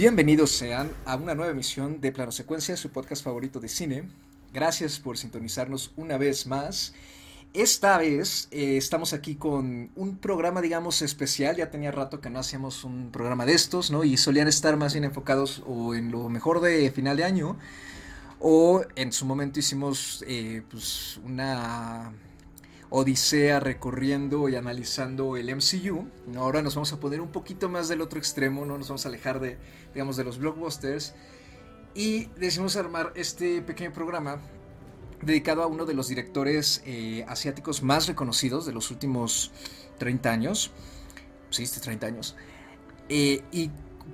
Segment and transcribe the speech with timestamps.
[0.00, 4.08] Bienvenidos sean a una nueva emisión de Plano Secuencia, su podcast favorito de cine.
[4.50, 6.94] Gracias por sintonizarnos una vez más.
[7.52, 11.56] Esta vez eh, estamos aquí con un programa, digamos, especial.
[11.56, 14.02] Ya tenía rato que no hacíamos un programa de estos, ¿no?
[14.02, 17.58] Y solían estar más bien enfocados o en lo mejor de final de año,
[18.38, 22.10] o en su momento hicimos eh, pues una
[22.90, 26.06] odisea recorriendo y analizando el MCU.
[26.36, 29.08] Ahora nos vamos a poner un poquito más del otro extremo, no nos vamos a
[29.08, 29.56] alejar de,
[29.94, 31.14] digamos, de los blockbusters.
[31.94, 34.40] Y decidimos armar este pequeño programa
[35.22, 39.52] dedicado a uno de los directores eh, asiáticos más reconocidos de los últimos
[39.98, 40.72] 30 años.
[41.50, 42.36] Sí, este 30 años.
[43.08, 43.70] Eh, y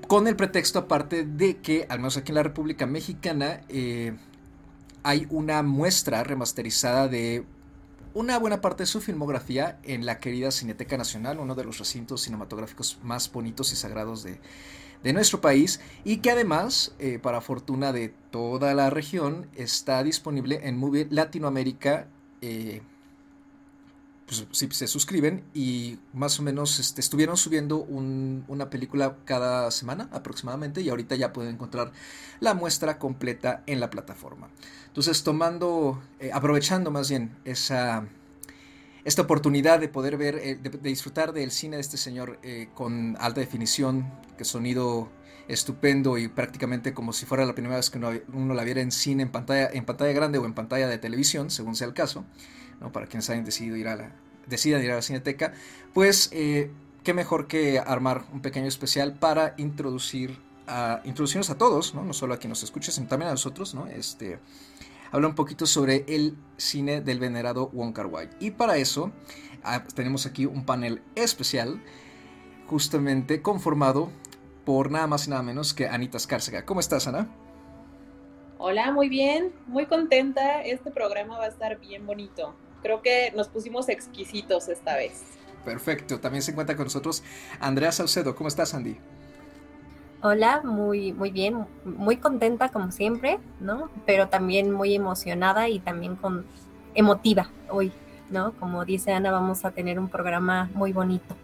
[0.08, 4.16] con el pretexto aparte de que, al menos aquí en la República Mexicana, eh,
[5.02, 7.44] hay una muestra remasterizada de
[8.16, 12.22] una buena parte de su filmografía en la querida Cineteca Nacional, uno de los recintos
[12.22, 14.40] cinematográficos más bonitos y sagrados de,
[15.12, 20.78] nuestro país y que además, eh, para fortuna de toda la región, está disponible en
[20.78, 22.08] Movie Latinoamérica.
[22.40, 22.80] Eh,
[24.26, 30.08] pues, si se suscriben y más o menos este, estuvieron subiendo una película cada semana
[30.12, 31.92] aproximadamente y ahorita ya pueden encontrar
[32.40, 34.48] la muestra completa en la plataforma.
[34.88, 38.08] Entonces tomando, eh, aprovechando más bien esa,
[39.04, 43.16] esta oportunidad de poder ver, eh, de, disfrutar del cine de este señor eh, con
[43.20, 45.08] alta definición, que sonido
[45.46, 48.90] estupendo y prácticamente como si fuera la primera vez que uno, uno, la viera en
[48.90, 52.24] cine, en pantalla, en pantalla grande o en pantalla de televisión, según sea el caso.
[52.80, 52.92] ¿No?
[52.92, 54.12] para quienes hayan decidido ir a la,
[54.46, 55.52] decidan ir a la Cineteca,
[55.92, 56.70] pues eh,
[57.04, 62.04] qué mejor que armar un pequeño especial para introducir a, introducirnos a todos, ¿no?
[62.04, 63.86] no solo a quien nos escuche, sino también a nosotros, ¿no?
[63.86, 64.38] Este,
[65.12, 68.08] habla un poquito sobre el cine del venerado Wong Kar.
[68.40, 69.12] Y para eso
[69.62, 71.80] ah, tenemos aquí un panel especial,
[72.66, 74.10] justamente conformado
[74.64, 76.64] por nada más y nada menos que Anita Escárcega.
[76.64, 77.28] ¿Cómo estás, Ana?
[78.58, 80.62] Hola, muy bien, muy contenta.
[80.62, 82.54] Este programa va a estar bien bonito
[82.86, 85.22] creo que nos pusimos exquisitos esta vez.
[85.64, 87.24] Perfecto, también se encuentra con nosotros
[87.58, 88.36] Andrea Saucedo.
[88.36, 88.96] ¿Cómo estás, Andy?
[90.22, 93.90] Hola, muy, muy bien, muy contenta como siempre, ¿no?
[94.06, 96.46] Pero también muy emocionada y también con
[96.94, 97.92] emotiva hoy,
[98.30, 98.52] ¿no?
[98.52, 101.36] Como dice Ana, vamos a tener un programa muy bonito.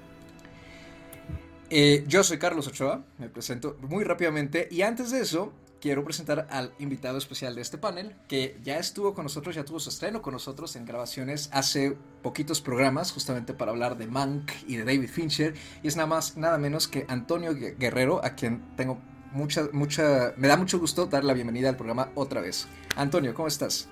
[1.70, 5.52] Eh, yo soy Carlos Ochoa, me presento muy rápidamente y antes de eso
[5.82, 9.81] quiero presentar al invitado especial de este panel, que ya estuvo con nosotros, ya tuvo
[9.81, 14.76] su estreno con nosotros en grabaciones hace poquitos programas, justamente para hablar de Mank y
[14.76, 19.00] de David Fincher, y es nada más, nada menos que Antonio Guerrero, a quien tengo
[19.32, 22.69] mucha, mucha, me da mucho gusto dar la bienvenida al programa otra vez.
[22.94, 23.88] Antonio, ¿cómo estás?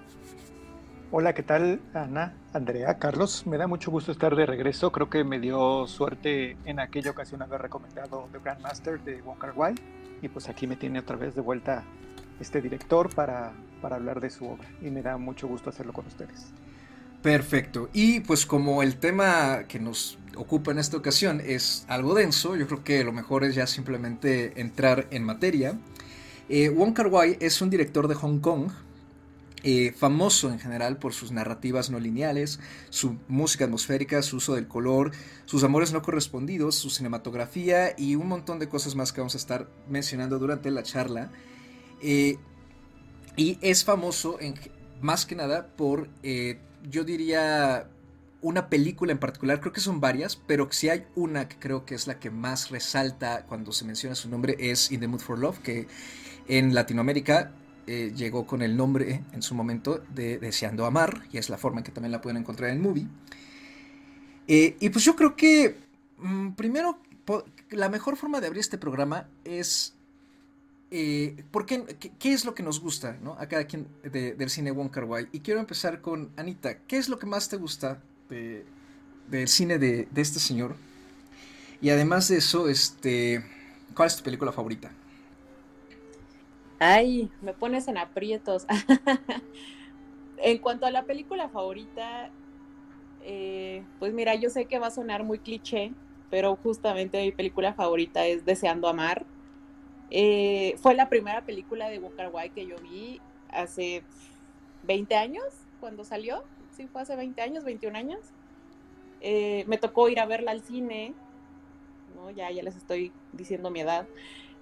[1.10, 3.48] Hola, ¿qué tal Ana, Andrea, Carlos?
[3.48, 4.92] Me da mucho gusto estar de regreso.
[4.92, 9.54] Creo que me dio suerte en aquella ocasión haber recomendado The Grandmaster de Wong Kar
[9.56, 9.74] Wai
[10.22, 11.84] y pues aquí me tiene otra vez de vuelta
[12.40, 16.06] este director para, para hablar de su obra y me da mucho gusto hacerlo con
[16.06, 16.52] ustedes.
[17.22, 17.90] Perfecto.
[17.92, 22.66] Y pues como el tema que nos ocupa en esta ocasión es algo denso, yo
[22.66, 25.78] creo que lo mejor es ya simplemente entrar en materia.
[26.48, 28.70] Eh, Wong Kar Wai es un director de Hong Kong,
[29.62, 34.66] eh, famoso en general por sus narrativas no lineales, su música atmosférica, su uso del
[34.68, 35.12] color,
[35.44, 39.38] sus amores no correspondidos, su cinematografía y un montón de cosas más que vamos a
[39.38, 41.30] estar mencionando durante la charla.
[42.02, 42.38] Eh,
[43.36, 44.54] y es famoso en,
[45.00, 47.88] más que nada por, eh, yo diría,
[48.42, 51.94] una película en particular, creo que son varias, pero si hay una que creo que
[51.94, 55.38] es la que más resalta cuando se menciona su nombre es In the Mood for
[55.38, 55.86] Love, que
[56.48, 57.52] en Latinoamérica
[57.92, 61.80] eh, llegó con el nombre en su momento de Deseando Amar, y es la forma
[61.80, 63.08] en que también la pueden encontrar en Movie.
[64.46, 65.74] Eh, y pues yo creo que,
[66.18, 67.00] mm, primero,
[67.70, 69.96] la mejor forma de abrir este programa es...
[70.92, 71.84] Eh, ¿por qué,
[72.20, 73.32] qué, es lo que nos gusta ¿no?
[73.40, 75.28] a cada quien del cine Wong Kar Wai?
[75.32, 76.78] Y quiero empezar con Anita.
[76.86, 80.76] ¿Qué es lo que más te gusta del cine de, de este señor?
[81.80, 83.44] Y además de eso, este,
[83.96, 84.92] ¿cuál es tu película favorita?
[86.82, 88.66] Ay, me pones en aprietos.
[90.38, 92.30] en cuanto a la película favorita,
[93.22, 95.92] eh, pues mira, yo sé que va a sonar muy cliché,
[96.30, 99.26] pero justamente mi película favorita es Deseando Amar.
[100.10, 104.02] Eh, fue la primera película de Walker que yo vi hace
[104.84, 105.44] 20 años,
[105.80, 106.44] cuando salió.
[106.70, 108.20] Sí, fue hace 20 años, 21 años.
[109.20, 111.12] Eh, me tocó ir a verla al cine,
[112.16, 112.30] ¿no?
[112.30, 114.08] Ya, ya les estoy diciendo mi edad.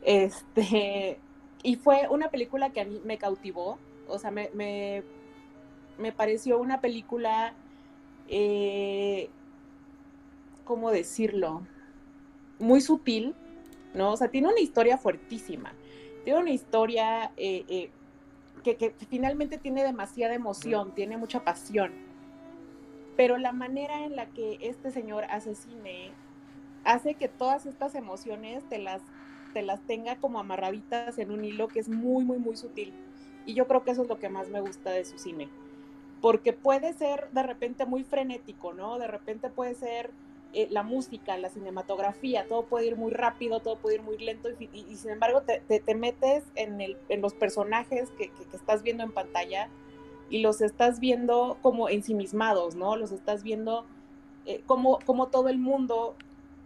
[0.03, 1.21] Este,
[1.63, 6.81] y fue una película que a mí me cautivó, o sea, me, me, pareció una
[6.81, 7.55] película,
[8.29, 9.29] eh,
[10.65, 11.67] ¿cómo decirlo?
[12.59, 13.35] Muy sutil,
[13.95, 14.13] ¿no?
[14.13, 15.73] O sea, tiene una historia fuertísima.
[16.25, 17.91] tiene una historia eh, eh,
[18.63, 21.93] que, que, finalmente tiene demasiada emoción, tiene mucha pasión.
[23.17, 26.13] Pero la manera en la que este señor hace cine
[26.85, 29.03] hace que todas estas emociones te las,
[29.53, 32.93] te las tenga como amarraditas en un hilo que es muy, muy, muy sutil.
[33.47, 35.49] Y yo creo que eso es lo que más me gusta de su cine.
[36.21, 38.99] Porque puede ser de repente muy frenético, ¿no?
[38.99, 40.11] De repente puede ser
[40.53, 44.49] eh, la música, la cinematografía, todo puede ir muy rápido, todo puede ir muy lento
[44.59, 49.05] y, sin embargo te, te, metes en, el, en, los personajes que, que, estás viendo
[49.05, 49.69] en pantalla
[50.31, 52.97] y los estás viendo como ensimismados, ¿no?
[52.97, 53.85] Los estás viendo
[54.47, 56.17] eh, como, como todo el mundo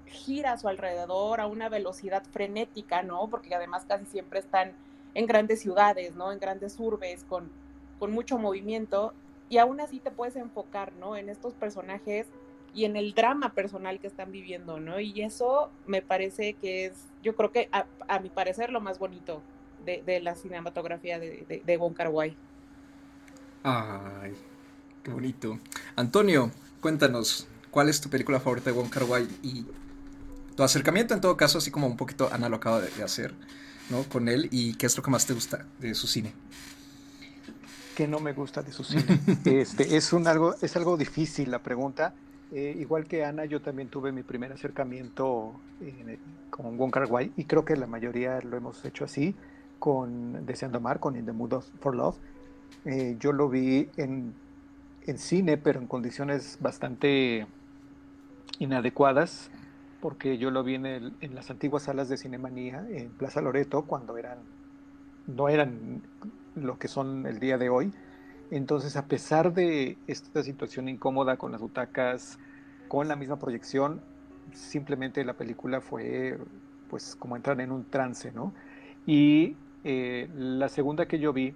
[0.06, 3.28] gira a su alrededor a una velocidad frenética, ¿no?
[3.28, 4.72] Porque además casi siempre están
[5.14, 6.32] en grandes ciudades, ¿no?
[6.32, 7.50] En grandes urbes, con,
[7.98, 9.12] con mucho movimiento
[9.48, 11.16] y aún así te puedes enfocar, ¿no?
[11.16, 12.26] En estos personajes
[12.74, 14.98] y en el drama personal que están viviendo, ¿no?
[14.98, 19.42] Y eso me parece que es, yo creo que a, mi parecer lo más bonito
[19.84, 21.94] de, la cinematografía de, de, de Wong.
[23.62, 24.34] Ay,
[25.02, 25.58] qué bonito.
[25.96, 26.50] Antonio,
[26.80, 29.04] cuéntanos, ¿cuál es tu película favorita de Wong Kar
[29.42, 29.66] y
[30.54, 33.34] tu acercamiento en todo caso, así como un poquito Ana lo acaba de hacer,
[33.90, 34.04] ¿no?
[34.04, 36.32] Con él y qué es lo que más te gusta de su cine?
[37.96, 39.20] ¿Qué no me gusta de su cine?
[39.44, 42.14] este, es, un algo, es algo difícil la pregunta
[42.52, 45.54] eh, igual que Ana, yo también tuve mi primer acercamiento
[46.50, 49.34] con Wong Kar Wai y creo que la mayoría lo hemos hecho así
[49.78, 52.16] con Deseando Amar, con In the Mood for Love.
[52.84, 54.34] Eh, yo lo vi en,
[55.06, 57.46] en, cine, pero en condiciones bastante
[58.58, 59.50] inadecuadas,
[60.02, 63.86] porque yo lo vi en, el, en las antiguas salas de Cinemanía en Plaza Loreto,
[63.86, 64.40] cuando eran,
[65.26, 66.02] no eran
[66.54, 67.92] lo que son el día de hoy
[68.52, 72.38] entonces, a pesar de esta situación incómoda con las butacas,
[72.86, 74.02] con la misma proyección,
[74.52, 76.38] simplemente la película fue
[76.90, 78.52] pues como entrar en un trance, ¿no?
[79.06, 81.54] Y eh, la segunda que yo vi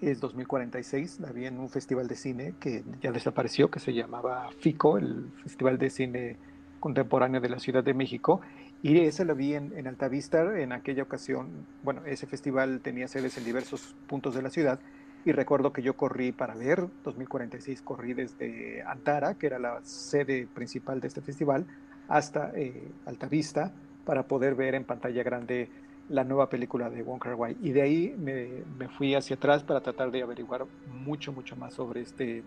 [0.00, 4.50] es 2046, la vi en un festival de cine que ya desapareció, que se llamaba
[4.58, 6.36] FICO, el Festival de Cine
[6.80, 8.40] Contemporáneo de la Ciudad de México,
[8.82, 13.36] y esa la vi en, en Altavista en aquella ocasión, bueno, ese festival tenía sedes
[13.38, 14.80] en diversos puntos de la ciudad,
[15.24, 20.46] y recuerdo que yo corrí para ver, 2046 corrí desde Antara, que era la sede
[20.46, 21.66] principal de este festival,
[22.08, 23.72] hasta eh, Altavista
[24.04, 25.68] para poder ver en pantalla grande
[26.08, 27.56] la nueva película de Wong Kar Wai.
[27.62, 30.66] Y de ahí me, me, fui hacia atrás para tratar de averiguar
[31.04, 32.42] mucho, mucho más sobre este,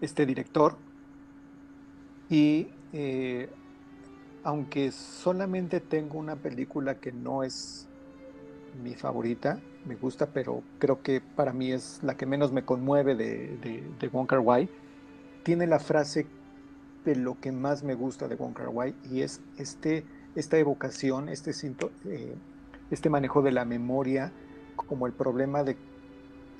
[0.00, 0.76] este director.
[2.30, 3.48] Y eh,
[4.44, 7.86] aunque solamente tengo una película que no es
[8.82, 13.14] mi favorita, me gusta, pero creo que para mí es la que menos me conmueve
[13.14, 14.68] de, de, de Wai.
[15.42, 16.26] Tiene la frase
[17.04, 21.28] de lo que más me gusta de Wong Kar Wai y es este, esta evocación,
[21.28, 21.52] este,
[22.06, 22.34] eh,
[22.90, 24.32] este manejo de la memoria
[24.76, 25.76] como el problema de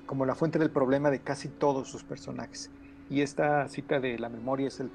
[0.07, 2.71] como la fuente del problema de casi todos sus personajes.
[3.11, 4.91] Y esta cita de la memoria es el,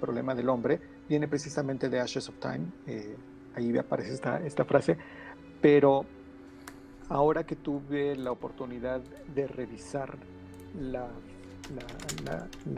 [0.00, 3.16] problema del hombre, viene precisamente de Ashes of Time, eh,
[3.54, 4.96] ahí aparece esta, frase,
[5.60, 6.06] pero
[7.10, 9.00] Ahora que tuve la oportunidad
[9.34, 10.18] de revisar
[10.78, 11.08] la,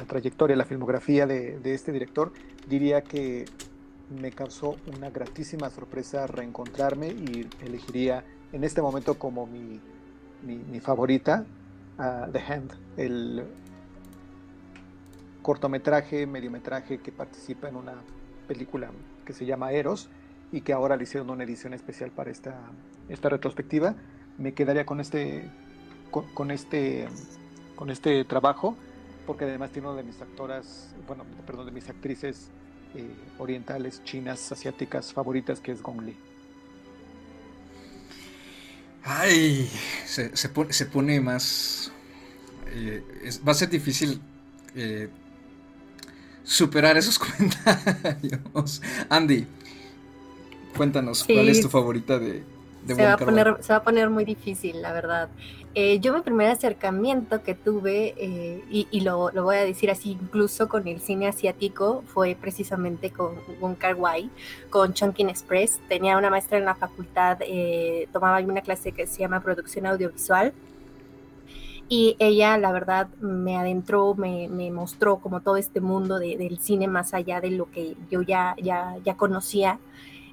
[0.07, 2.33] trayectoria, la filmografía de, este director,
[2.69, 3.47] diría que
[4.09, 9.81] me causó una gratísima sorpresa reencontrarme y elegiría en este momento como mi,
[10.81, 11.45] favorita
[12.33, 13.45] The Hand, el
[15.43, 17.95] cortometraje, mediometraje que participa en una
[18.49, 18.91] película
[19.25, 20.09] que se llama Eros
[20.53, 22.55] y que ahora le hicieron una edición especial para esta,
[23.09, 23.95] esta retrospectiva
[24.41, 25.45] me quedaría con este,
[26.11, 27.07] con, este,
[27.77, 28.75] con este trabajo,
[29.27, 32.49] porque además tiene una de mis actoras, bueno, perdón, de mis actrices
[32.95, 33.07] eh,
[33.39, 36.17] orientales, chinas, asiáticas favoritas, que es Gong Li.
[39.05, 39.71] Ay,
[40.07, 41.93] se, se, pone, se pone, más...
[42.73, 43.03] Eh,
[43.47, 44.21] va a ser difícil
[44.75, 45.09] eh,
[46.51, 48.83] superar esos comentarios.
[49.09, 49.47] Andy,
[50.77, 52.43] cuéntanos, ¿cuál es tu favorita de,
[52.87, 55.29] se, va a poner, se va a poner muy difícil, la verdad.
[55.77, 60.13] Eh, yo mi primer acercamiento que tuve, eh, y, lo, lo, voy a decir así,
[60.21, 64.31] incluso con el cine asiático, fue precisamente con Wong Kar Wai,
[64.71, 65.79] con Chungking Express.
[65.89, 70.53] Tenía una maestra en la facultad, eh, tomaba una clase que se llama Producción Audiovisual,
[71.91, 76.59] y ella, la verdad, me adentró, me, me mostró como todo este mundo de, del
[76.61, 79.81] cine más allá de lo que yo ya, ya, ya conocía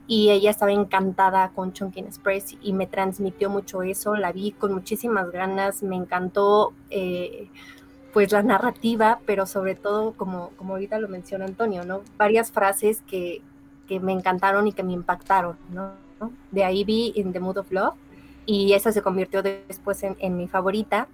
[0.06, 4.72] y ella estaba encantada con Chunkin Express y me transmitió mucho eso, la vi con
[4.72, 7.50] muchísimas ganas, me encantó eh,
[8.14, 12.04] pues la narrativa, pero sobre todo, como, como ahorita lo menciona Antonio, ¿no?
[12.18, 13.42] Varias frases que,
[13.88, 15.94] que me encantaron y que me impactaron, ¿no?
[16.52, 17.96] De ahí vi In the Mood of Love,
[18.48, 21.10] y esa se convirtió después en, mi favorita.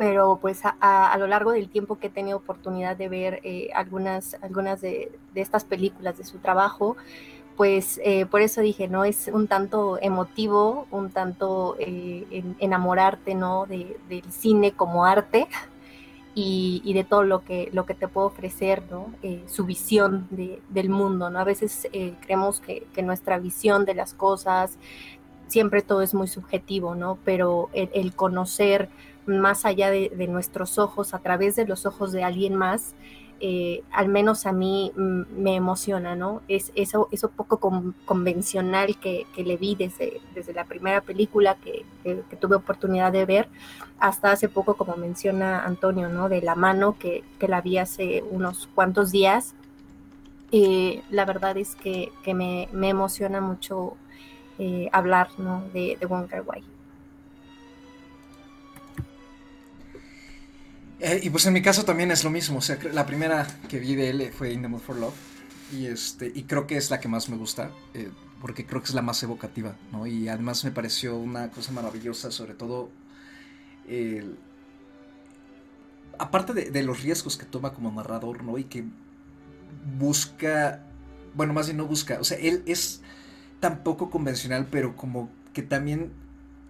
[0.00, 4.32] Pero pues a, lo largo del tiempo que he tenido oportunidad de ver eh, algunas,
[4.40, 6.96] algunas de, estas películas de su trabajo,
[7.54, 9.04] pues eh, por eso dije, ¿no?
[9.04, 13.66] Es un tanto emotivo, un tanto enamorarte, ¿no?
[13.66, 15.48] del cine como arte
[16.34, 19.12] y, de todo lo que, lo que te puede ofrecer, ¿no?
[19.22, 21.38] Eh, su visión del mundo, ¿no?
[21.40, 24.78] A veces eh, creemos que, nuestra visión de las cosas,
[25.48, 27.18] siempre todo es muy subjetivo, ¿no?
[27.24, 28.88] Pero el, conocer
[29.26, 32.94] más allá de, nuestros ojos, a través de los ojos de alguien más,
[33.42, 36.42] eh, al menos a mí mm, me emociona, ¿no?
[36.46, 37.58] Es eso, eso poco
[38.04, 41.86] convencional que, le vi desde, desde la primera película que,
[42.38, 43.48] tuve oportunidad de ver,
[43.98, 46.28] hasta hace poco, como menciona Antonio, ¿no?
[46.28, 49.54] De la mano que, la vi hace unos cuantos días.
[50.52, 53.96] Eh, la verdad es que, me, emociona mucho
[54.58, 55.62] eh, hablar, ¿no?
[55.72, 56.62] De, de Wong Wai.
[61.00, 62.58] Eh, y pues en mi caso también es lo mismo.
[62.58, 65.14] O sea, la primera que vi de él fue In the Mood for Love.
[65.72, 67.70] Y, este, y creo que es la que más me gusta.
[67.94, 70.06] Eh, porque creo que es la más evocativa, ¿no?
[70.06, 72.90] Y además me pareció una cosa maravillosa, sobre todo.
[76.18, 78.58] aparte de, los riesgos que toma como narrador, ¿no?
[78.58, 78.84] Y que
[79.98, 80.84] busca.
[81.34, 82.18] Bueno, más bien no busca.
[82.20, 83.02] O sea, él es
[83.60, 86.12] tan poco convencional, pero como que también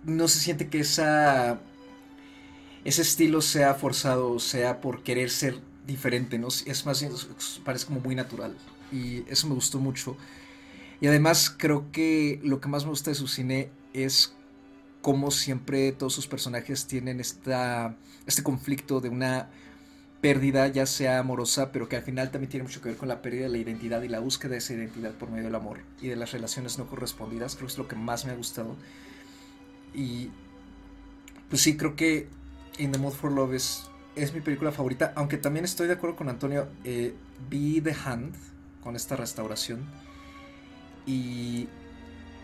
[0.04, 1.60] no se siente que esa
[2.84, 6.48] ese estilo sea forzado, sea por querer ser diferente, ¿no?
[6.48, 7.06] Es más,
[7.64, 8.56] parece como muy natural.
[8.92, 10.16] Y eso me gustó mucho.
[11.00, 14.34] Y además creo que lo que más me gusta de su cine es
[15.02, 17.96] cómo siempre todos sus personajes tienen esta,
[18.26, 19.48] este conflicto de una
[20.20, 23.22] pérdida, ya sea amorosa, pero que al final también tiene mucho que ver con la
[23.22, 26.08] pérdida de la identidad y la búsqueda de esa identidad por medio del amor y
[26.08, 27.56] de las relaciones no correspondidas.
[27.56, 28.76] Creo que es lo que más me ha gustado.
[29.94, 30.28] Y
[31.48, 32.28] pues sí, creo que
[32.80, 33.90] In the Mood for Love es,
[34.32, 36.66] mi película favorita, aunque también estoy de acuerdo con Antonio.
[36.82, 37.14] Eh,
[37.50, 38.34] vi The Hand
[38.82, 39.84] con esta restauración
[41.04, 41.68] y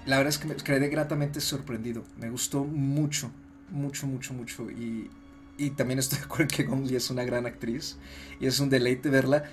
[0.05, 2.05] la verdad es que me quedé gratamente sorprendido.
[2.19, 3.31] Me gustó mucho,
[3.71, 4.71] mucho, mucho, mucho.
[4.71, 5.11] Y,
[5.71, 7.97] también estoy de acuerdo que Gong es una gran actriz
[8.38, 9.45] y es un deleite verla.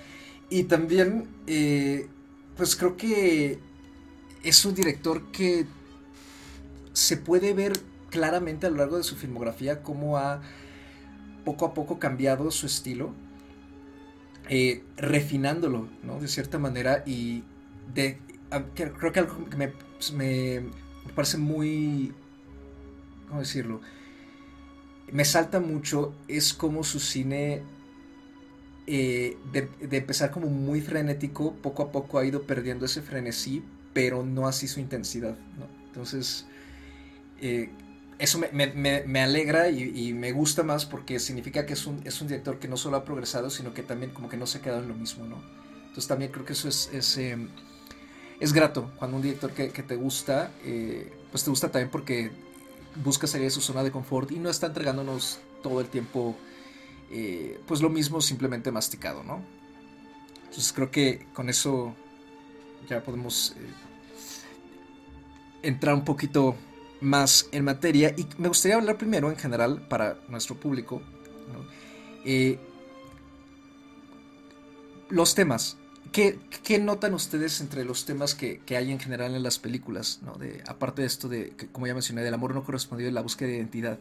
[0.50, 2.08] Y también, eh,
[2.58, 3.58] pues creo que
[4.42, 5.64] es un director que
[6.92, 7.72] se puede ver
[8.10, 10.42] claramente a lo largo de su filmografía cómo ha
[11.44, 13.12] poco a poco cambiado su estilo,
[14.48, 16.20] eh, refinándolo, ¿no?
[16.20, 17.42] De cierta manera y
[17.94, 18.18] de,
[18.74, 20.62] creo que algo que pues, me,
[21.14, 22.12] parece muy,
[23.28, 23.80] ¿cómo decirlo?
[25.12, 27.62] Me salta mucho es como su cine
[28.86, 33.62] eh, de, empezar como muy frenético, poco a poco ha ido perdiendo ese frenesí,
[33.94, 35.66] pero no así su intensidad, ¿no?
[35.86, 36.46] Entonces,
[37.40, 37.70] eh,
[38.18, 42.58] eso me, alegra y, me gusta más porque significa que es un, es un director
[42.58, 44.88] que no solo ha progresado, sino que también como que no se ha quedado en
[44.88, 45.42] lo mismo, ¿no?
[45.80, 47.48] Entonces también creo que eso es, es, em,
[48.52, 52.30] grato cuando un director que, te gusta, eh, pues te gusta también porque
[53.02, 56.36] busca salir de su zona de confort y no está entregándonos todo el tiempo
[57.10, 59.42] eh, pues lo mismo simplemente masticado, ¿no?
[60.44, 61.94] Entonces creo que con eso
[62.88, 63.68] ya podemos eh,
[65.62, 66.54] entrar un poquito
[67.04, 71.02] más en materia y me gustaría hablar primero en general para nuestro público
[72.24, 72.58] eh,
[75.10, 75.76] los temas.
[76.12, 76.38] ¿Qué,
[76.78, 80.20] notan ustedes entre los temas que, hay en general en las películas?
[80.38, 83.48] De, aparte de esto de, como ya mencioné, del amor no correspondido y la búsqueda
[83.48, 83.98] de identidad.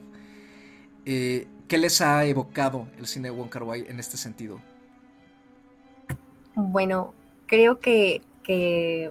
[1.05, 4.61] Eh, ¿Qué les ha evocado el cine de Wong Kar Wai en este sentido?
[6.55, 7.15] Bueno,
[7.47, 9.09] creo que, que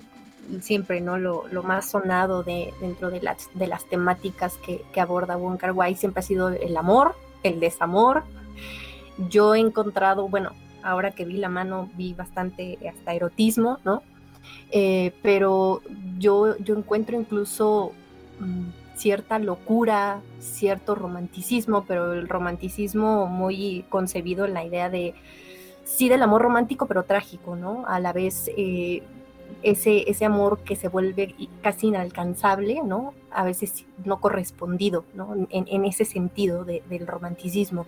[0.60, 5.58] siempre no lo, más sonado de, dentro de las, de las temáticas que, aborda Wong
[5.58, 8.24] Kar siempre ha sido el amor, el desamor.
[9.28, 14.02] Yo he encontrado, bueno, ahora que vi la mano vi bastante hasta erotismo, ¿no?
[14.70, 15.82] Eh, pero
[16.18, 17.92] yo, yo encuentro incluso
[18.40, 25.14] mm, cierta locura, cierto romanticismo, pero el romanticismo muy concebido en la idea de,
[25.84, 27.84] sí, del amor romántico, pero trágico, ¿no?
[27.86, 28.50] A la vez...
[28.56, 29.02] Eh,
[29.62, 33.14] ese, ese amor que se vuelve casi inalcanzable, ¿no?
[33.30, 35.34] A veces no correspondido, ¿no?
[35.50, 37.86] En, ese sentido del romanticismo.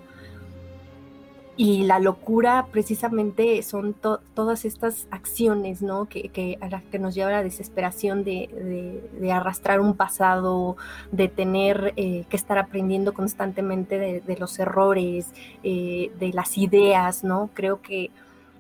[1.56, 3.94] Y la locura precisamente son
[4.34, 6.06] todas estas acciones, ¿no?
[6.06, 10.76] Que, a las que nos lleva la desesperación de, arrastrar un pasado,
[11.12, 17.50] de tener eh, que estar aprendiendo constantemente de, los errores, eh, de las ideas, ¿no?
[17.54, 18.10] Creo que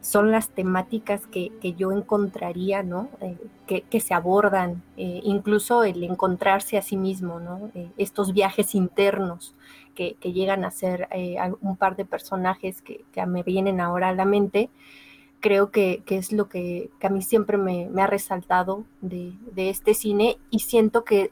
[0.04, 3.08] son las temáticas que, yo encontraría, ¿no?
[3.22, 3.38] Eh,
[3.90, 7.70] que, se abordan, eh, incluso el encontrarse a sí mismo, ¿no?
[7.74, 9.54] Eh, estos viajes internos
[9.94, 11.08] que, llegan a ser
[11.62, 14.68] un par de personajes que, me vienen ahora a la mente,
[15.40, 20.36] creo que, es lo que, a mí siempre me, ha resaltado de, de, este cine
[20.50, 21.30] y siento que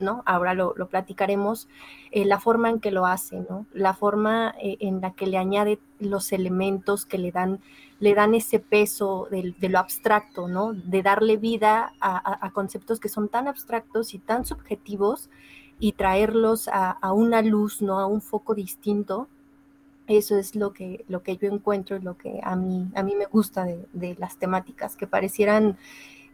[0.00, 0.22] ¿no?
[0.26, 1.68] Ahora lo, platicaremos,
[2.10, 3.66] eh, la forma en que lo hace, ¿no?
[3.72, 7.60] La forma eh, en la que le añade los elementos que le dan,
[8.00, 10.72] le dan ese peso de, lo abstracto, ¿no?
[10.72, 15.28] De darle vida a, conceptos que son tan abstractos y tan subjetivos
[15.78, 18.00] y traerlos a, una luz, ¿no?
[18.00, 19.28] A un foco distinto.
[20.06, 23.14] Eso es lo que, lo que yo encuentro y lo que a mí, a mí
[23.14, 25.78] me gusta de, las temáticas, que parecieran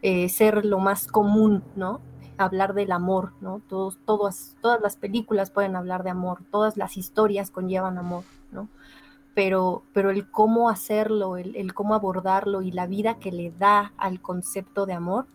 [0.01, 2.01] eh, ser lo más común, ¿no?
[2.37, 3.61] Hablar del amor, ¿no?
[3.67, 8.69] Todos, todas, todas las películas pueden hablar de amor, todas las historias conllevan amor, ¿no?
[9.33, 14.19] Pero, pero el cómo hacerlo, el, cómo abordarlo y la vida que le da al
[14.21, 15.27] concepto de amor,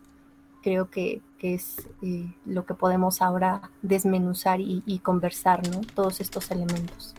[0.61, 5.81] creo que, es eh, lo que podemos ahora desmenuzar y, y conversar, ¿no?
[5.93, 7.13] Todos estos elementos.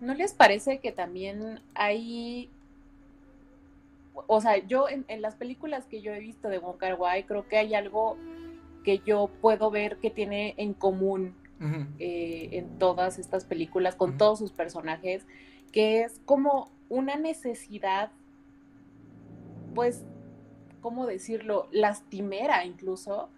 [0.00, 2.48] ¿No les parece que también hay
[4.26, 7.46] o sea, yo en, las películas que yo he visto de Wong Kar Wai creo
[7.48, 8.16] que hay algo
[8.84, 11.34] que yo puedo ver que tiene en común
[11.98, 15.26] eh, en todas estas películas con todos sus personajes,
[15.72, 18.10] que es como una necesidad,
[19.74, 20.04] pues,
[20.80, 21.68] ¿cómo decirlo?
[21.72, 23.28] Lastimera incluso,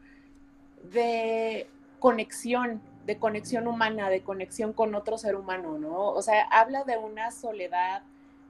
[0.93, 1.67] de
[1.99, 6.11] conexión, de conexión humana, de conexión con otro ser humano, ¿no?
[6.11, 8.03] O sea, habla de una soledad,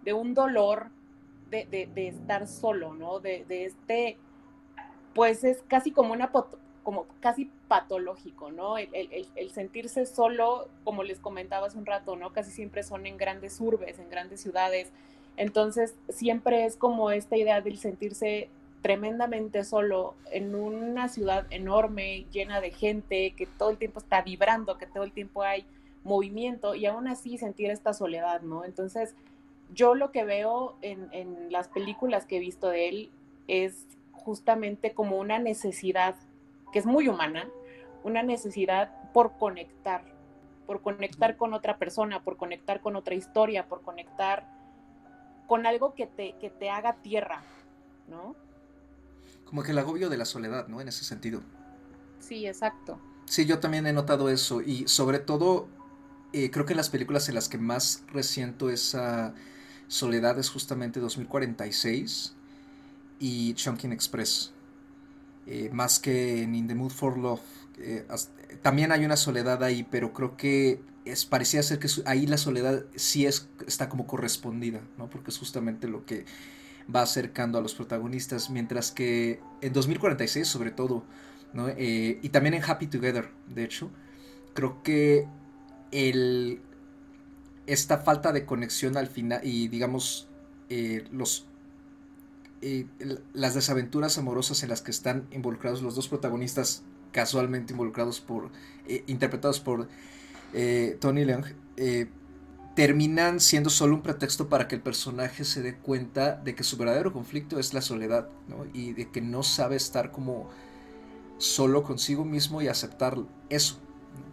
[0.03, 0.91] de un dolor
[1.51, 3.21] de, estar solo, ¿no?
[3.21, 4.17] De, este,
[5.15, 6.31] pues es casi como una,
[6.83, 8.79] como casi patológico, ¿no?
[8.79, 12.33] El, sentirse solo, como les comentaba hace un rato, ¿no?
[12.33, 14.91] Casi siempre son en grandes urbes, en grandes ciudades.
[15.37, 18.49] Entonces, siempre es como esta idea del sentirse
[18.83, 24.79] tremendamente solo en una ciudad enorme, llena de gente, que todo el tiempo está vibrando,
[24.79, 25.67] que todo el tiempo hay
[26.03, 28.65] movimiento y aún así sentir esta soledad, ¿no?
[28.65, 29.15] Entonces,
[29.75, 33.11] yo lo que veo en, las películas que he visto de él
[33.49, 36.17] es justamente como una necesidad,
[36.73, 37.49] que es muy humana,
[38.05, 40.03] una necesidad por conectar,
[40.67, 44.47] por conectar con otra persona, por conectar con otra historia, por conectar
[45.47, 47.43] con algo que te, que te haga tierra,
[48.09, 48.37] ¿no?
[49.45, 50.81] Como que el agobio de la soledad, ¿no?
[50.81, 51.41] En ese sentido.
[52.21, 53.01] Sí, exacto.
[53.25, 55.69] Sí, yo también he notado eso y sobre todo
[56.33, 59.35] eh, creo que en las películas en las que más resiento esa
[59.91, 62.37] Soledad es justamente 2046
[63.19, 64.53] y Chunking Express.
[65.49, 67.41] Eh, más que en In the Mood for Love.
[67.79, 68.07] Eh,
[68.63, 72.85] también hay una soledad ahí, pero creo que es, parecía ser que ahí la soledad
[72.95, 75.11] sí es, está como correspondida, ¿no?
[75.11, 76.25] Porque es justamente lo que
[76.95, 81.03] va acercando a los protagonistas, mientras que en 2046 sobre todo,
[81.53, 81.69] ¿no?
[81.69, 83.91] Eh, y también en Happy Together, de hecho,
[84.55, 85.27] creo que
[85.91, 86.63] el
[87.73, 90.29] esta falta de conexión al final y digamos
[90.69, 91.47] eh, los
[92.63, 92.87] eh,
[93.33, 98.51] las desaventuras amorosas en las que están involucrados los dos protagonistas casualmente involucrados por
[98.87, 99.89] eh, interpretados por
[100.99, 101.47] Tony Leung
[102.75, 106.77] terminan siendo solo un pretexto para que el personaje se dé cuenta de que su
[106.77, 108.29] verdadero conflicto es la soledad
[108.73, 110.51] y de que no sabe estar como
[111.39, 113.17] solo consigo mismo y aceptar
[113.49, 113.79] eso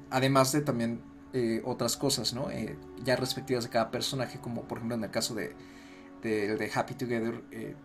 [0.09, 1.01] además de también
[1.33, 2.49] eh, otras cosas, ¿no?
[2.49, 5.55] Eh, ya respectivas de cada personaje, como por ejemplo en el caso de,
[6.21, 7.75] de, Happy Together, eh,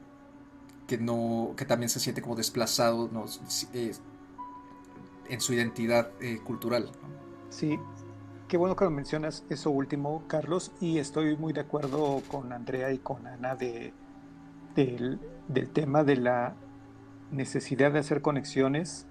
[0.86, 3.10] que, no, que también se siente como desplazado
[5.28, 6.10] en su identidad
[6.44, 6.90] cultural.
[7.50, 7.78] Sí,
[8.46, 12.92] qué bueno que lo mencionas eso último, Carlos, y estoy muy de acuerdo con Andrea
[12.92, 13.92] y con Ana de,
[14.76, 16.54] del, del tema de la
[17.32, 19.06] necesidad de hacer conexiones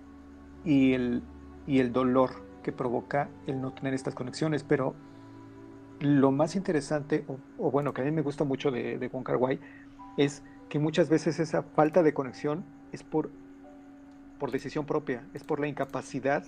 [0.63, 1.23] y el,
[1.67, 4.95] y el dolor que provoca el no tener estas conexiones, pero
[5.99, 7.25] lo más interesante,
[7.57, 9.27] o, bueno, que a mí me gusta mucho de, de Wong
[10.17, 13.29] es que muchas veces esa falta de conexión es por,
[14.39, 16.43] por decisión propia, es por la incapacidad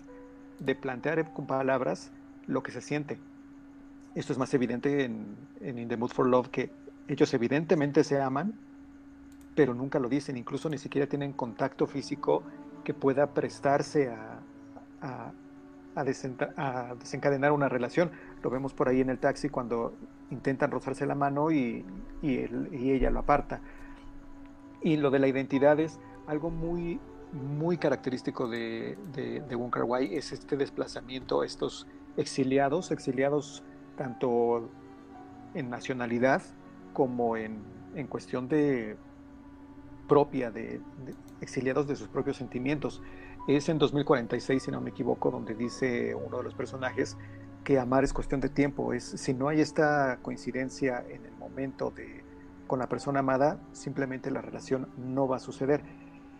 [0.60, 2.12] de plantear con palabras
[2.47, 3.19] lo que se siente.
[4.15, 6.71] Esto es más evidente en, en In the Mood for Love, que
[7.08, 8.54] ellos evidentemente se aman,
[9.56, 12.43] pero nunca lo dicen, incluso ni siquiera tienen contacto físico
[12.84, 14.39] que pueda prestarse a,
[15.02, 15.32] a,
[16.01, 18.12] desencadenar una relación.
[18.41, 19.93] Lo vemos por ahí en el taxi cuando
[20.32, 21.86] intentan rozarse la mano y,
[22.21, 23.62] ella lo aparta.
[24.82, 26.99] Y lo de la identidad es algo muy,
[27.32, 33.63] muy característico de, de, de Wong es este desplazamiento, estos exiliados, exiliados
[33.97, 34.69] tanto
[35.53, 36.41] en nacionalidad
[36.93, 37.62] como en,
[37.95, 38.97] en cuestión de
[40.08, 40.82] propia de,
[41.41, 43.01] exiliados de sus propios sentimientos.
[43.47, 47.17] Es en 2046, si no me equivoco, donde dice uno de los personajes
[47.65, 48.93] que amar es cuestión de tiempo.
[48.93, 52.23] Es si no hay esta coincidencia en el momento de
[52.67, 55.84] con la persona amada, simplemente la relación no va a suceder.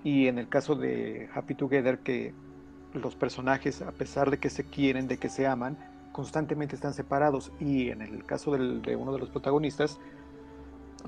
[0.04, 2.34] Y en el caso de Happy Together, que
[2.94, 5.78] los personajes, a pesar de que se quieren, de que se aman,
[6.13, 7.52] constantemente están separados.
[7.60, 10.00] Y en el caso de uno de los protagonistas,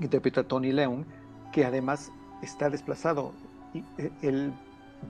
[0.00, 1.04] interpreta Tony Leung,
[1.52, 3.32] que además está desplazado.
[3.72, 4.52] Y eh, él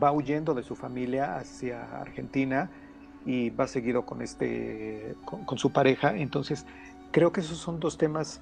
[0.02, 2.70] va huyendo de su familia hacia Argentina
[3.24, 6.16] y va seguido con, este, con, su pareja.
[6.16, 6.64] Entonces,
[7.10, 8.40] creo que esos son dos temas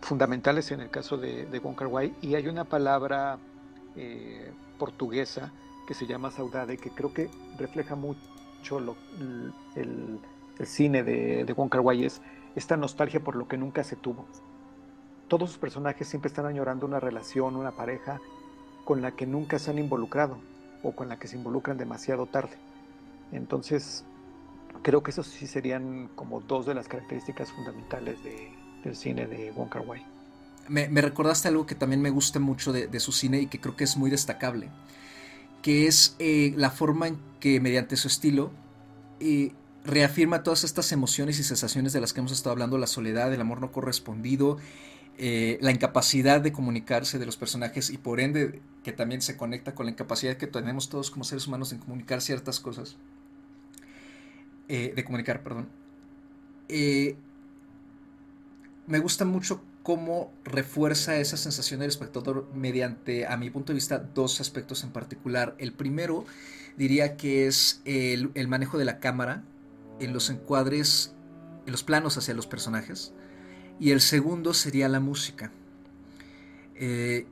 [0.00, 1.80] fundamentales en el caso de, de Wong
[2.20, 3.38] Y hay una palabra
[3.96, 5.52] eh, portuguesa
[5.86, 8.96] que se llama saudade, que creo que refleja mucho lo,
[9.74, 10.20] el,
[10.58, 12.20] el, cine de, de Wong es
[12.54, 14.26] esta nostalgia por lo que nunca se tuvo
[15.28, 18.20] todos sus personajes siempre están añorando una relación, una pareja
[18.88, 20.38] con la que nunca se han involucrado
[20.82, 22.56] o con la que se involucran demasiado tarde.
[23.32, 24.02] Entonces,
[24.80, 28.16] creo que esos sí serían como dos de las características fundamentales
[28.82, 30.02] del cine de Wong Kar Wai.
[30.68, 33.84] Me, recordaste algo que también me gusta mucho de, su cine y que creo que
[33.84, 34.70] es muy destacable,
[35.60, 38.52] que es eh, la forma en que mediante su estilo
[39.20, 39.52] eh,
[39.84, 43.40] reafirma todas estas emociones y sensaciones de las que hemos estado hablando, la soledad, el
[43.42, 44.56] amor no correspondido,
[45.20, 49.74] eh, la incapacidad de comunicarse de los personajes y por ende que también se conecta
[49.74, 52.96] con la incapacidad que tenemos todos como seres humanos en comunicar ciertas cosas.
[54.68, 55.68] Eh, de comunicar, perdón.
[56.68, 57.16] Eh,
[58.86, 63.98] me gusta mucho cómo refuerza esa sensación del espectador mediante, a mi punto de vista,
[63.98, 65.56] dos aspectos en particular.
[65.58, 66.26] El primero
[66.76, 69.42] diría que es el, el manejo de la cámara
[69.98, 71.12] en los encuadres,
[71.66, 73.12] en los planos hacia los personajes
[73.80, 75.52] y el segundo sería la música.
[76.74, 77.26] Eh,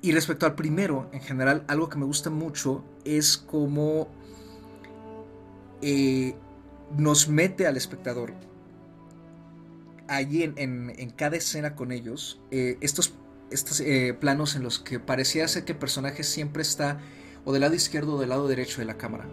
[0.00, 4.08] y respecto al primero, en general, algo que me gusta mucho es cómo
[5.82, 6.34] eh,
[6.96, 8.32] nos mete al espectador
[10.06, 13.12] allí en, cada escena con ellos, eh, estos,
[13.50, 13.82] estos
[14.20, 16.98] planos en los que parecía ser que el personaje siempre está
[17.44, 19.26] o del lado izquierdo o del lado derecho de la cámara.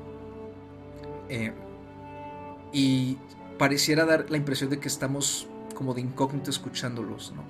[2.73, 3.17] y
[3.57, 7.43] pareciera dar la impresión de que estamos como de incógnito escuchándolos, ¿no?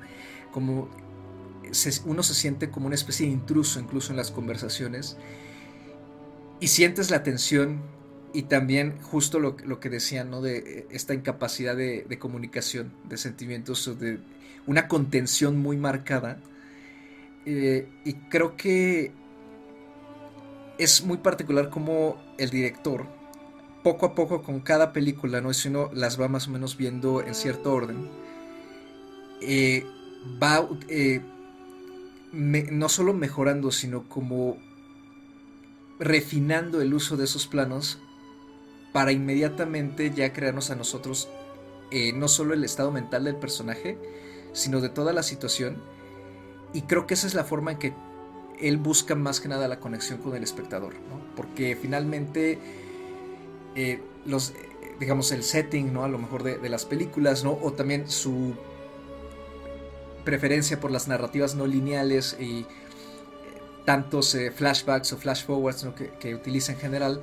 [0.51, 0.89] Como
[2.05, 5.17] uno se siente como una especie de intruso incluso en las conversaciones
[6.59, 7.81] y sientes la tensión
[8.33, 10.41] y también justo lo, que decían, ¿no?
[10.41, 14.19] De eh, esta incapacidad de, comunicación, de sentimientos, de
[14.67, 16.39] una contención muy marcada.
[17.45, 19.13] Eh, y creo que
[20.77, 23.07] es muy particular como el director
[23.85, 25.53] poco a poco con cada película, ¿no?
[25.53, 28.09] Si uno las va más o menos viendo en cierto orden,
[29.41, 29.85] eh,
[30.41, 31.21] va eh,
[32.31, 34.57] no solo mejorando, sino como
[35.99, 37.99] refinando el uso de esos planos
[38.91, 41.29] para inmediatamente ya crearnos a nosotros
[41.91, 43.99] eh, no solo el estado mental del personaje,
[44.51, 45.77] sino de toda la situación.
[46.73, 47.93] Y creo que esa es la forma en que
[48.59, 51.35] él busca más que nada la conexión con el espectador, ¿no?
[51.35, 52.84] Porque finalmente
[53.75, 54.53] eh, los,
[54.99, 56.03] digamos, el setting, ¿no?
[56.03, 57.57] A lo mejor de, las películas, ¿no?
[57.61, 58.55] O también su
[60.23, 62.65] preferencia por las narrativas no lineales y eh,
[63.85, 65.85] tantos eh, flashbacks o flash forwards
[66.19, 67.21] que, utiliza en general,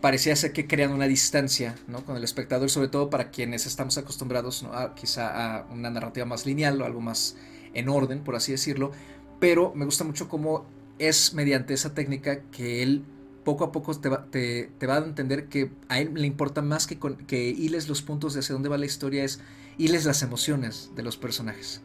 [0.00, 2.02] parecía ser que crean una distancia ¿no?
[2.02, 6.46] con el espectador, sobre todo para quienes estamos acostumbrados a, quizá a una narrativa más
[6.46, 7.36] lineal o algo más
[7.74, 8.92] en orden, por así decirlo,
[9.40, 10.64] pero me gusta mucho cómo
[10.98, 13.04] es mediante esa técnica que él
[13.48, 16.86] poco a poco te va, te, va a entender que a él le importa más
[16.86, 19.40] que, que hiles los puntos de hacia dónde va la historia, es
[19.78, 21.80] hiles las emociones de los personajes.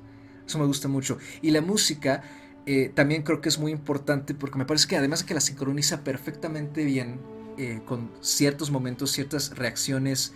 [0.45, 1.19] Eso me gusta mucho.
[1.41, 2.21] Y la música
[2.65, 5.39] eh, también creo que es muy importante porque me parece que además de que la
[5.39, 7.21] sincroniza perfectamente bien
[7.58, 10.34] eh, con ciertos momentos, ciertas reacciones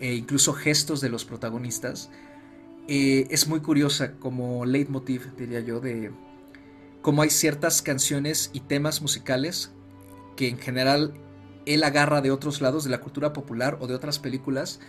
[0.00, 2.08] e incluso gestos de los protagonistas,
[2.88, 6.12] eh, es muy curiosa como leitmotiv, diría yo, de
[7.02, 9.70] cómo hay ciertas canciones y temas musicales
[10.36, 11.14] que en general
[11.66, 14.80] él agarra de otros lados, de la cultura popular o de otras películas,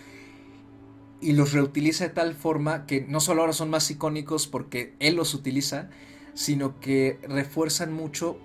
[1.21, 5.15] y los reutiliza de tal forma que no solo ahora son más icónicos porque él
[5.15, 5.89] los utiliza,
[6.33, 8.37] sino que refuerzan mucho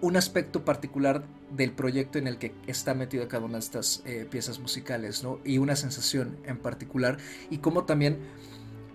[0.00, 4.26] un aspecto particular del proyecto en el que está metido cada una de estas eh,
[4.30, 5.38] piezas musicales, ¿no?
[5.44, 7.18] Y una sensación en particular,
[7.50, 8.18] y cómo también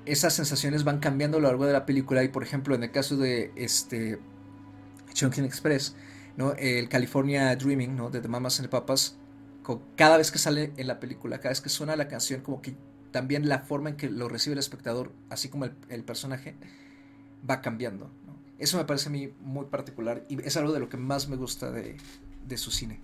[0.05, 2.91] esas sensaciones van cambiando a lo largo de la película, y por ejemplo en el
[2.91, 4.19] caso de este
[5.13, 5.95] Chungking Express,
[6.57, 8.09] el California Dreaming, ¿no?
[8.09, 9.17] De The Mamas and the Papas,
[9.95, 12.75] cada vez que sale en la película, cada vez que suena la canción, como que
[13.11, 16.55] también la forma en que lo recibe el espectador, así como el, personaje,
[17.47, 18.09] va cambiando.
[18.57, 21.35] Eso me parece a mí muy particular y es algo de lo que más me
[21.35, 21.97] gusta de,
[22.57, 22.99] su cine.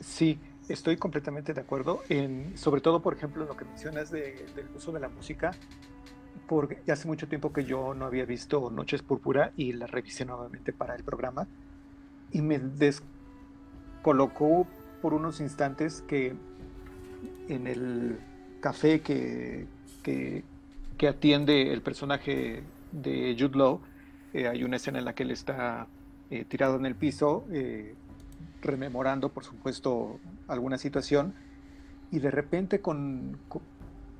[0.00, 0.38] Sí,
[0.68, 2.02] estoy completamente de acuerdo,
[2.54, 5.52] sobre todo, por ejemplo, en lo que mencionas del uso de la música,
[6.46, 10.72] porque hace mucho tiempo que yo no había visto Noches Púrpura y la revisé nuevamente
[10.72, 11.46] para el programa
[12.36, 14.66] y me descolocó
[15.00, 16.34] por unos instantes que
[17.48, 18.18] en el
[18.60, 19.66] café que,
[20.02, 20.44] que,
[21.08, 23.80] atiende el personaje de Jude Law,
[24.34, 25.86] eh, hay una escena en la que él está
[26.30, 27.94] eh, tirado en el piso, eh,
[28.60, 31.32] rememorando, por supuesto, alguna situación,
[32.10, 33.38] y de repente con,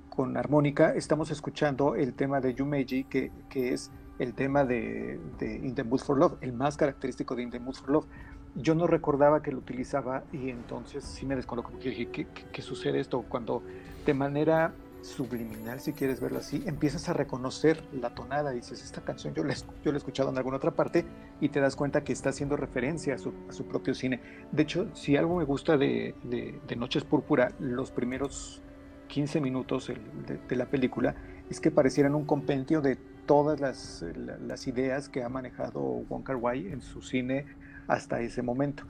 [0.09, 5.57] con, armónica estamos escuchando el tema de Yumeji, que, que es el tema de, de,
[5.57, 8.07] In the Mood for Love, el más característico de In the Mood for Love.
[8.55, 12.09] Yo no recordaba que lo utilizaba y entonces sí me descoloco porque dije,
[12.53, 13.23] ¿qué, sucede esto?
[13.29, 13.63] Cuando
[14.07, 19.35] de manera subliminal, si quieres verlo así, empiezas a reconocer la tonada, dices, esta canción
[19.35, 21.05] yo la, yo la he escuchado en alguna otra parte
[21.41, 23.33] y te das cuenta que está haciendo referencia a su,
[23.69, 24.21] propio cine.
[24.51, 28.63] De hecho, si algo me gusta de, de, Noches Púrpura, los primeros
[29.09, 31.15] 15 minutos de, de, la película,
[31.51, 34.05] es que parecieran un compendio de todas las,
[34.47, 37.47] las ideas que ha manejado Wong Kar Wai en su cine
[37.89, 38.85] hasta ese momento.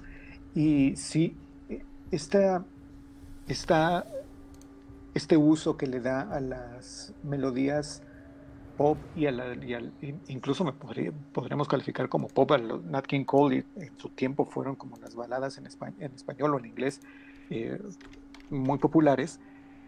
[0.55, 1.37] Y sí,
[2.11, 2.65] esta,
[3.49, 4.07] esta
[5.17, 8.03] este uso que le da a las melodías
[8.77, 9.57] pop y, a la,
[10.29, 10.71] incluso
[11.33, 15.57] podríamos calificar como pop a Nat King Cole en su tiempo fueron como las baladas
[15.57, 15.67] en,
[16.01, 17.01] en español o en inglés
[17.49, 17.81] eh,
[18.51, 19.41] muy populares,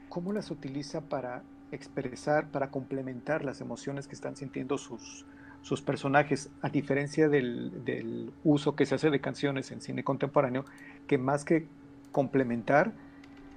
[0.08, 5.26] ¿cómo las utiliza para expresar, para complementar las emociones que están sintiendo sus,
[5.62, 10.64] sus personajes, a diferencia del, del uso que se hace de canciones en cine contemporáneo,
[11.06, 11.66] que más que
[12.12, 12.92] complementar,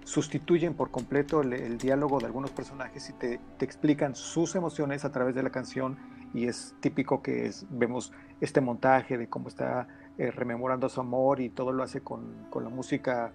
[0.03, 5.35] sustituyen por completo el, diálogo de algunos personajes y te, explican sus emociones a través
[5.35, 5.97] de la canción
[6.33, 11.39] y es típico que es, vemos este montaje de cómo está eh, rememorando su amor
[11.39, 13.31] y todo lo hace con, la música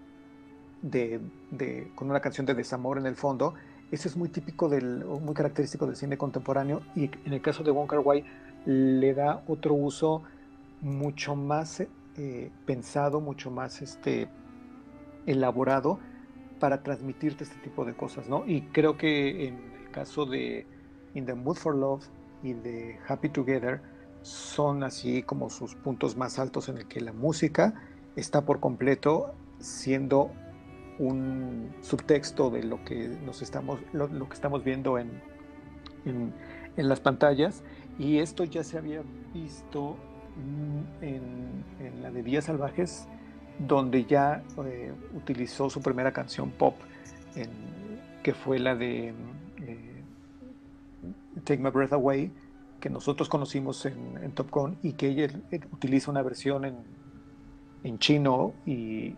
[0.83, 1.21] de,
[1.95, 3.55] con una canción de desamor en el fondo.
[3.91, 7.71] Eso es muy típico, del, muy característico del cine contemporáneo y en el caso de
[7.71, 8.25] Wong Kar Wai
[8.65, 10.23] le da otro uso
[10.81, 11.81] mucho más
[12.17, 14.29] eh, pensado, mucho más este,
[15.27, 16.01] elaborado
[16.59, 18.45] para transmitirte este tipo de cosas, ¿no?
[18.47, 20.67] Y creo que en el caso de
[21.15, 22.05] In the Mood for Love
[22.43, 23.81] y de Happy Together
[24.23, 27.75] son así como sus puntos más altos en el que la música
[28.17, 30.33] está por completo siendo
[30.99, 35.11] un subtexto de lo que nos estamos lo, que estamos viendo en,
[36.05, 36.33] en,
[36.89, 37.63] las pantallas.
[37.99, 39.97] Y esto ya se había visto
[41.01, 43.09] en, en la de Días Salvajes
[43.59, 46.75] donde ya eh, utilizó su primera canción pop,
[48.23, 49.15] que fue la de
[49.63, 50.03] eh,
[51.45, 52.33] Take My Breath Away,
[52.81, 55.29] que nosotros conocimos en, Top Gun y que ella
[55.73, 56.77] utiliza una versión en,
[57.85, 59.15] en chino y,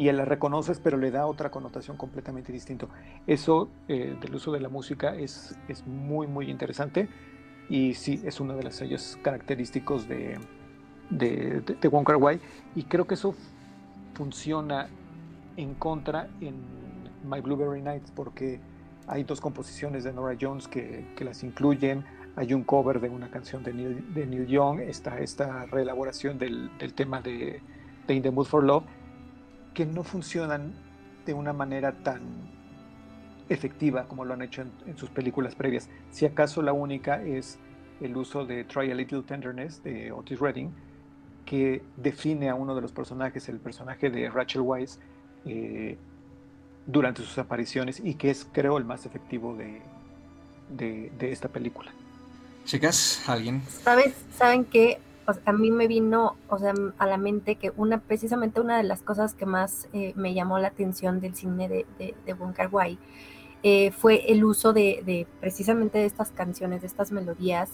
[0.00, 2.86] y la reconoces, pero le da otra connotación completamente distinta.
[3.26, 7.06] Eso eh, del uso de la música es, es muy, muy interesante
[7.68, 10.38] y sí, es uno de los sellos característicos de,
[11.10, 12.40] de, de, Kar Wai
[12.74, 13.34] y creo que eso
[14.14, 14.88] funciona
[15.58, 16.54] en contra en
[17.28, 18.58] My Blueberry Nights porque
[19.06, 23.30] hay dos composiciones de Nora Jones que, que las incluyen, hay un cover de una
[23.30, 27.60] canción de Neil, de Neil Young, está esta reelaboración del, del tema de,
[28.06, 28.84] de, In the Mood for Love,
[29.74, 30.72] que no funcionan
[31.26, 32.22] de una manera tan
[33.48, 35.88] efectiva como lo han hecho en, en sus películas previas.
[36.10, 37.58] Si acaso la única es
[38.00, 40.72] el uso de Try a Little Tenderness de Otis Redding,
[41.44, 44.98] que define a uno de los personajes, el personaje de Rachel Weisz,
[45.46, 45.98] eh,
[46.86, 49.80] durante sus apariciones y que es, creo, el más efectivo de,
[50.70, 51.92] de, esta película.
[52.64, 53.62] Chicas, ¿alguien?
[53.68, 54.14] ¿Sabes?
[54.36, 54.98] ¿Saben que
[55.44, 59.02] a mí me vino o sea, a la mente que una precisamente una de las
[59.02, 62.98] cosas que más eh, me llamó la atención del cine de, de, de
[63.62, 67.70] eh, fue el uso de, de, precisamente de estas canciones, de estas melodías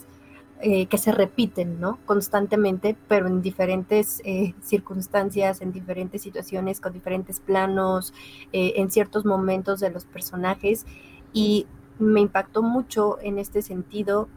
[0.60, 1.98] eh, que se repiten, ¿no?
[2.06, 4.22] Constantemente, pero en diferentes
[4.62, 8.14] circunstancias, en diferentes situaciones, con diferentes planos,
[8.52, 10.86] en ciertos momentos de los personajes.
[11.32, 11.66] Y
[11.98, 14.28] me impactó mucho en este sentido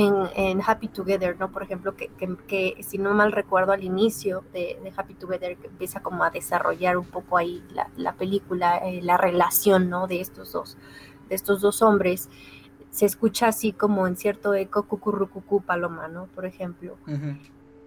[0.00, 1.50] en, Happy Together, ¿no?
[1.50, 2.10] Por ejemplo, que,
[2.46, 6.96] que, si no mal recuerdo al inicio de, Happy Together, que empieza como a desarrollar
[6.96, 10.06] un poco ahí la, la película, la relación, ¿no?
[10.06, 10.76] De estos dos,
[11.28, 12.28] de estos dos hombres
[12.90, 16.26] se escucha así como en cierto eco cucurrucucú paloma, ¿no?
[16.26, 16.96] Por ejemplo.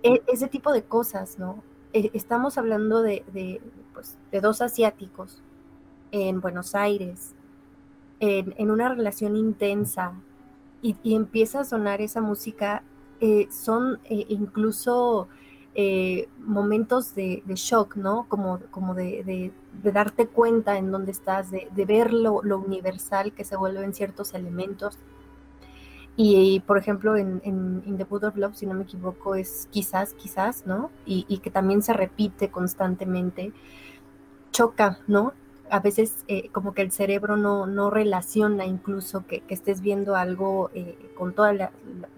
[0.01, 1.63] E, ese tipo de cosas, ¿no?
[1.91, 3.61] E, estamos hablando de, de,
[3.93, 5.41] pues, de dos asiáticos
[6.11, 7.35] en Buenos Aires
[8.19, 10.13] en, una relación intensa
[10.83, 12.83] y, empieza a sonar esa música,
[13.21, 15.29] eh, son eh, incluso
[15.75, 18.25] eh, momentos de, shock, ¿no?
[18.27, 23.83] Como, como de, darte cuenta en dónde estás, de, ver lo, universal que se vuelve
[23.83, 24.97] en ciertos elementos.
[26.15, 30.67] Y, por ejemplo, en, en The Boot of si no me equivoco, es quizás, quizás,
[30.67, 30.91] ¿no?
[31.05, 33.51] Y que también se repite constantemente.
[34.51, 35.33] Choca, ¿no?
[35.73, 40.69] A veces eh, como que el cerebro no, no relaciona incluso que, estés viendo algo
[40.75, 41.71] eh, con toda la,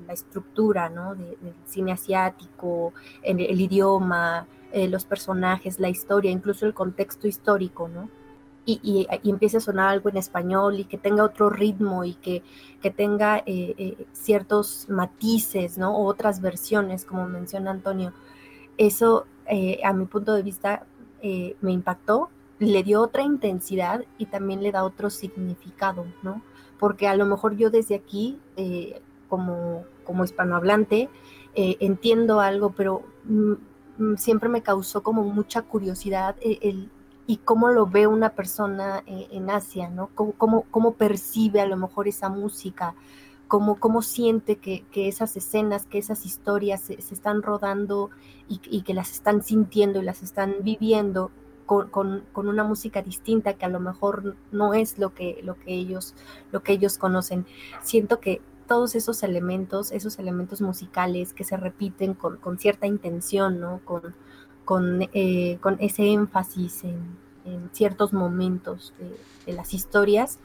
[0.09, 1.15] estructura ¿no?
[1.15, 2.91] del cine asiático,
[3.23, 8.09] el, idioma, eh, los personajes, la historia, incluso el contexto histórico, ¿no?
[8.65, 8.81] Y,
[9.23, 12.43] y, empiece a sonar algo en español y que tenga otro ritmo y que,
[12.81, 13.41] que tenga
[14.11, 15.95] ciertos matices, ¿no?
[15.95, 18.11] O otras versiones, como menciona Antonio.
[18.77, 19.27] Eso,
[19.83, 20.85] a mi punto de vista,
[21.21, 26.41] me impactó le dio otra intensidad y también le da otro significado, ¿no?
[26.79, 31.09] Porque a lo mejor yo desde aquí, eh, como, como hispanohablante,
[31.55, 33.53] eh, entiendo algo, pero mm,
[33.97, 36.89] mm, siempre me causó como mucha curiosidad eh, el,
[37.27, 40.09] y cómo lo ve una persona en Asia, ¿no?
[40.13, 42.93] Cómo, cómo, percibe a lo mejor esa música,
[43.47, 48.11] cómo, cómo siente que, esas escenas, que esas historias se, están rodando
[48.47, 51.31] y, que las están sintiendo y las están viviendo
[51.65, 56.13] con, una música distinta que a lo mejor no es lo que, lo que, ellos,
[56.51, 57.45] lo que ellos conocen.
[57.81, 63.81] Siento que todos esos elementos, esos elementos musicales que se repiten con, cierta intención, ¿no?
[63.83, 64.15] con,
[64.63, 67.25] con, eh, ese énfasis en,
[67.73, 68.93] ciertos momentos
[69.45, 70.39] de, las historias,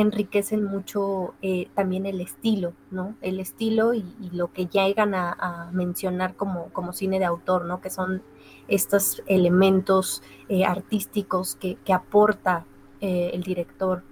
[0.00, 3.14] enriquecen mucho eh, también el estilo, ¿no?
[3.20, 7.80] El estilo y, lo que llegan a, a, mencionar como, como cine de autor, ¿no?
[7.80, 8.22] Que son
[8.70, 12.64] estos elementos eh, artísticos que, aporta
[13.00, 14.02] eh, el director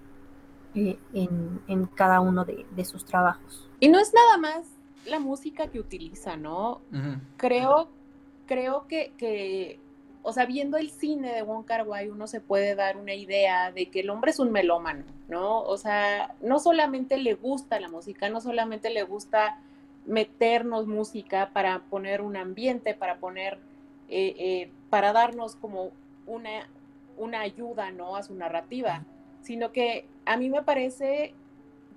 [0.74, 3.68] eh, en, cada uno de, sus trabajos.
[3.80, 4.66] Y no es nada más
[5.06, 6.82] la música que utiliza, ¿no?
[7.36, 7.88] Creo,
[8.46, 9.80] creo que,
[10.22, 13.86] o sea, viendo el cine de Wong Kar uno se puede dar una idea de
[13.90, 15.62] que el hombre es un melómano, ¿no?
[15.62, 19.60] O sea, no solamente le gusta la música, no solamente le gusta
[20.06, 23.58] meternos música para poner un ambiente, para poner
[24.08, 25.90] eh, eh, para darnos como
[26.26, 26.66] una,
[27.18, 28.16] una ayuda ¿no?
[28.16, 29.04] a su narrativa,
[29.42, 31.34] sino que a mí me parece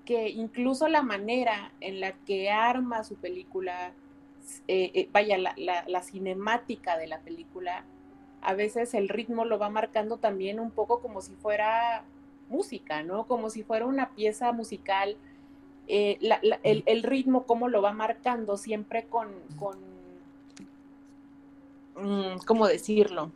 [0.04, 3.94] que incluso la manera en la que arma su película,
[4.68, 5.54] eh, vaya, la,
[5.88, 7.86] la, cinemática de la película,
[8.42, 12.04] a veces el ritmo lo va marcando también un poco como si fuera
[12.50, 13.26] música, ¿no?
[13.26, 15.18] Como si fuera una pieza musical.
[15.88, 16.26] el,
[16.64, 19.30] el, ritmo, cómo lo va marcando siempre con,
[21.96, 23.32] Mm, ¿cómo decirlo?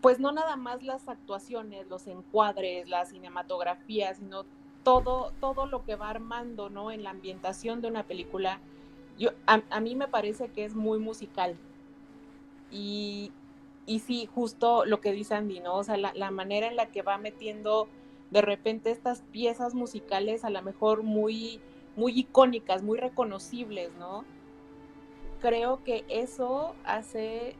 [0.00, 4.44] Pues no nada más las actuaciones, los encuadres, la cinematografía, sino
[4.84, 6.92] todo, todo lo que va armando, ¿no?
[6.92, 8.60] En la ambientación de una película.
[9.18, 11.56] Yo, a, mí me parece que es muy musical.
[12.70, 13.32] Y,
[13.86, 15.76] y sí, justo lo que dice Andy, ¿no?
[15.76, 17.88] O sea, la, la, manera en la que va metiendo
[18.30, 21.60] de repente estas piezas musicales a lo mejor muy,
[21.94, 24.24] muy icónicas, muy reconocibles, ¿no?
[25.40, 27.54] creo que eso hace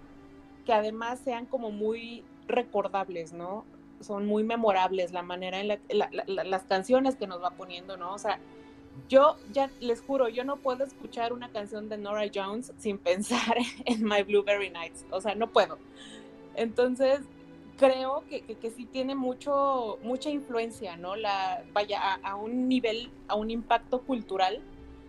[0.64, 3.64] que además sean como muy recordables, ¿no?
[4.00, 5.78] Son muy memorables la manera en la,
[6.26, 8.12] las canciones que nos va poniendo, ¿no?
[8.12, 8.40] O sea,
[9.08, 13.56] yo ya les juro, yo no puedo escuchar una canción de Nora Jones sin pensar
[13.84, 15.78] en My Blueberry Nights, o sea, no puedo.
[16.54, 17.20] Entonces,
[17.76, 21.16] creo que, que, sí tiene mucho, mucha influencia, ¿no?
[21.16, 24.62] La, vaya, a un nivel, a un impacto cultural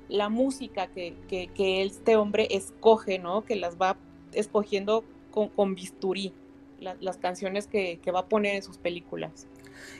[0.09, 1.15] la música que,
[1.57, 3.43] este hombre escoge, ¿no?
[3.45, 3.97] Que las va
[4.33, 6.33] escogiendo con, bisturí,
[6.79, 9.47] las canciones que, va a poner en sus películas.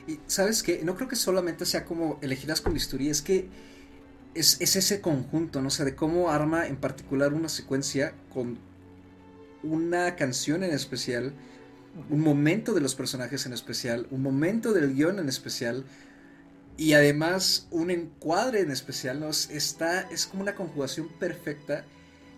[0.06, 3.48] Y sabes que no creo que solamente sea como elegidas con bisturí, es que
[4.34, 5.68] es, ese conjunto, ¿no?
[5.68, 8.58] O sea, de cómo arma en particular una secuencia con
[9.62, 11.32] una canción en especial,
[12.10, 15.84] un momento de los personajes en especial, un momento del guion en especial,
[16.76, 19.30] y además un encuadre en especial, ¿no?
[19.30, 21.84] Está, es como una conjugación perfecta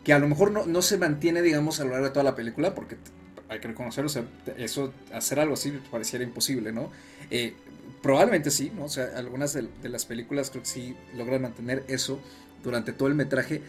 [0.03, 2.35] que a lo mejor no, no se mantiene, digamos, a lo largo de toda la
[2.35, 2.97] película, porque
[3.51, 4.25] hay que reconocerlo, o sea,
[4.57, 6.91] eso, hacer algo así pareciera imposible, ¿no?
[7.31, 7.55] Eh,
[8.03, 8.85] probablemente sí, ¿no?
[8.85, 12.21] O sea, algunas de, las películas creo que sí logran mantener eso
[12.63, 13.63] durante todo el metraje,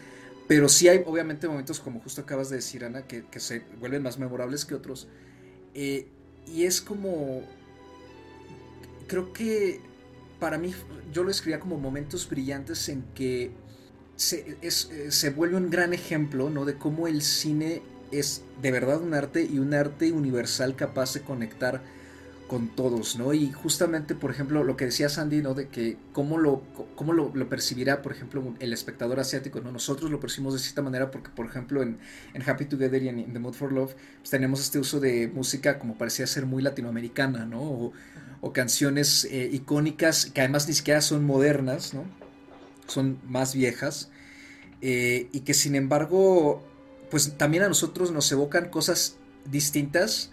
[0.48, 4.18] pero sí hay obviamente momentos como justo acabas de decir, Ana, que, se vuelven más
[4.18, 5.08] memorables que otros.
[5.74, 6.08] Eh,
[6.46, 7.42] y es como,
[9.06, 9.80] creo que
[10.40, 10.74] para mí
[11.12, 13.52] yo lo escribía como momentos brillantes en que
[14.16, 16.64] se, eh, se vuelve un gran ejemplo ¿no?
[16.64, 21.22] de cómo el cine es de verdad un arte y un arte universal capaz de
[21.22, 21.82] conectar
[22.48, 23.32] con todos, ¿no?
[23.32, 25.54] Y justamente, por ejemplo, lo que decía Sandy, ¿no?
[25.54, 26.62] De que cómo lo,
[26.96, 29.72] cómo lo, percibirá, por ejemplo, el espectador asiático, ¿no?
[29.72, 31.98] Nosotros lo percibimos de cierta manera porque, por ejemplo, en,
[32.46, 35.96] Happy Together y en The Mood for Love, pues, tenemos este uso de música como
[35.96, 37.92] parecía ser muy latinoamericana, ¿no?
[38.42, 42.04] O, canciones eh, icónicas que además ni siquiera son modernas, ¿no?
[42.86, 44.10] Son más viejas.
[44.82, 46.62] Eh, y que sin embargo,
[47.10, 49.16] pues también a nosotros nos evocan cosas
[49.50, 50.32] distintas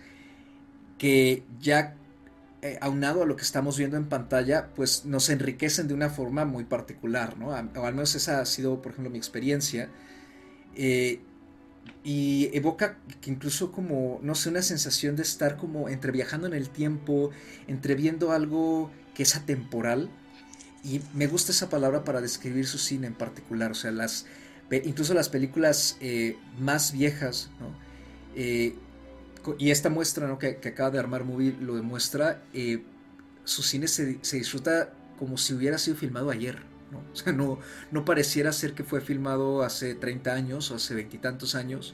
[0.97, 1.95] que ya
[2.61, 6.43] eh, aunado a lo que estamos viendo en pantalla, pues nos enriquecen de una forma
[6.43, 7.47] muy particular, ¿no?
[7.47, 9.89] o al menos esa ha sido, por ejemplo, mi experiencia.
[10.75, 11.21] Eh,
[12.03, 16.53] y evoca que incluso como, no sé, una sensación de estar como entre viajando en
[16.53, 17.31] el tiempo,
[17.67, 20.09] entre viendo algo que es atemporal.
[20.83, 24.25] Y me gusta esa palabra para describir su cine en particular, o sea, las,
[24.83, 27.89] incluso las películas eh, más viejas, ¿no?
[29.57, 32.83] Y esta muestra que, acaba de armar Movie lo demuestra, eh,
[33.43, 36.59] su cine se, disfruta como si hubiera sido filmado ayer.
[36.91, 37.03] ¿no?
[37.13, 37.59] O sea, no,
[37.91, 41.93] no pareciera ser que fue filmado hace 30 años o hace veintitantos años.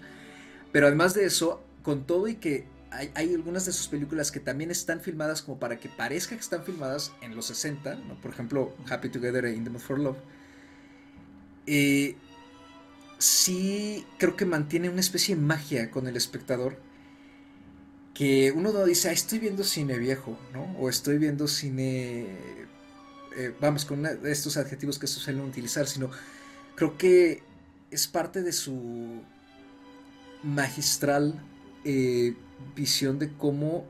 [0.71, 4.71] Pero además de eso, con todo y que hay, algunas de sus películas que también
[4.71, 8.19] están filmadas como para que parezca que están filmadas en los 60, ¿no?
[8.21, 10.17] por ejemplo, Happy Together e In the Mood for Love,
[11.67, 12.15] eh,
[13.17, 16.77] sí creo que mantiene una especie de magia con el espectador
[18.15, 20.63] que uno no dice, ah, estoy viendo cine viejo, ¿no?
[20.79, 22.25] O estoy viendo cine,
[23.37, 26.09] eh, vamos, con estos adjetivos que se suelen utilizar, sino
[26.75, 27.43] creo que
[27.91, 29.21] es parte de su
[30.43, 31.43] magistral
[31.83, 32.35] eh,
[32.73, 33.85] visión de cómo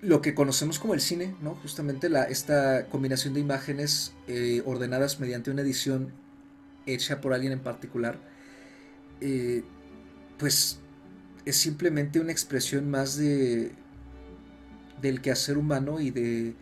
[0.00, 1.54] lo que conocemos como el cine, ¿no?
[1.56, 6.12] Justamente la, esta combinación de imágenes eh, ordenadas mediante una edición
[6.86, 8.18] hecha por alguien en particular,
[10.38, 10.78] pues
[11.44, 13.72] es simplemente una expresión más de
[15.00, 16.54] del quehacer humano y de,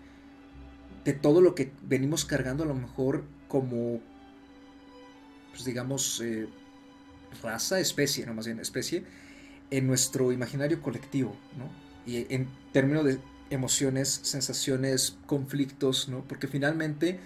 [1.04, 4.00] de todo lo que venimos cargando a lo mejor como,
[5.52, 6.48] pues digamos, eh,
[7.40, 9.04] raza, especie, no bien especie,
[9.70, 11.70] en nuestro imaginario colectivo, ¿no?
[12.04, 13.18] Y en términos de
[13.50, 16.24] emociones, sensaciones, conflictos, ¿no?
[16.26, 17.20] Porque finalmente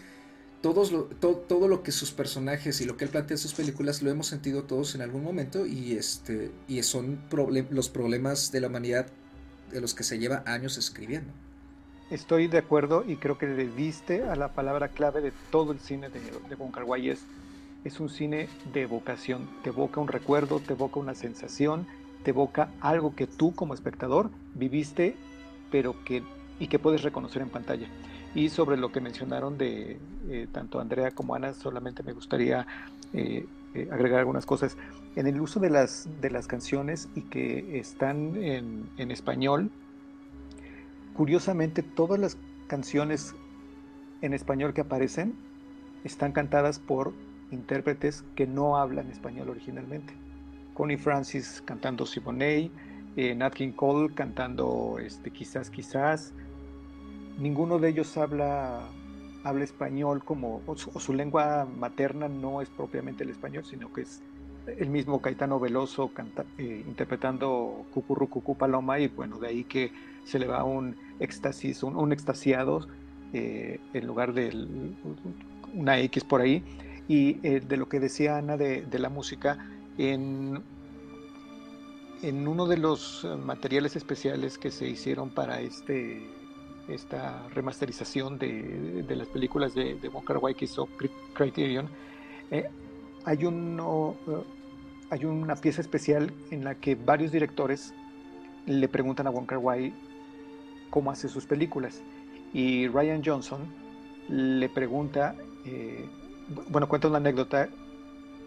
[0.72, 4.26] todo, lo que sus personajes y lo que él plantea en sus películas lo hemos
[4.26, 7.20] sentido todos en algún momento y, este, y son
[7.70, 9.06] los problemas de la humanidad
[9.70, 11.32] de los que se lleva años escribiendo.
[12.10, 15.80] Estoy de acuerdo y creo que le diste a la palabra clave de todo el
[15.80, 17.24] cine de, de Bon es,
[17.84, 21.86] es un cine de evocación, te evoca un recuerdo, te evoca una sensación,
[22.22, 25.16] te evoca algo que tú como espectador viviste
[25.70, 26.22] pero que,
[26.58, 27.88] y que puedes reconocer en pantalla.
[28.36, 32.66] Y sobre lo que mencionaron de eh, tanto Andrea como Ana, solamente me gustaría
[33.14, 34.76] eh, eh, agregar algunas cosas.
[35.16, 39.70] En el uso de las, de las canciones y que están en, en español,
[41.14, 43.34] curiosamente todas las canciones
[44.20, 45.34] en español que aparecen
[46.04, 47.14] están cantadas por
[47.50, 50.12] intérpretes que no hablan español originalmente.
[50.74, 52.70] Connie Francis cantando Siboney,
[53.34, 56.34] Nat King Cole cantando este, Quizás Quizás,
[57.38, 58.80] ninguno de ellos habla,
[59.44, 64.22] habla español como, o su, lengua materna no es propiamente el español, sino que es
[64.66, 66.10] el mismo Caetano Veloso
[66.58, 69.92] eh, interpretando Cucurru Cucú Paloma y bueno, de ahí que
[70.24, 72.88] se le va un éxtasis, un, extasiado
[73.32, 74.94] eh, en lugar de
[75.72, 76.64] una X por ahí.
[77.08, 80.60] Y eh, de lo que decía Ana de, de la música, en,
[82.22, 86.28] en uno de los materiales especiales que se hicieron para este
[86.88, 90.24] esta remasterización de, las películas de, de Wong
[90.56, 90.88] que hizo
[91.34, 91.88] Criterion,
[92.50, 92.68] eh,
[93.24, 94.42] hay, uno, eh,
[95.10, 97.92] hay una pieza especial en la que varios directores
[98.66, 99.60] le preguntan a Wong Kar
[100.90, 102.02] cómo hace sus películas.
[102.52, 103.60] Y Ryan Johnson
[104.28, 105.34] le pregunta,
[105.64, 106.08] eh,
[106.70, 107.68] bueno, cuenta una anécdota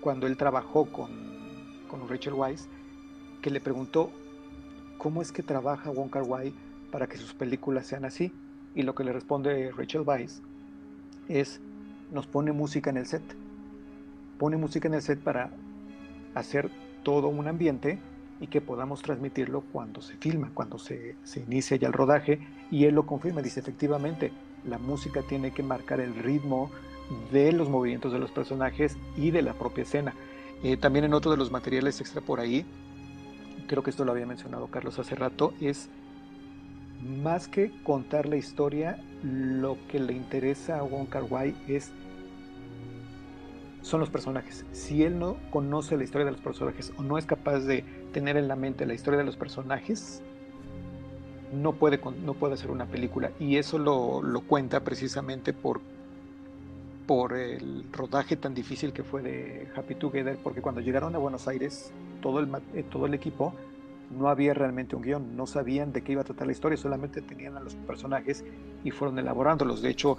[0.01, 1.09] cuando él trabajó con,
[1.89, 2.67] con Rachel Weisz,
[3.41, 4.11] que le preguntó
[4.97, 6.23] cómo es que trabaja Wong Kar
[6.91, 8.31] para que sus películas sean así.
[8.75, 10.41] Y lo que le responde Rachel Weisz
[11.27, 11.59] es,
[12.11, 13.23] nos pone música en el set.
[14.37, 15.51] Pone música en el set para
[16.35, 16.69] hacer
[17.03, 17.99] todo un ambiente
[18.39, 22.39] y que podamos transmitirlo cuando se filma, cuando se, se inicia ya el rodaje.
[22.71, 24.31] Y él lo confirma, dice efectivamente,
[24.65, 26.69] la música tiene que marcar el ritmo
[27.31, 30.13] de los movimientos de los personajes y de la propia escena.
[30.63, 32.65] Eh, también en otro de los materiales extra por ahí,
[33.67, 35.89] creo que esto lo había mencionado Carlos hace rato, es
[36.99, 41.91] más que contar la historia, lo que le interesa a Wong Kar Wai es
[43.81, 44.65] son los personajes.
[44.71, 48.37] Si él no conoce la historia de los personajes o no es capaz de tener
[48.37, 50.21] en la mente la historia de los personajes,
[51.53, 53.31] no puede, no puede hacer una película.
[53.39, 55.81] Y eso lo, lo cuenta precisamente por,
[57.07, 61.47] por el rodaje tan difícil que fue de Happy Together, porque cuando llegaron a Buenos
[61.47, 61.91] Aires,
[62.21, 63.53] todo el, eh, todo el equipo
[64.09, 67.21] no había realmente un guion, no sabían de qué iba a tratar la historia, solamente
[67.21, 68.43] tenían a los personajes
[68.83, 69.81] y fueron elaborándolos.
[69.81, 70.17] De hecho,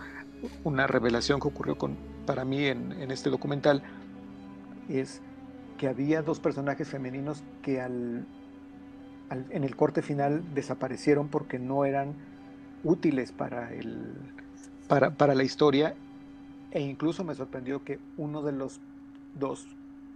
[0.65, 3.83] una revelación que ocurrió con, para mí en, este documental
[4.89, 5.21] es
[5.79, 8.27] que había dos personajes femeninos que al,
[9.31, 12.15] en el corte final desaparecieron porque no eran
[12.85, 14.15] útiles para, el,
[14.89, 15.95] para la historia
[16.71, 18.81] e incluso me sorprendió que uno de los
[19.39, 19.67] dos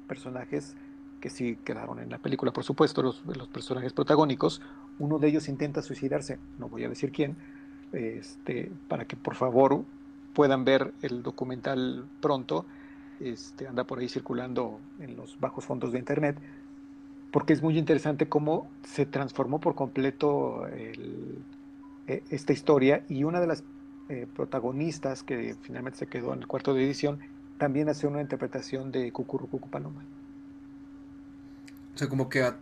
[0.07, 0.77] personajes
[1.25, 4.61] que sí quedaron en la película, por supuesto, los, los, personajes protagónicos,
[4.99, 7.35] uno de ellos intenta suicidarse, no voy a decir quién,
[7.95, 9.85] este, para que por favor
[10.35, 12.67] puedan ver el documental pronto,
[13.21, 16.37] este, anda por ahí circulando en los bajos fondos de internet,
[17.31, 21.23] porque es muy interesante cómo se transformó por completo e,
[22.29, 23.65] esta historia y una de las
[24.11, 27.21] eh, protagonistas que finalmente se quedó en el cuarto de edición
[27.57, 30.05] también hace una interpretación de Cucurucucu Paloma.
[31.95, 32.53] O sea, como que,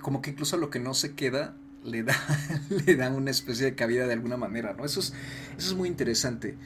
[0.00, 2.16] como que incluso a lo que no se queda le da,
[2.86, 4.84] le da una especie de cabida de alguna manera, ¿no?
[4.84, 5.12] Eso es,
[5.56, 6.56] eso es muy interesante.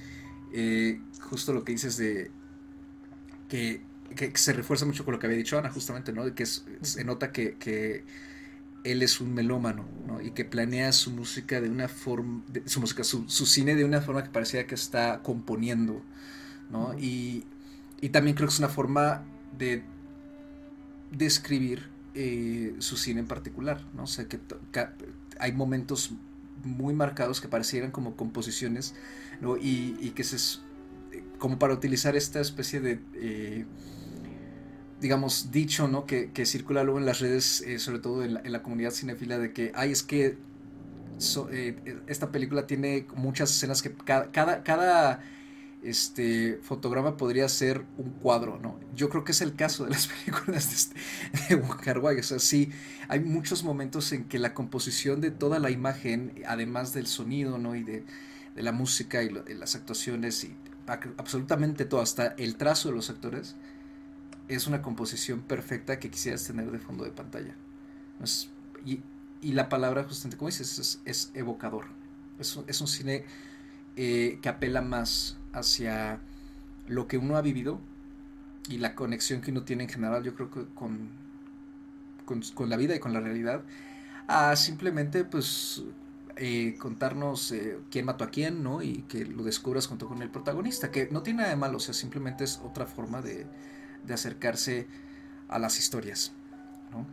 [0.52, 2.30] Eh, justo lo que dices de
[3.48, 3.82] que,
[4.14, 6.24] que, se refuerza mucho con lo que había dicho Ana, justamente, ¿no?
[6.24, 8.04] De que se nota que, que,
[8.84, 10.20] él es un melómano, ¿no?
[10.20, 14.00] Y que planea su música de una forma, su música, su, su, cine de una
[14.00, 16.02] forma que parecía que está componiendo,
[16.70, 16.96] ¿no?
[16.96, 17.44] Y,
[18.00, 19.24] y también creo que es una forma
[19.58, 19.82] de
[21.16, 24.04] describir eh, su cine en particular, ¿no?
[24.04, 24.38] O sea, que,
[25.38, 26.12] hay momentos
[26.64, 28.94] muy marcados que parecieran como composiciones,
[29.40, 29.56] ¿no?
[29.56, 30.60] Y, que se...
[31.38, 33.00] como para utilizar esta especie de...
[33.14, 33.64] Eh,
[35.00, 36.06] digamos, dicho, ¿no?
[36.06, 39.52] Que, que, circula luego en las redes, eh, sobre todo en la, comunidad cinefila, de
[39.52, 40.38] que, ay, es que
[41.18, 44.30] so, eh, esta película tiene muchas escenas que cada,
[44.62, 45.20] cada
[45.90, 48.78] este fotograma podría ser un cuadro, ¿no?
[48.94, 52.20] Yo creo que es el caso de las películas de, este, de.
[52.20, 52.70] O sea, sí,
[53.08, 57.76] hay muchos momentos en que la composición de toda la imagen, además del sonido, ¿no?
[57.76, 58.04] Y de,
[58.56, 60.56] la música y, de las actuaciones y
[61.18, 63.54] absolutamente todo, hasta el trazo de los actores,
[64.48, 67.54] es una composición perfecta que quisieras tener de fondo de pantalla.
[68.84, 69.02] Y,
[69.52, 71.86] la palabra, justamente como dices, es, evocador.
[72.38, 73.24] Es un cine
[73.96, 76.20] eh, que apela más hacia
[76.88, 77.80] lo que uno ha vivido
[78.68, 81.10] y la conexión que uno tiene en general, yo creo que con,
[82.24, 83.62] con, con la vida y con la realidad,
[84.26, 85.82] a simplemente pues
[86.36, 88.82] eh, contarnos eh, quién mató a quién, ¿no?
[88.82, 91.80] Y que lo descubras junto con el protagonista, que no tiene nada de malo, o
[91.80, 93.46] sea, simplemente es otra forma de,
[94.04, 94.86] de acercarse
[95.48, 96.32] a las historias,
[96.92, 97.06] ¿no?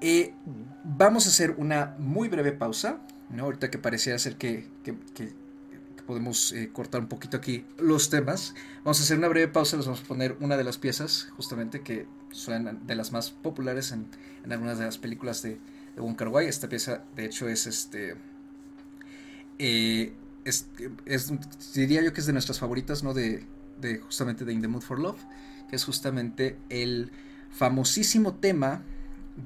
[0.00, 0.34] Eh,
[0.82, 3.00] vamos a hacer una muy breve pausa,
[3.30, 3.44] ¿no?
[3.44, 5.32] Ahorita que pareciera ser que, que, que
[6.06, 8.54] podemos eh, cortar un poquito aquí los temas.
[8.84, 11.80] Vamos a hacer una breve pausa, les vamos a poner una de las piezas, justamente,
[11.80, 14.06] que suenan de las más populares en,
[14.44, 15.58] en algunas de las películas de,
[15.94, 16.46] de Wong Kar -wai.
[16.46, 18.16] Esta pieza, de hecho, es este.
[19.58, 20.12] Eh,
[20.44, 20.66] es,
[21.74, 23.14] diría yo que es de nuestras favoritas, ¿no?
[23.14, 23.44] De,
[23.80, 25.20] de justamente de In the Mood for Love,
[25.68, 27.10] que es justamente el
[27.50, 28.82] famosísimo tema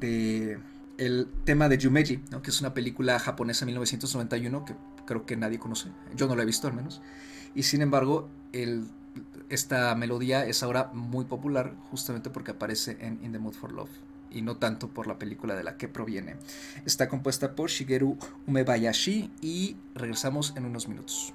[0.00, 0.58] de
[0.98, 2.42] el tema de Yumeji, ¿no?
[2.42, 4.74] que es una película japonesa de 1991 que
[5.08, 7.00] creo que nadie conoce, yo no la he visto al menos,
[7.54, 8.28] y sin embargo
[9.48, 13.88] esta melodía es ahora muy popular justamente porque aparece en In the Mood for Love
[14.30, 16.36] y no tanto por la película de la que proviene.
[16.84, 21.32] Está compuesta por Shigeru Umebayashi y regresamos en unos minutos.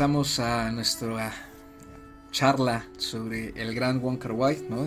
[0.00, 1.30] Regresamos a nuestra
[2.30, 4.86] charla sobre el gran Wonka White, ¿no?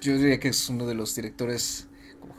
[0.00, 1.86] yo diría que es uno de los directores,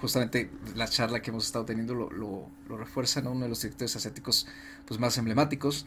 [0.01, 3.31] justamente la charla que hemos estado teniendo lo, lo, refuerza, ¿no?
[3.31, 4.47] Uno de los directores asiáticos
[4.85, 5.85] pues, más emblemáticos.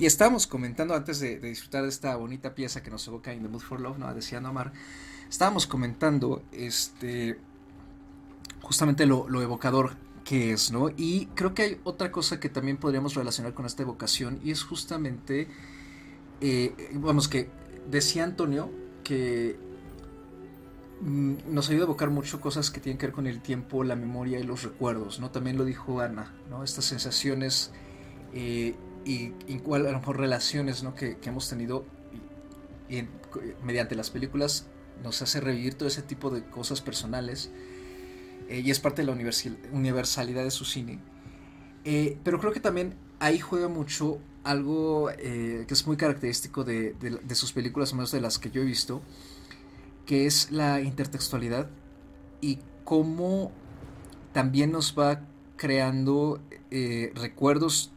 [0.00, 3.48] Y estábamos comentando antes de, disfrutar de esta bonita pieza que nos evoca In the
[3.50, 4.14] Mood for Love, ¿no?
[4.14, 4.72] Deseando amar,
[5.28, 7.38] estábamos comentando este,
[8.62, 10.88] justamente lo, lo evocador que es, ¿no?
[10.96, 14.64] Y creo que hay otra cosa que también podríamos relacionar con esta evocación y es
[14.64, 15.48] justamente,
[16.40, 17.50] eh, vamos, que
[17.90, 18.70] decía Antonio
[19.04, 19.56] que
[21.02, 23.96] mm, nos ayuda a evocar mucho cosas que tienen que ver con el tiempo, la
[23.96, 25.30] memoria y los recuerdos, ¿no?
[25.30, 26.64] También lo dijo Ana, ¿no?
[26.64, 27.70] Estas sensaciones
[28.32, 30.94] eh, y, igual a lo mejor relaciones, ¿no?
[30.94, 31.84] Que, hemos tenido
[33.64, 34.66] mediante las películas
[35.02, 37.50] nos hace revivir todo ese tipo de cosas personales
[38.48, 39.16] eh, y es parte de la
[39.72, 40.98] universalidad de su cine.
[41.84, 46.94] Eh, pero creo que también ahí juega mucho algo eh, que es muy característico de,
[47.34, 49.02] sus películas, menos de las que yo he visto,
[50.06, 51.70] que es la intertextualidad
[52.40, 53.52] y cómo
[54.32, 55.22] también nos va
[55.56, 56.40] creando
[57.14, 57.92] recuerdos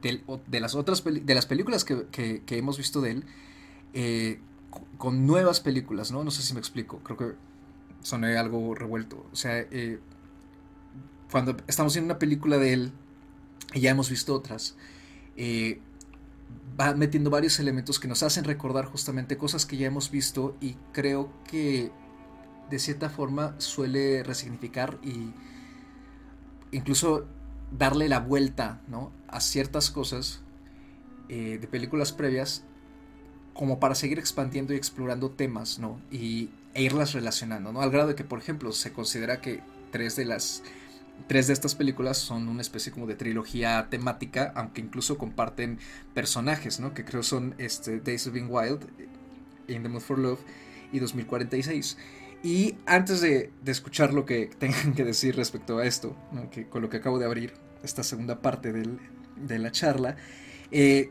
[0.00, 4.40] de, las otras de las películas que, que, hemos visto de él
[4.98, 6.24] con nuevas películas, ¿no?
[6.24, 7.45] No sé si me explico, creo que
[8.06, 9.26] soné algo revuelto.
[9.32, 9.98] O sea, eh,
[11.30, 12.92] cuando estamos en una película de él,
[13.74, 14.76] y ya hemos visto otras,
[15.36, 15.80] eh,
[16.80, 20.76] va metiendo varios elementos que nos hacen recordar justamente cosas que ya hemos visto y
[20.92, 21.90] creo que
[22.70, 25.32] de cierta forma suele resignificar y
[26.70, 27.26] incluso
[27.76, 29.10] darle la vuelta ¿no?
[29.26, 30.42] a ciertas cosas
[31.28, 32.62] eh, de películas previas
[33.52, 35.98] como para seguir expandiendo y explorando temas, ¿no?
[36.10, 37.80] Y, e irlas relacionando, ¿no?
[37.80, 40.62] Al grado de que, por ejemplo, se considera que tres de las
[41.26, 45.78] tres de estas películas son una especie como de trilogía temática, aunque incluso comparten
[46.14, 46.92] personajes, ¿no?
[46.92, 48.84] Que creo son este, Days of Being Wild,
[49.68, 50.40] In the Mood for Love
[50.92, 51.96] y 2046.
[52.42, 56.14] Y antes de, escuchar lo que tengan que decir respecto a esto,
[56.52, 60.16] que, con lo que acabo de abrir esta segunda parte de la charla,
[60.70, 61.10] eh,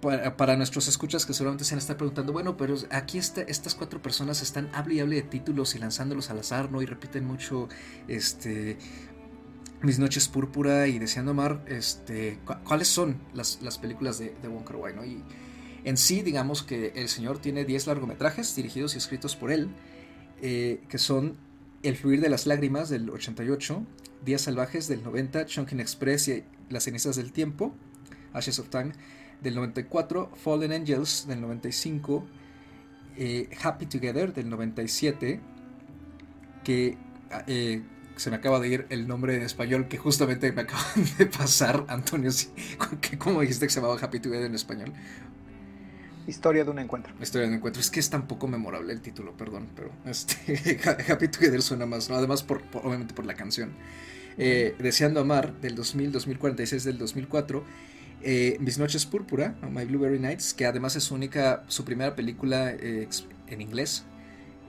[0.00, 4.00] para, nuestros escuchas que seguramente se han estado preguntando, bueno, pero aquí está, estas cuatro
[4.02, 6.82] personas están hable y hable de títulos y lanzándolos al azar, ¿no?
[6.82, 7.68] Y repiten mucho,
[8.08, 8.78] este,
[9.82, 14.94] Mis Noches Púrpura y Deseando Amar, este, ¿cuáles son las, películas de, de Wong Kar
[14.94, 15.04] ¿no?
[15.04, 15.22] Y
[15.84, 19.70] en sí, digamos que el señor tiene 10 largometrajes dirigidos y escritos por él,
[20.40, 21.36] eh, que son
[21.82, 23.84] El fluir de las lágrimas del 88,
[24.24, 27.74] Días Salvajes del 90, Chunkin Express y Las cenizas del tiempo,
[28.32, 28.92] Ashes of Time,
[29.42, 32.24] del 94, Fallen Angels del 95,
[33.16, 35.40] eh, Happy Together del 97,
[36.64, 36.96] que
[37.46, 37.82] eh,
[38.16, 41.84] se me acaba de ir el nombre en español que justamente me acaban de pasar,
[41.88, 42.30] Antonio,
[43.18, 44.92] ¿cómo dijiste que se llamaba Happy Together en español?
[46.26, 47.12] Historia de un encuentro.
[47.20, 47.80] Historia de un encuentro.
[47.80, 50.80] Es que es tan poco memorable el título, perdón, pero este,
[51.10, 52.16] Happy Together suena más, ¿no?
[52.16, 53.72] Además, por, obviamente por la canción.
[54.38, 57.64] Eh, Deseando Amar del 2000, 2046 del 2004
[58.22, 62.70] eh, Mis Noches Púrpura, My Blueberry Nights, que además es su única, su primera película
[62.70, 63.08] eh,
[63.48, 64.04] en inglés,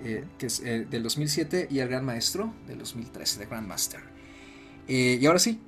[0.03, 4.01] eh, que es del 2007, y El Gran Maestro del 2013, The Grand Master.
[4.87, 5.61] y ahora sí,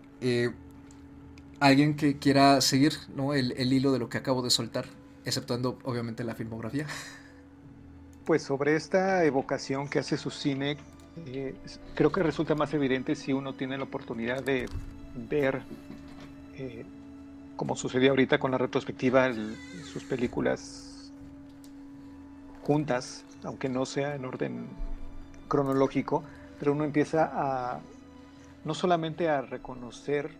[1.59, 3.33] alguien que quiera seguir ¿no?
[3.33, 4.85] el, el, hilo de lo que acabo de soltar,
[5.23, 6.87] exceptuando obviamente la filmografía.
[8.25, 10.77] Pues sobre esta evocación que hace su cine,
[11.93, 14.67] creo que resulta más evidente si uno tiene la oportunidad de
[15.29, 15.61] ver
[17.55, 19.31] como sucedió ahorita con la retrospectiva,
[19.83, 21.11] sus películas
[22.63, 24.67] juntas, aunque no sea en orden
[25.47, 26.23] cronológico,
[26.59, 27.79] pero uno empieza a
[28.63, 30.31] no solamente a reconocer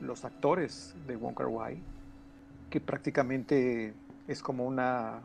[0.00, 1.78] los actores de Wong Kar Wai,
[2.70, 3.92] que prácticamente
[4.28, 5.20] es como una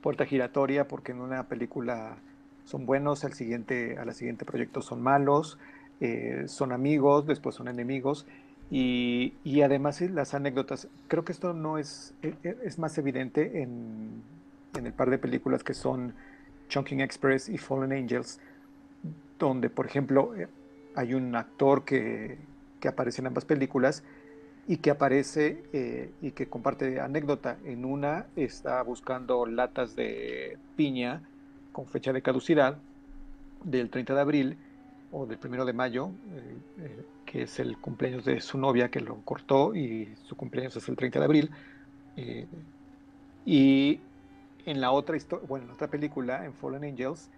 [0.00, 2.16] puerta giratoria porque en una película
[2.64, 5.58] son buenos, al siguiente, a la siguiente proyecto son malos,
[6.00, 8.26] eh, son amigos, después son enemigos,
[8.70, 14.22] y, además las anécdotas, creo que esto no es, e, e, es más evidente en,
[14.74, 16.14] en el par de películas que son
[16.68, 18.40] Chunking Express y Fallen Angels,
[19.38, 20.48] donde, por ejemplo, eh,
[20.94, 22.38] hay un actor que,
[22.80, 24.02] que aparece en ambas películas
[24.66, 27.58] y que aparece eh, y que comparte anécdota.
[27.64, 31.22] En una está buscando latas de piña
[31.72, 32.78] con fecha de caducidad
[33.62, 34.58] del 30 de abril
[35.12, 36.10] o del 1 de mayo,
[36.78, 40.88] eh, que es el cumpleaños de su novia que lo cortó y su cumpleaños es
[40.88, 41.50] el 30 de abril.
[42.16, 42.46] Eh,
[43.44, 44.00] y
[44.64, 47.28] en la otra bueno, en otra película, en Fallen Angels,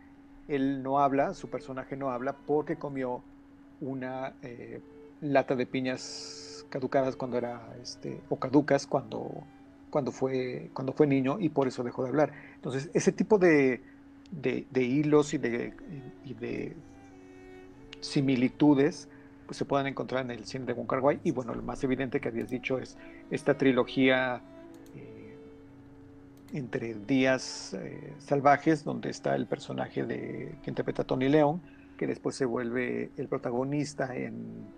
[0.46, 3.22] él no habla, su personaje no habla porque comió
[3.80, 4.80] una eh,
[5.20, 9.42] lata de piñas caducadas cuando era, este, o caducas cuando,
[9.90, 12.32] cuando, fue, cuando fue niño y por eso dejó de hablar.
[12.54, 13.82] Entonces, ese tipo de,
[14.30, 16.76] de, hilos y de
[18.00, 19.08] similitudes
[19.48, 21.20] pues, se pueden encontrar en el cine de Wong.
[21.24, 22.98] Y bueno, lo más evidente que habías dicho es
[23.30, 24.42] esta trilogía
[24.94, 25.36] eh,
[26.52, 31.62] entre días eh, salvajes, donde está el personaje de que interpreta Tony León,
[31.96, 34.76] que después se vuelve el protagonista en,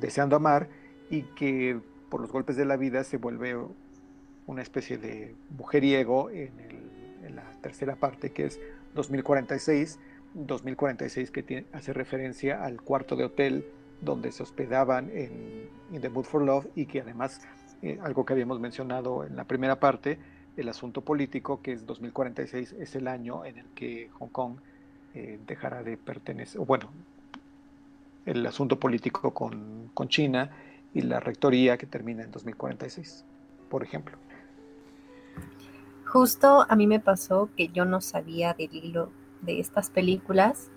[0.00, 0.68] Deseando Amar
[1.08, 1.78] y que
[2.10, 3.56] por los golpes de la vida se vuelve
[4.48, 6.50] una especie de mujeriego en,
[7.24, 8.58] en la tercera parte, que es
[8.96, 10.00] 2046
[10.36, 13.64] 2046 que hace referencia al cuarto de hotel
[14.00, 17.40] donde se hospedaban en the Mood for Love y que además,
[17.82, 20.18] eh, algo que habíamos mencionado en la primera parte,
[20.56, 24.56] el asunto político, que es 2046, es el año en el que Hong Kong
[25.14, 26.90] eh, dejará de pertenecer, o bueno,
[28.26, 30.50] el asunto político con, con China
[30.92, 33.24] y la rectoría que termina en 2046,
[33.70, 34.16] por ejemplo.
[36.06, 39.10] Justo a mí me pasó que yo no sabía del hilo
[39.46, 40.70] de estas películas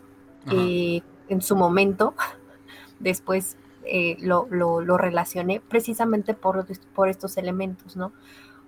[0.51, 2.13] eh, en su momento.
[2.99, 8.11] Después eh, lo, lo, relacioné precisamente por, por estos elementos, ¿no?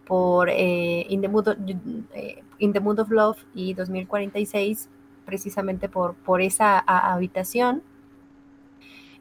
[0.05, 1.57] Por eh, In, the Mood of,
[2.57, 4.89] In the Mood of Love y 2046,
[5.25, 7.83] precisamente por, por esa habitación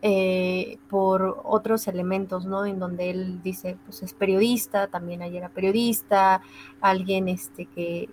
[0.02, 2.64] eh, por otros elementos, ¿no?
[2.64, 6.40] En donde él dice, pues es periodista, también ayer era periodista,
[6.80, 8.08] alguien este, que,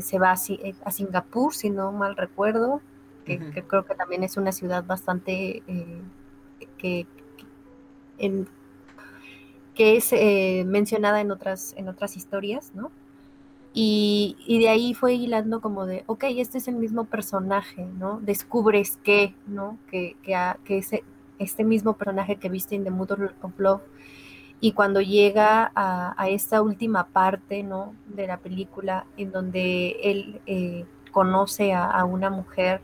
[0.00, 2.80] se va eh, a, Singapur, si no mal recuerdo,
[3.24, 6.02] que, creo que también es una ciudad bastante eh,
[6.76, 7.06] que,
[9.74, 12.90] que es mencionada en otras, en otras historias, ¿no?
[13.74, 18.20] Y, de ahí fue hilando como de, ok, este es el mismo personaje, ¿no?
[18.20, 19.78] Descubres que, ¿no?
[19.90, 21.04] Que, que, que ese,
[21.42, 23.12] este mismo personaje que viste en The Mood
[23.42, 23.82] of Love.
[24.60, 27.94] Y cuando llega a, esta última parte ¿no?
[28.06, 32.80] de la película, en donde él eh, conoce a, una mujer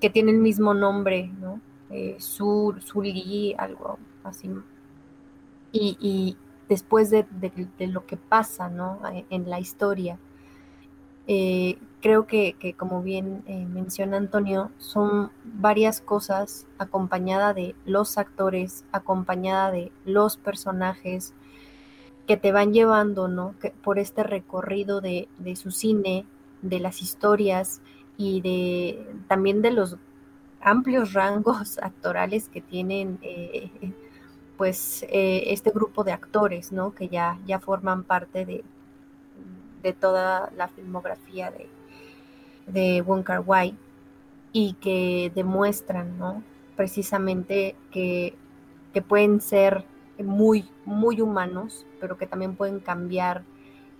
[0.00, 1.60] que tiene el mismo nombre, ¿no?
[1.90, 4.50] Eh, Sur, Suli, algo así.
[5.70, 6.36] Y,
[6.68, 7.26] después de,
[7.78, 9.00] lo que pasa ¿no?
[9.30, 10.18] en la historia,
[11.30, 18.86] eh, creo que, como bien eh, menciona Antonio, son varias cosas acompañada de los actores,
[18.92, 21.34] acompañada de los personajes
[22.26, 23.54] que te van llevando, ¿no?
[23.82, 26.24] por este recorrido de, su cine,
[26.62, 27.82] de las historias
[28.16, 29.96] y de también de los
[30.60, 33.70] amplios rangos actorales que tienen eh,
[34.58, 36.92] pues este grupo de actores, ¿no?
[36.92, 38.64] Que ya, ya forman parte de,
[39.82, 41.68] de toda la filmografía de,
[42.66, 43.76] de Wong Kar Wai
[44.52, 46.42] y que demuestran ¿no?
[46.76, 48.34] precisamente que,
[48.92, 49.84] que, pueden ser
[50.18, 53.44] muy, muy humanos, pero que también pueden cambiar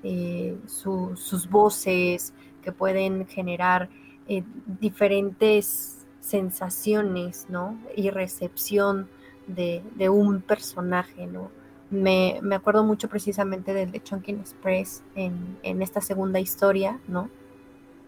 [0.02, 2.32] eh, sus voces,
[2.62, 3.88] que pueden generar
[4.28, 4.42] eh,
[4.80, 7.78] diferentes sensaciones ¿no?
[7.96, 9.08] y recepción
[9.48, 11.50] de, de un personaje, ¿no?
[11.90, 17.30] Me, acuerdo mucho precisamente del de Chunkin Express en, esta segunda historia, ¿no?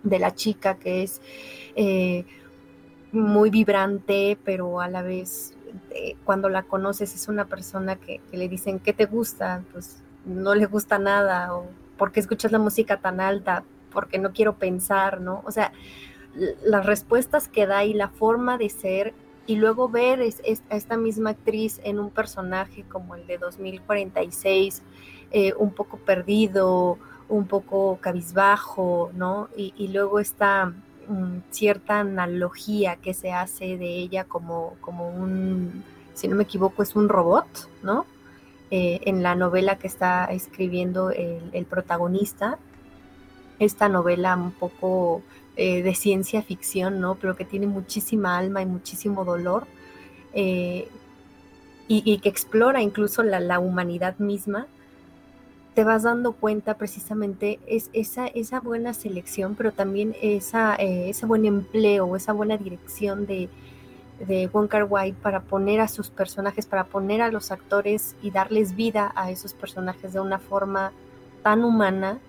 [0.03, 1.23] De la chica que es
[1.77, 2.27] eh,
[3.13, 5.55] muy vibrante, pero a la vez
[5.91, 9.63] eh, cuando la conoces es una persona que, le dicen, ¿qué te gusta?
[9.73, 11.67] Pues no le gusta nada, o
[11.97, 13.65] ¿por qué escuchas la música tan alta?
[13.91, 15.43] Porque no quiero pensar, ¿no?
[15.47, 15.73] O sea,
[16.63, 19.15] las respuestas que da y la forma de ser
[19.51, 20.41] y luego ver es,
[20.71, 24.81] a esta misma actriz en un personaje como el de 2046,
[25.33, 26.99] eh, un poco perdido,
[27.29, 29.49] un poco cabizbajo, ¿no?
[29.57, 35.83] Y, luego esta mm, cierta analogía que se hace de ella como, como un,
[36.15, 37.49] si no me equivoco, es un robot,
[37.83, 38.07] ¿no?
[38.71, 42.57] Eh, en la novela que está escribiendo el protagonista,
[43.59, 45.23] esta novela un poco
[45.57, 47.17] eh, de ciencia ficción, ¿no?
[47.17, 49.67] Pero que tiene muchísima alma y muchísimo dolor
[50.33, 50.89] eh,
[51.89, 54.69] y, que explora incluso la, humanidad misma,
[55.75, 61.45] te vas dando cuenta precisamente es esa, buena selección, pero también esa, eh, ese buen
[61.45, 63.49] empleo, esa buena dirección de,
[64.27, 64.69] de Wong
[65.21, 69.53] para poner a sus personajes, para poner a los actores y darles vida a esos
[69.55, 70.93] personajes de una forma
[71.43, 72.21] tan humana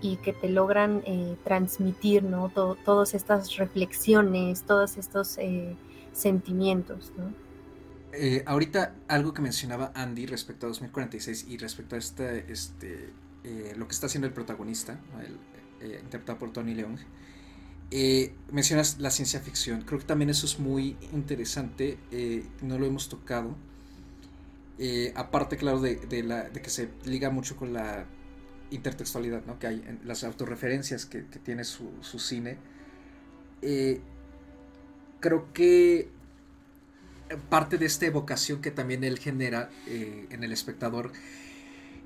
[0.00, 2.50] y, que te logran eh, transmitir, ¿no?
[2.50, 5.76] todas estas reflexiones, todos estos eh,
[6.12, 7.32] sentimientos, ¿no?
[8.12, 13.12] Eh, ahorita algo que mencionaba Andy respecto a 2046 y respecto a este, este
[13.76, 14.98] lo que está haciendo el protagonista,
[15.82, 16.98] interpretado por Tony Leung,
[18.50, 19.82] mencionas la ciencia ficción.
[19.82, 21.98] Creo que también eso es muy interesante,
[22.62, 23.54] no lo hemos tocado.
[24.78, 28.06] Eh, aparte, claro, de, que se liga mucho con la
[28.70, 29.58] intertextualidad ¿no?
[29.58, 32.56] que hay en las autorreferencias que, tiene su, cine.
[33.62, 34.00] Eh,
[35.20, 36.08] creo que
[37.48, 41.12] parte de esta evocación que también él genera eh, en el espectador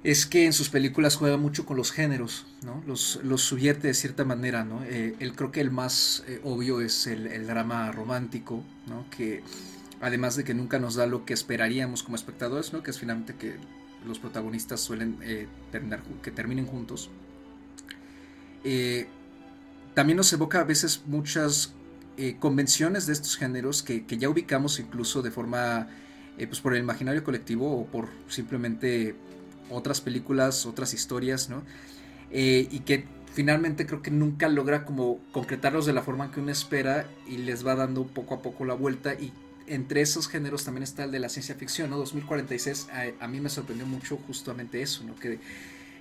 [0.05, 2.83] es que en sus películas juega mucho con los géneros, ¿no?
[2.87, 4.85] Los, los subvierte de cierta manera, ¿no?
[4.85, 9.07] Eh, él creo que el más eh, obvio es el, drama romántico, ¿no?
[9.11, 9.43] Que
[10.01, 12.83] además de que nunca nos da lo que esperaríamos como espectadores, ¿no?
[12.83, 13.57] Que es finalmente que
[14.07, 17.11] los protagonistas suelen eh, terminar, que terminen juntos.
[19.95, 21.75] también nos evoca a veces muchas
[22.41, 25.89] convenciones de estos géneros que, que, ya ubicamos incluso de forma,
[26.37, 29.15] pues por el imaginario colectivo o por simplemente
[29.71, 31.63] otras películas, otras historias, ¿no?
[32.31, 36.51] Eh, y que finalmente creo que nunca logra como concretarlos de la forma que uno
[36.51, 39.33] espera y les va dando poco a poco la vuelta y
[39.69, 41.97] entre esos géneros también está el de la ciencia ficción, ¿no?
[41.99, 42.89] 2046
[43.21, 45.15] a, mí me sorprendió mucho justamente eso, ¿no?
[45.17, 45.39] Que,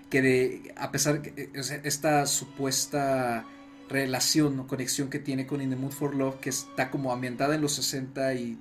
[0.10, 3.46] que de, a pesar de eh, esta supuesta
[3.90, 7.56] relación o conexión que tiene con In the Mood for Love, que está como ambientada
[7.56, 8.58] en los 60 y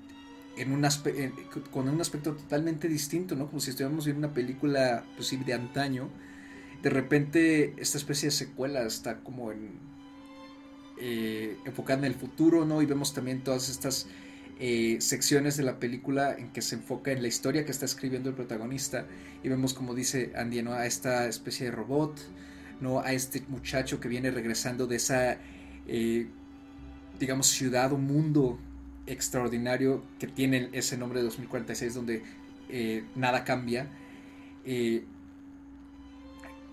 [0.57, 0.87] en un
[1.71, 3.47] con un aspecto totalmente distinto, ¿no?
[3.47, 6.09] Como si estuviéramos viendo una película pues, de antaño.
[6.83, 9.79] De repente esta especie de secuela está como en
[10.99, 12.81] eh, enfocada en el futuro, ¿no?
[12.81, 14.07] Y vemos también todas estas
[14.59, 18.31] eh, secciones de la película en que se enfoca en la historia que está escribiendo
[18.31, 19.07] el protagonista
[19.43, 20.73] y vemos como dice Andy, ¿no?
[20.73, 22.19] A esta especie de robot,
[22.81, 23.01] ¿no?
[23.01, 25.37] A este muchacho que viene regresando de esa,
[25.87, 26.27] eh,
[27.21, 28.59] digamos, ciudad o mundo
[29.07, 32.23] extraordinario que tiene ese nombre de 2046 donde
[32.71, 33.89] eh, nada cambia.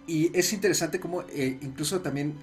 [0.06, 1.24] Y es interesante como
[1.62, 2.34] incluso también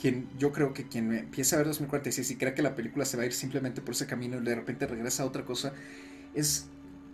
[0.00, 3.16] quien yo creo que quien empieza a ver 2046 y cree que la película se
[3.16, 5.72] va a ir simplemente por ese camino y de repente regresa a otra cosa,
[6.34, 6.66] es,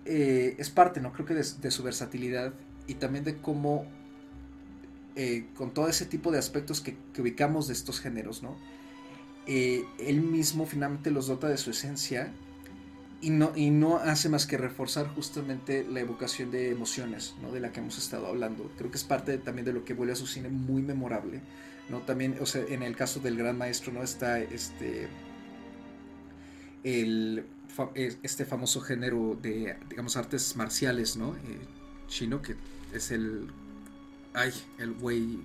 [0.04, 1.12] es parte, ¿no?
[1.12, 2.54] Creo que de, su versatilidad
[2.86, 3.86] y también de cómo
[5.54, 8.56] con todo ese tipo de aspectos que, que ubicamos de estos géneros, ¿no?
[9.46, 12.32] Eh, él mismo finalmente los dota de su esencia
[13.20, 17.50] y no, y no hace más que reforzar justamente la evocación de emociones, ¿no?
[17.50, 18.70] De la que hemos estado hablando.
[18.78, 21.40] Creo que es parte también de lo que vuelve a su cine muy memorable,
[21.88, 22.00] ¿no?
[22.00, 24.02] También, o sea, en el caso del gran maestro, ¿no?
[24.02, 25.08] Está este...
[26.84, 27.46] El,
[28.22, 31.34] este famoso género de, digamos, artes marciales, ¿no?
[31.36, 31.58] Eh,
[32.08, 32.56] chino, que
[32.92, 33.48] es el...
[34.34, 35.40] Ay, el Wei...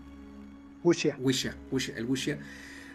[0.84, 1.18] Wuxia.
[1.20, 1.56] Wuxia,
[1.96, 2.40] el Wuxia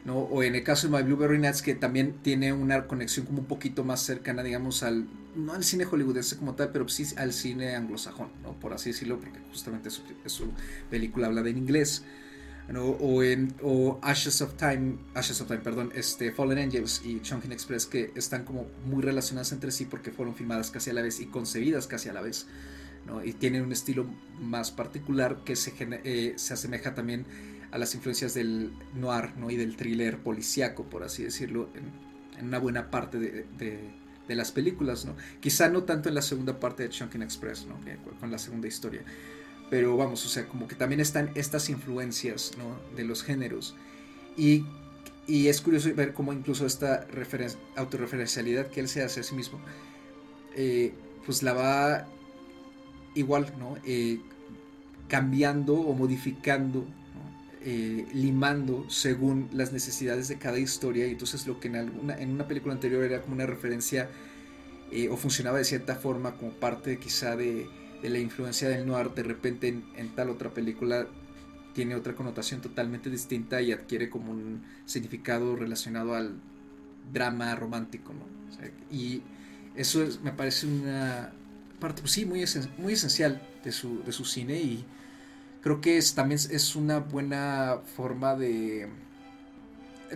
[0.05, 0.18] ¿no?
[0.18, 3.47] O en el caso de My Blueberry Nights, que también tiene una conexión como un
[3.47, 7.76] poquito más cercana, digamos, al, no al cine hollywoodense como tal, pero sí al cine
[7.76, 8.59] anglosajón, ¿no?
[8.59, 10.53] Por así decirlo, porque justamente su, su
[10.90, 12.05] película habla en inglés.
[12.73, 12.87] ¿No?
[12.87, 17.53] O en o Ashes of Time, Ashes of Time, perdón, este Fallen Angels y Chungking
[17.53, 21.20] Express que están como muy relacionadas entre sí porque fueron filmadas casi a la vez
[21.20, 22.47] y concebidas casi a la vez,
[23.07, 23.23] ¿no?
[23.23, 24.07] Y tienen un estilo
[24.41, 27.27] más particular que se, eh, se asemeja también
[27.73, 29.51] a las influencias del noir ¿no?
[29.51, 32.12] y del thriller policíaco, por así decirlo, en,
[32.47, 35.05] una buena parte de, de, las películas.
[35.05, 35.14] ¿no?
[35.41, 37.79] Quizá no tanto en la segunda parte de Chunkin Express, ¿no?
[38.18, 39.03] con la segunda historia.
[39.73, 42.79] Pero vamos, o sea, como que también están estas influencias ¿no?
[42.95, 43.75] de los géneros.
[44.37, 44.66] Y,
[45.27, 47.07] y es curioso ver cómo incluso esta
[47.77, 49.59] autorreferencialidad que él se hace a sí mismo,
[50.55, 50.93] eh,
[51.25, 52.07] pues la va
[53.14, 53.79] igual, ¿no?
[53.87, 54.20] Eh,
[55.09, 56.87] cambiando o modificando
[57.62, 62.33] eh, limando según las necesidades de cada historia y entonces lo que en, alguna, en
[62.33, 64.11] una película anterior era como una referencia
[64.91, 67.66] eh, o funcionaba de cierta forma como parte quizá de,
[68.09, 71.07] la influencia del noir, de repente en, tal otra película
[71.75, 76.35] tiene otra connotación totalmente distinta y adquiere como un significado relacionado al
[77.13, 78.13] drama romántico,
[78.91, 79.23] y
[79.75, 81.33] eso me parece una
[81.81, 82.45] parte, pues sí, muy,
[82.79, 84.85] muy esencial de su, de su cine y
[85.63, 88.89] creo que es, también es una buena forma de,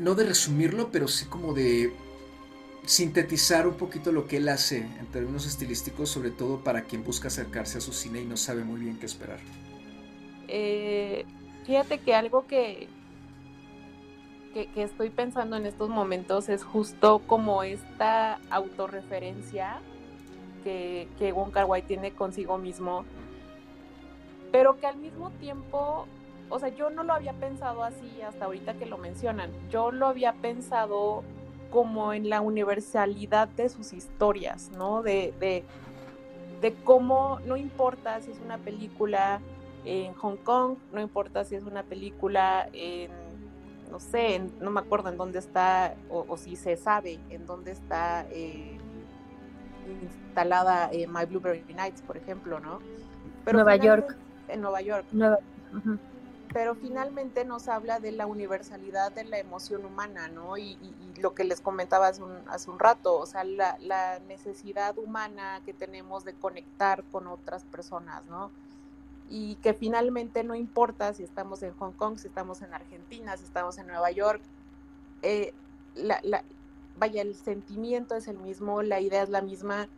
[0.01, 1.93] no de resumirlo, pero sí como de
[2.87, 7.29] sintetizar un poquito lo que él hace en términos estilísticos, sobre todo para quien busca
[7.29, 9.39] acercarse a su cine y no sabe muy bien qué esperar.
[10.49, 11.27] Eh,
[11.65, 12.89] fíjate que algo que,
[14.55, 19.81] que, estoy pensando en estos momentos es justo como esta autorreferencia
[20.65, 23.05] que, que Wong Kar Wai tiene consigo mismo
[24.57, 26.07] pero que al mismo tiempo,
[26.49, 30.07] o sea, yo no lo había pensado así hasta ahorita que lo mencionan, yo lo
[30.07, 31.25] había pensado
[31.71, 35.03] como en la universalidad de sus historias, ¿no?
[35.03, 35.65] De, de,
[36.61, 39.41] de cómo no importa si es una película
[39.85, 43.11] en Hong Kong, no importa si es una película en,
[43.91, 48.27] no sé, no me acuerdo en dónde está, o, si se sabe en dónde está
[48.31, 48.79] eh,
[50.03, 52.81] instalada en My Blueberry Nights, por ejemplo, ¿no?
[53.45, 54.17] Pero Nueva York.
[54.49, 55.07] En Nueva York.
[55.13, 55.39] Nueva
[56.57, 60.57] pero finalmente nos habla de la universalidad de la emoción humana, ¿no?
[60.57, 60.79] Y,
[61.21, 62.23] lo que les comentaba hace
[62.71, 68.25] un, rato, o sea, la, la, necesidad humana que tenemos de conectar con otras personas,
[68.25, 68.51] ¿no?
[69.29, 73.45] Y que finalmente no importa si estamos en Hong Kong, si estamos en Argentina, si
[73.45, 74.41] estamos en Nueva York,
[75.21, 75.53] eh,
[75.95, 76.43] la, la,
[76.97, 79.89] vaya, el sentimiento es el mismo, la idea es la misma,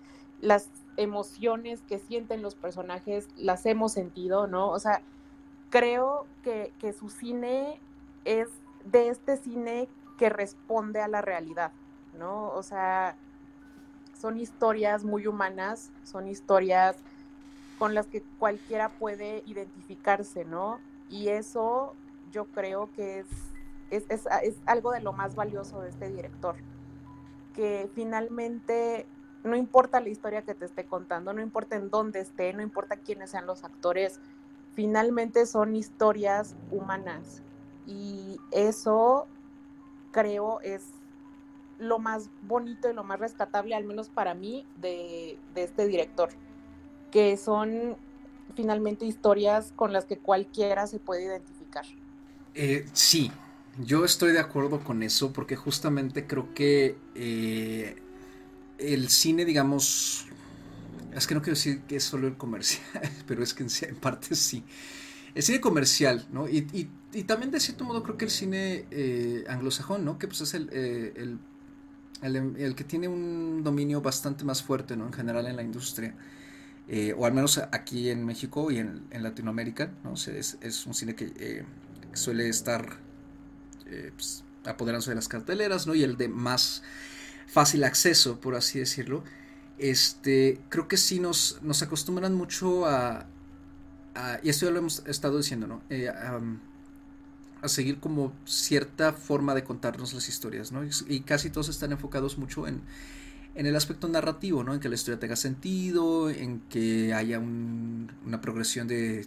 [0.40, 4.70] las emociones que sienten los personajes las hemos sentido, ¿no?
[4.70, 5.02] O sea,
[5.70, 7.78] creo que, su cine
[8.24, 8.48] es
[8.84, 11.72] de este cine que responde a la realidad,
[12.18, 12.50] ¿no?
[12.50, 13.16] O sea,
[14.18, 16.96] son historias muy humanas, son historias
[17.78, 20.80] con las que cualquiera puede identificarse, ¿no?
[21.08, 21.94] Y eso
[22.32, 23.26] yo creo que es,
[23.90, 26.56] es, es, algo de lo más valioso de este director,
[27.54, 29.06] que finalmente
[29.44, 32.96] no importa la historia que te esté contando, no importa en dónde esté, no importa
[32.96, 34.20] quiénes sean los actores,
[34.78, 37.42] finalmente son historias humanas
[37.84, 39.26] y eso
[40.12, 40.84] creo es
[41.80, 46.28] lo más bonito y lo más rescatable, al menos para mí, de, este director,
[47.10, 47.96] que son
[48.54, 51.84] finalmente historias con las que cualquiera se puede identificar.
[52.54, 53.32] Eh, sí,
[53.84, 57.96] yo estoy de acuerdo con eso porque justamente creo que eh,
[58.78, 60.28] el cine, digamos,
[61.18, 62.84] es que no quiero decir que es solo el comercial,
[63.26, 64.64] pero es que en, parte sí.
[65.34, 66.48] El cine comercial, ¿no?
[66.48, 66.88] Y,
[67.26, 70.18] también de cierto modo creo que el cine eh, anglosajón, ¿no?
[70.18, 71.38] Que pues es eh, el,
[72.22, 75.06] el, que tiene un dominio bastante más fuerte, ¿no?
[75.06, 76.14] En general en la industria.
[76.88, 80.14] Eh, o al menos aquí en México y en, Latinoamérica, ¿no?
[80.14, 81.64] es, un cine que
[82.14, 82.96] suele estar
[84.14, 85.94] pues, apoderándose de las carteleras, ¿no?
[85.94, 86.82] Y el de más
[87.46, 89.22] fácil acceso, por así decirlo
[89.78, 93.26] este, creo que sí nos, nos acostumbran mucho a,
[94.42, 95.82] y esto ya lo hemos estado diciendo, ¿no?
[95.90, 96.40] Eh, a,
[97.68, 100.82] seguir como cierta forma de contarnos las historias, ¿no?
[101.08, 102.80] Y, casi todos están enfocados mucho en,
[103.56, 104.74] en, el aspecto narrativo, ¿no?
[104.74, 109.26] En que la historia tenga sentido, en que haya una progresión de,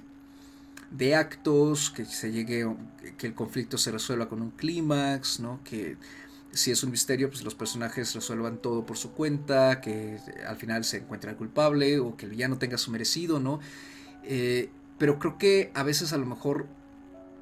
[0.91, 2.73] de actos, que se llegue,
[3.17, 5.59] que el conflicto se resuelva con un clímax, ¿no?
[5.65, 5.97] Que
[6.53, 10.83] si es un misterio, pues los personajes resuelvan todo por su cuenta, que al final
[10.83, 13.59] se encuentre el culpable o que el villano tenga su merecido, ¿no?
[14.23, 16.67] Eh, pero creo que a veces a lo mejor,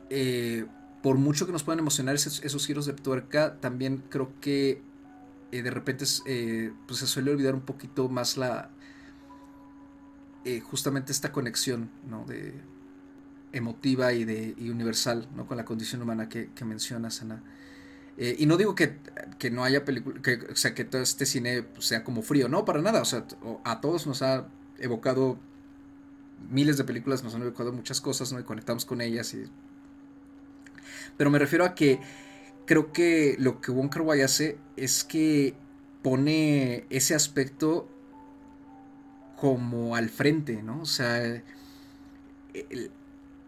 [0.09, 0.65] eh,
[1.01, 4.81] por mucho que nos puedan emocionar esos, giros de tuerca, también creo que
[5.51, 6.05] eh, de repente
[6.87, 8.69] pues se suele olvidar un poquito más la...
[10.63, 12.25] justamente esta conexión, ¿no?
[12.25, 12.53] De
[13.51, 15.47] emotiva y, de, y universal, ¿no?
[15.47, 17.41] Con la condición humana que, que mencionas, Ana.
[18.21, 18.97] Eh, y no digo que,
[19.49, 22.81] no haya película, que, o sea, que todo este cine sea como frío, no, para
[22.81, 23.25] nada, o sea,
[23.63, 24.45] a todos nos ha
[24.77, 25.39] evocado
[26.49, 28.39] miles de películas, nos han evocado muchas cosas, ¿no?
[28.41, 29.45] Y conectamos con ellas y...
[31.15, 32.01] Pero me refiero a que
[32.65, 35.55] creo que lo que Wonka Wai hace es que
[36.01, 37.87] pone ese aspecto
[39.37, 40.81] como al frente, ¿no?
[40.81, 41.41] O sea,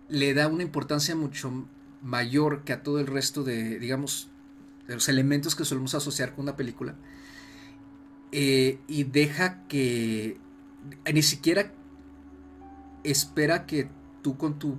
[0.08, 1.66] le da una importancia mucho
[2.02, 4.31] mayor que a todo el resto de, digamos,
[4.88, 6.96] de los elementos que solemos asociar con una película.
[8.32, 10.38] Eh, y deja que
[11.12, 11.74] ni siquiera
[13.04, 13.90] espera que
[14.22, 14.78] tú con tu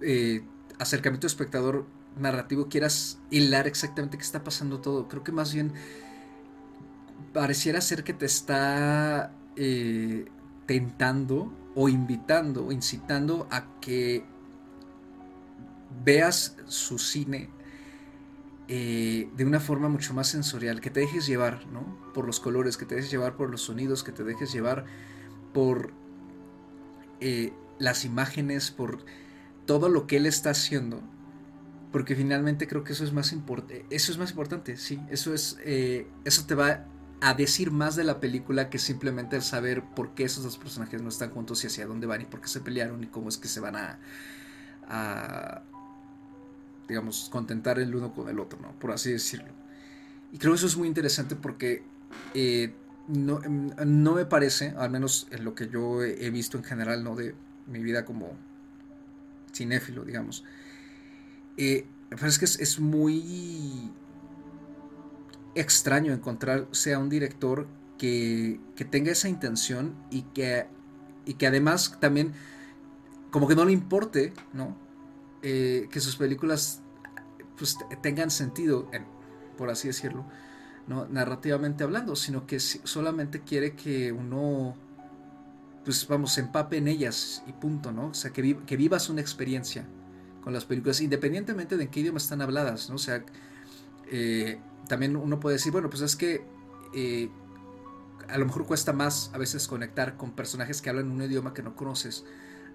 [0.00, 0.42] eh,
[0.78, 1.86] acercamiento espectador
[2.18, 5.08] narrativo quieras hilar exactamente qué está pasando todo.
[5.08, 5.72] Creo que más bien
[7.32, 10.26] pareciera ser que te está eh,
[10.66, 14.24] tentando o invitando o incitando a que
[16.04, 17.50] veas su cine
[18.66, 21.98] eh, de una forma mucho más sensorial, que te dejes llevar, ¿no?
[22.14, 24.86] Por los colores, que te dejes llevar por los sonidos, que te dejes llevar
[25.52, 25.92] por
[27.20, 29.04] eh, las imágenes, por
[29.66, 31.02] todo lo que él está haciendo.
[31.92, 33.84] Porque finalmente creo que eso es más importante.
[33.90, 34.98] Eso es más importante, sí.
[35.10, 35.58] Eso es.
[35.62, 36.86] Eh, eso te va
[37.20, 41.02] a decir más de la película que simplemente el saber por qué esos dos personajes
[41.02, 43.36] no están juntos y hacia dónde van y por qué se pelearon y cómo es
[43.38, 45.62] que se van a
[46.88, 48.72] digamos, contentar el uno con el otro, ¿no?
[48.78, 49.52] Por así decirlo.
[50.32, 51.82] Y creo que eso es muy interesante porque
[52.34, 52.72] eh,
[53.08, 57.04] no, em, no, me parece, al menos en lo que yo he visto en general,
[57.04, 57.16] ¿no?
[57.16, 57.34] De
[57.66, 58.32] mi vida como
[59.52, 60.44] cinéfilo, digamos.
[61.56, 63.90] Eh, me parece que es, muy
[65.54, 67.66] extraño encontrarse a un director
[67.96, 70.66] que, que tenga esa intención y que,
[71.26, 72.32] y que además también
[73.30, 74.76] como que no le importe, ¿no?
[75.46, 76.80] Eh, que sus películas
[77.58, 78.88] pues, tengan sentido,
[79.58, 80.24] por así decirlo,
[80.86, 81.06] ¿no?
[81.06, 84.74] narrativamente hablando, sino que solamente quiere que uno,
[85.84, 88.06] pues vamos, se empape en ellas y punto, ¿no?
[88.06, 89.86] O sea, que, que vivas una experiencia
[90.42, 92.94] con las películas, independientemente de en qué idioma están habladas, ¿no?
[92.94, 93.22] O sea,
[94.10, 96.42] eh, también uno puede decir, bueno, pues es que
[96.94, 97.28] eh,
[98.28, 101.62] a lo mejor cuesta más a veces conectar con personajes que hablan un idioma que
[101.62, 102.24] no conoces,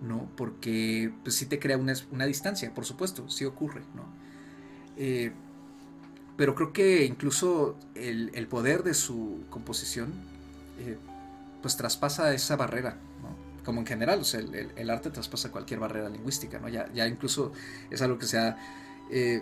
[0.02, 0.30] ¿no?
[0.36, 4.06] Porque pues sí te crea una, una distancia, por supuesto, sí ocurre, ¿no?
[4.98, 5.32] Eh,
[6.38, 10.14] pero creo que incluso el, el poder de su composición
[10.80, 10.98] eh,
[11.62, 13.64] pues traspasa esa barrera, ¿no?
[13.66, 16.70] Como en general, el, el, arte traspasa cualquier barrera lingüística, ¿no?
[16.70, 17.52] Ya, ya incluso
[17.90, 18.58] es algo que se ha,
[19.12, 19.42] eh,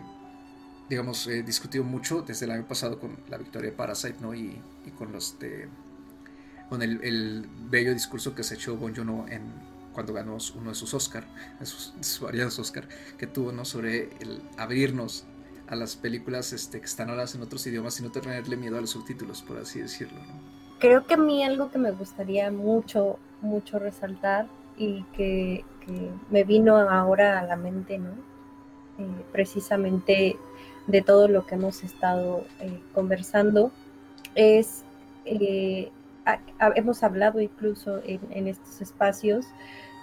[0.89, 4.34] digamos, discutido mucho desde el año pasado con la victoria de Parasite, ¿no?
[4.34, 5.38] Y, y con los
[6.70, 10.76] con el, el, bello discurso que se echó Bon Joon en cuando ganó uno de
[10.76, 11.24] sus Oscar,
[11.64, 12.88] sus, sus variados Oscar
[13.18, 13.66] que tuvo, ¿no?
[13.66, 15.26] Sobre el abrirnos
[15.66, 18.82] a las películas este, que están habladas en otros idiomas y no tenerle miedo a
[18.82, 20.34] los subtítulos, por así decirlo, ¿no?
[20.78, 24.45] Creo que a mí algo que me gustaría mucho, mucho resaltar
[24.78, 28.12] y que, que me vino ahora a la mente, ¿no?
[29.00, 30.38] Eh, precisamente
[30.86, 33.72] de todo lo que hemos estado eh, conversando,
[34.36, 34.84] es
[35.26, 35.89] eh,
[36.76, 39.48] hemos hablado incluso en, en, estos espacios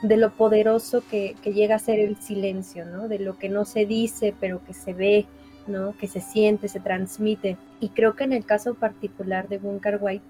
[0.04, 3.08] de lo poderoso que, llega a ser el silencio, ¿no?
[3.08, 5.26] De lo que no se dice, pero que se ve,
[5.66, 5.96] ¿no?
[5.96, 7.56] Que se siente, se transmite.
[7.80, 10.24] Y creo que en el caso particular de Bunker White,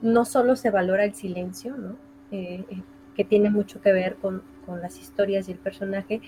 [0.00, 1.96] no solo se valora el silencio, ¿no?
[2.32, 2.82] Eh, eh,
[3.14, 4.42] que tiene mucho que ver con,
[4.80, 6.22] las historias y el personaje,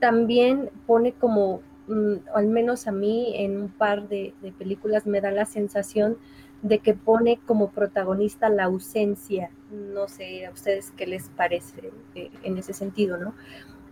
[0.00, 5.30] también pone como, mm, al menos a mí, en un par de películas me da
[5.30, 6.16] la sensación
[6.64, 9.50] de que pone como protagonista la ausencia.
[9.70, 13.34] No sé a ustedes qué les parece eh, en ese sentido, ¿no?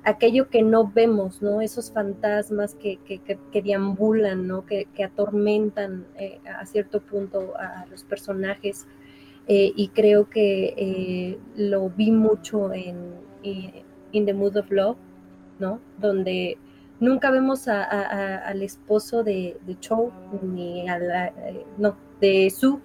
[0.04, 1.60] Aquello que no vemos, ¿no?
[1.60, 4.64] Esos fantasmas que, que, que, que deambulan, ¿no?
[4.64, 8.86] Que, atormentan eh, a cierto punto a los personajes.
[9.48, 13.12] Eh, y creo que lo vi mucho en
[13.42, 14.96] In the Mood of Love,
[15.58, 15.78] ¿no?
[15.98, 16.56] Donde
[17.00, 20.10] nunca vemos a, al esposo de, de Cho,
[20.42, 21.32] ni a la,
[21.76, 22.80] no, de Su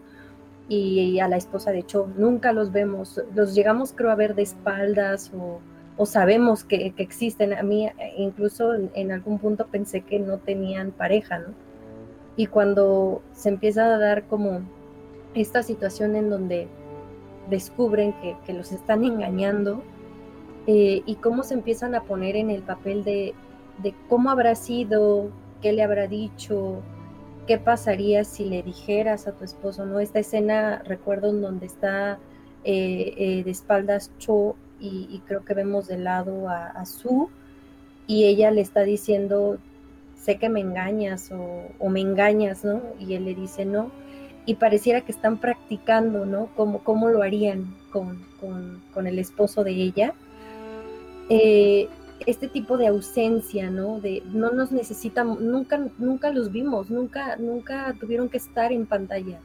[0.68, 2.10] y a la esposa de Cho.
[2.18, 5.62] Nunca los vemos, los llegamos creo a ver de espaldas o,
[5.96, 7.54] o sabemos que, que, existen.
[7.54, 7.88] A mí
[8.18, 11.54] incluso en, en, algún punto pensé que no tenían pareja, ¿no?
[12.36, 14.62] Y cuando se empieza a dar como
[15.34, 16.68] esta situación en donde
[17.50, 19.82] descubren que, que los están engañando
[20.68, 23.34] eh, y cómo se empiezan a poner en el papel de,
[23.82, 25.30] de cómo habrá sido,
[25.62, 26.82] qué le habrá dicho,
[27.48, 30.00] qué pasaría si le dijeras a tu esposo, ¿no?
[30.00, 32.20] Esta escena, recuerdo, en donde está
[32.64, 37.30] eh, eh, de espaldas Cho y, creo que vemos de lado a, a, Su
[38.06, 39.58] y ella le está diciendo,
[40.16, 42.82] sé que me engañas o, me engañas, ¿no?
[43.00, 43.92] Y él le dice, no.
[44.46, 46.50] Y pareciera que están practicando, ¿no?
[46.56, 50.14] Cómo, cómo lo harían con, con, con el esposo de ella.
[51.30, 51.90] Eh,
[52.26, 54.00] este tipo de ausencia, ¿no?
[54.00, 59.40] De no nos necesitan, nunca, nunca los vimos, nunca, nunca tuvieron que estar en pantalla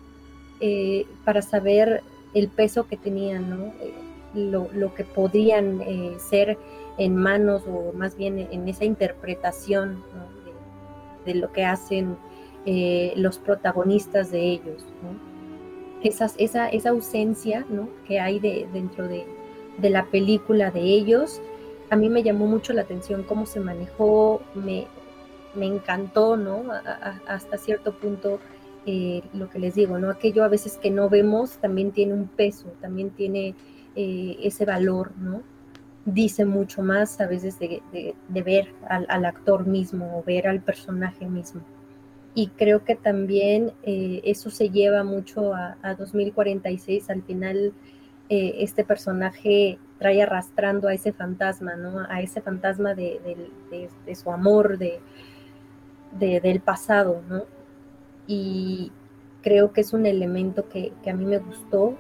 [0.61, 2.03] eh, para saber
[2.35, 3.67] el peso que tenían, ¿no?
[3.81, 3.95] Eh,
[4.35, 6.57] lo, lo, que podrían eh, ser
[6.97, 10.03] en manos o más bien en esa interpretación
[11.27, 12.17] de, lo que hacen
[13.17, 14.85] los protagonistas de ellos,
[16.03, 17.89] esa, esa ausencia ¿no?
[18.07, 19.27] que hay de, dentro de,
[19.79, 21.41] de la película de ellos
[21.93, 24.87] a mí me llamó mucho la atención cómo se manejó, me,
[25.55, 26.65] me encantó, ¿no?
[27.27, 28.41] Hasta cierto punto,
[28.87, 30.09] eh, lo que les digo, ¿no?
[30.09, 33.55] Aquello a veces que no vemos también tiene un peso, también tiene
[33.95, 35.43] eh, ese valor, ¿no?
[36.07, 37.83] Dice mucho más a veces de,
[38.31, 41.61] ver al, actor mismo o ver al personaje mismo.
[42.35, 47.75] Y creo que también eh, eso se lleva mucho a, a 2046, al final
[48.35, 52.01] este personaje trae arrastrando a ese fantasma, ¿no?
[52.09, 55.01] A ese fantasma de, de, de, de su amor, de,
[56.19, 57.45] del pasado, ¿no?
[58.27, 58.91] Y
[59.43, 61.97] creo que es un elemento que, que, a mí me gustó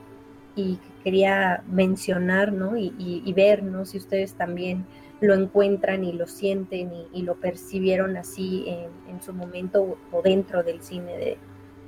[0.57, 2.77] y que quería mencionar, ¿no?
[2.77, 3.85] Y, y, y, ver, ¿no?
[3.87, 4.85] Si ustedes también
[5.21, 10.23] lo encuentran y lo sienten y, y lo percibieron así en, en, su momento o
[10.23, 11.39] dentro del cine de,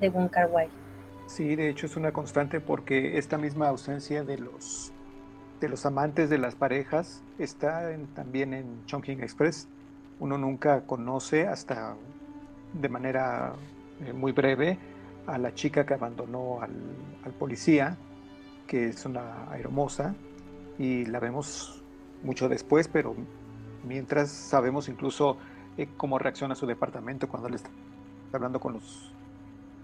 [0.00, 0.68] de Wong Kar Wai.
[1.26, 4.93] Sí, de hecho es una constante porque esta misma ausencia de los
[5.60, 9.68] de los amantes de las parejas está también en Chongqing Express.
[10.20, 11.96] Uno nunca conoce hasta
[12.72, 13.54] de manera
[14.00, 14.78] eh, muy breve
[15.26, 16.72] a la chica que abandonó al,
[17.24, 17.96] al, policía,
[18.66, 20.14] que es una aeromoza,
[20.78, 21.82] y la vemos
[22.22, 23.14] mucho después, pero
[23.84, 25.38] mientras sabemos incluso
[25.76, 27.70] eh, cómo reacciona su departamento cuando le está
[28.32, 29.14] hablando con los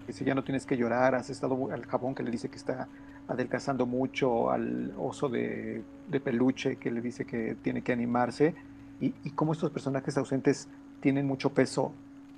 [0.07, 2.87] Dice, ya no tienes que llorar, has estado al jabón que le dice que está
[3.31, 5.83] adelgazando mucho, al oso de,
[6.23, 8.53] peluche que le dice que tiene que animarse,
[8.99, 10.67] y, y cómo estos personajes ausentes
[10.99, 11.93] tienen mucho peso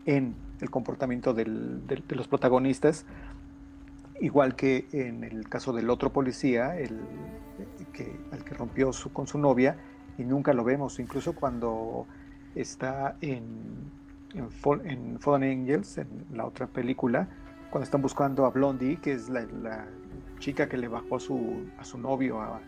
[0.05, 1.45] en el comportamiento de
[2.09, 3.05] los protagonistas,
[4.19, 6.99] igual que en el caso del otro policía, el,
[7.91, 9.77] que, el que rompió con su novia,
[10.17, 12.05] y nunca lo vemos, incluso cuando
[12.55, 13.43] está en,
[14.33, 17.27] en, Fallen Angels, en la otra película,
[17.71, 19.87] cuando están buscando a Blondie, que es la,
[20.43, 22.59] chica que le bajó a su, a su novio a,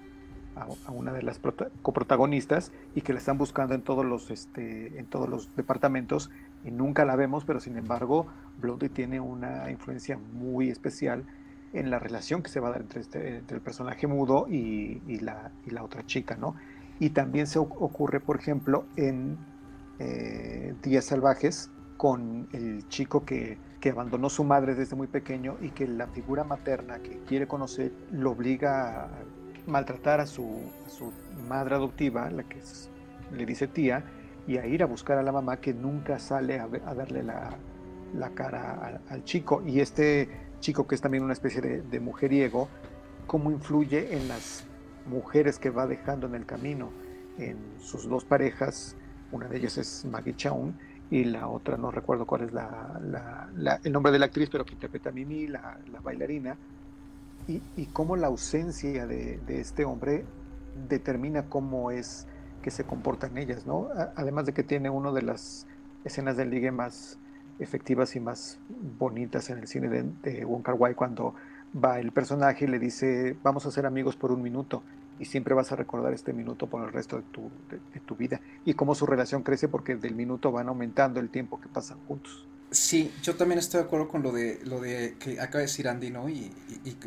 [0.55, 1.41] a, una de las
[1.81, 6.31] coprotagonistas y que la están buscando en todos los este, en todos los departamentos
[6.63, 8.27] y nunca la vemos, pero sin embargo
[8.61, 11.25] Blondie tiene una influencia muy especial
[11.73, 15.01] en la relación que se va a dar entre, este, entre el personaje mudo y,
[15.05, 16.55] y, la, y, la, otra chica, ¿no?
[17.01, 19.37] Y también se ocurre, por ejemplo, en
[19.99, 25.69] eh, Días Salvajes con el chico que, que abandonó su madre desde muy pequeño y
[25.69, 29.09] que la figura materna que quiere conocer lo obliga a
[29.67, 30.61] maltratar a su,
[31.47, 32.59] madre adoptiva, la que
[33.31, 34.03] le dice tía,
[34.47, 39.01] y a ir a buscar a la mamá que nunca sale a, darle la, cara
[39.09, 39.63] al, chico.
[39.65, 40.29] Y este
[40.59, 42.67] chico, que es también una especie de, mujeriego,
[43.27, 44.65] cómo influye en las
[45.07, 46.91] mujeres que va dejando en el camino,
[47.37, 48.95] en sus dos parejas,
[49.31, 50.77] una de ellas es Maggie Chaun
[51.11, 52.51] y la otra no recuerdo cuál es
[53.83, 56.55] el nombre de la actriz, pero que interpreta Mimi, la, la bailarina,
[57.47, 60.25] y, cómo la ausencia de, este hombre
[60.89, 62.27] determina cómo es
[62.61, 63.89] que se comportan ellas, ¿no?
[64.15, 65.67] Además de que tiene una de las
[66.03, 67.19] escenas del ligue más
[67.59, 68.57] efectivas y más
[68.97, 71.35] bonitas en el cine de, de Wai cuando
[71.75, 74.81] va el personaje y le dice vamos a ser amigos por un minuto
[75.19, 78.41] y siempre vas a recordar este minuto por el resto de tu, de tu vida
[78.65, 82.45] y cómo su relación crece porque del minuto van aumentando el tiempo que pasan juntos.
[82.75, 85.87] Sí, yo también estoy de acuerdo con lo de lo de que acaba de decir
[85.87, 86.27] Andy, ¿no?
[86.27, 86.51] Y,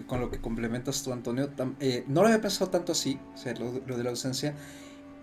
[0.07, 1.51] con lo que complementas tú, Antonio.
[1.81, 4.55] Eh, no lo había pensado tanto así, o sea, lo, de la ausencia.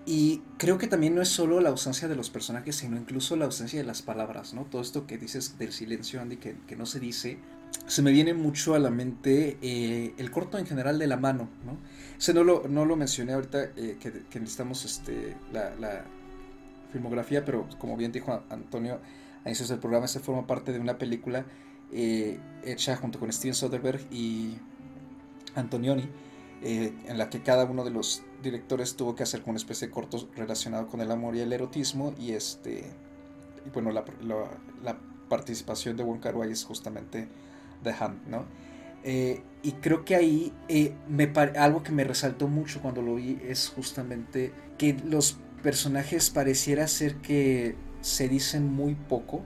[0.06, 3.46] Y creo que también no es solo la ausencia de los personajes, sino incluso la
[3.46, 4.66] ausencia de las palabras, ¿no?
[4.66, 7.40] Todo esto que dices del silencio, Andy, que, no se dice,
[7.88, 11.50] se me viene mucho a la mente eh, el corto en general de la mano,
[11.66, 11.80] ¿no?
[12.18, 16.06] Ese no lo, no lo mencioné ahorita, eh, que, necesitamos este, la, la
[16.92, 19.00] filmografía, pero como bien dijo Antonio,
[19.44, 21.46] a inicios del programa, se forma parte de una película
[21.92, 24.56] eh, hecha junto con Steven Soderbergh y
[25.56, 26.10] Antonioni,
[26.64, 29.94] eh, en la que cada uno de los directores tuvo que hacer una especie de
[29.94, 32.92] corto relacionado con el amor y el erotismo y este
[33.66, 34.04] y bueno la,
[35.30, 37.28] participación de Wong Kar Wai es justamente
[37.84, 38.46] The Hand ¿no?
[39.66, 40.54] Eh, y creo que ahí
[41.08, 46.88] me algo que me resaltó mucho cuando lo vi es justamente que los personajes pareciera
[46.88, 49.44] ser que se dicen muy poco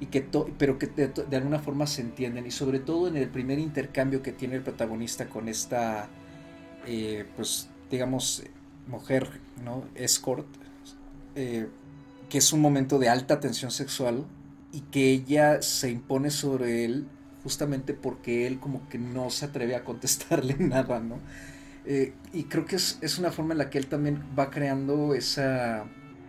[0.00, 0.24] y que
[0.58, 2.46] pero que de, alguna forma se entienden.
[2.46, 6.08] Y sobre todo en el primer intercambio que tiene el protagonista con esta
[6.86, 8.44] eh, pues digamos
[8.86, 9.28] mujer
[9.64, 10.46] no escort
[11.34, 11.66] eh,
[12.30, 14.24] que es un momento de alta tensión sexual
[14.72, 17.06] y que ella se impone sobre él
[17.42, 21.18] justamente porque él como que no se atreve a contestarle nada no
[21.84, 25.14] eh, y creo que es, es una forma en la que él también va creando
[25.14, 25.86] esa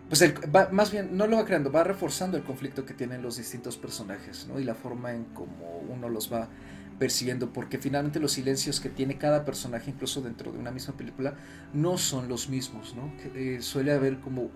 [0.10, 0.24] pues
[0.72, 4.48] más bien no lo va creando, va reforzando el conflicto que tienen los distintos personajes,
[4.48, 4.60] ¿no?
[4.60, 6.50] Y la forma en cómo uno los va
[6.98, 11.36] percibiendo, porque finalmente los silencios que tiene cada personaje, incluso dentro de una misma película,
[11.74, 13.14] no son los mismos, ¿no?
[13.36, 14.50] Eh, suele haber como...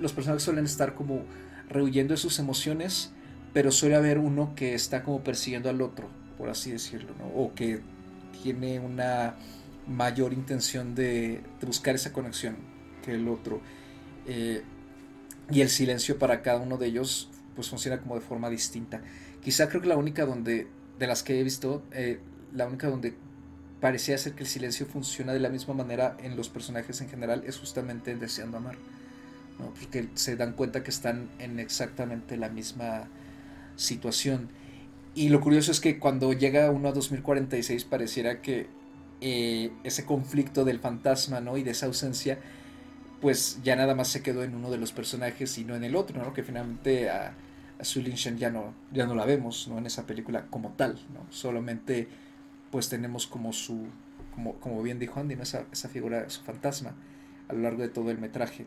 [0.00, 1.24] los personajes suelen estar como
[1.70, 3.12] rehuyendo de sus emociones,
[3.52, 6.08] pero suele haber uno que está como persiguiendo al otro,
[6.38, 7.26] por así decirlo, ¿no?
[7.26, 7.80] O que
[8.42, 9.34] tiene una
[9.86, 12.56] mayor intención de, buscar esa conexión
[13.04, 13.60] que el otro.
[14.26, 14.62] Eh,
[15.50, 19.02] y el silencio para cada uno de ellos pues funciona como de forma distinta.
[19.42, 20.68] Quizá creo que la única donde,
[20.98, 22.20] de las que he visto, eh,
[22.54, 23.14] la única donde
[23.80, 27.42] parecía ser que el silencio funciona de la misma manera en los personajes en general
[27.46, 28.76] es justamente en Deseando Amar.
[29.78, 33.08] Porque se dan cuenta que están en exactamente la misma
[33.80, 34.48] situación.
[35.14, 38.68] Y lo curioso es que cuando llega uno a 2046 pareciera que
[39.20, 41.56] eh, ese conflicto del fantasma ¿no?
[41.56, 42.38] y de esa ausencia
[43.20, 45.94] pues ya nada más se quedó en uno de los personajes y no en el
[45.94, 46.32] otro, ¿no?
[46.32, 47.34] Que finalmente a,
[47.78, 49.78] a Su Shen ya no, ya no la vemos, ¿no?
[49.78, 51.30] En esa película como tal, ¿no?
[51.30, 52.08] Solamente
[52.70, 53.88] pues tenemos como su,
[54.34, 55.42] como, como bien dijo Andy, ¿no?
[55.42, 56.94] esa, esa figura, su fantasma
[57.48, 58.64] a lo largo de todo el metraje,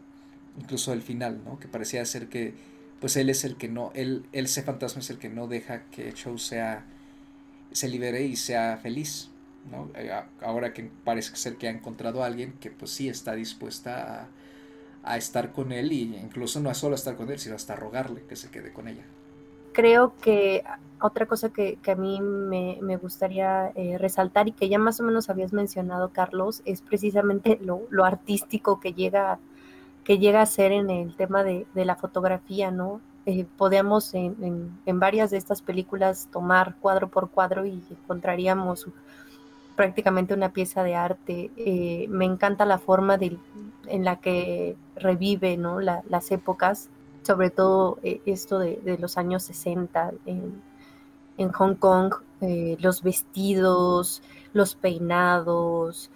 [0.60, 1.58] incluso al final, ¿no?
[1.58, 2.54] Que parecía ser que
[3.04, 5.84] pues él es el que no, él, él ese fantasma es el que no deja
[5.90, 6.86] que Chow sea,
[7.74, 9.30] se libere y sea feliz,
[9.70, 9.90] ¿no?
[9.96, 10.10] Eh,
[10.40, 14.28] ahora que parece ser que ha encontrado a alguien que pues sí está dispuesta a
[15.04, 18.36] a estar con él y incluso no solo estar con él, sino hasta rogarle que
[18.36, 19.04] se quede con ella.
[19.74, 20.64] Creo que
[21.02, 25.30] otra cosa que, a mí me, gustaría eh, resaltar y que ya más o menos
[25.30, 29.40] habías mencionado, Carlos, es precisamente lo, artístico que llega,
[30.04, 33.02] que llega a ser en el tema de, la fotografía, ¿no?
[33.26, 38.88] Eh, podemos en, varias de estas películas tomar cuadro por cuadro y encontraríamos
[39.76, 41.52] prácticamente una pieza de arte.
[41.58, 43.18] Eh, me encanta la forma
[43.88, 45.80] en la que revive ¿no?
[45.80, 46.90] las épocas,
[47.24, 54.22] sobre todo eh, esto de, los años 60 en, Hong Kong, eh, los vestidos,
[54.54, 56.12] los peinados,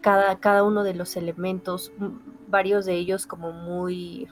[0.00, 1.92] cada, cada uno de los elementos,
[2.50, 4.28] varios de ellos como muy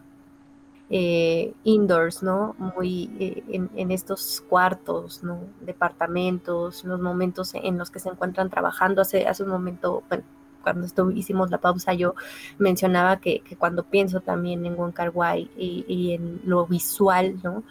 [0.90, 2.55] eh, indoors, ¿no?
[2.59, 3.43] Muy eh,
[3.74, 5.40] en, estos cuartos, ¿no?
[5.61, 9.03] Departamentos, los momentos en los que se encuentran trabajando.
[9.03, 10.03] Hace, hace un momento,
[10.62, 12.15] cuando hicimos la pausa, yo
[12.59, 17.65] mencionaba que, cuando pienso también en Wong Kar Wai y, en lo visual, ¿no?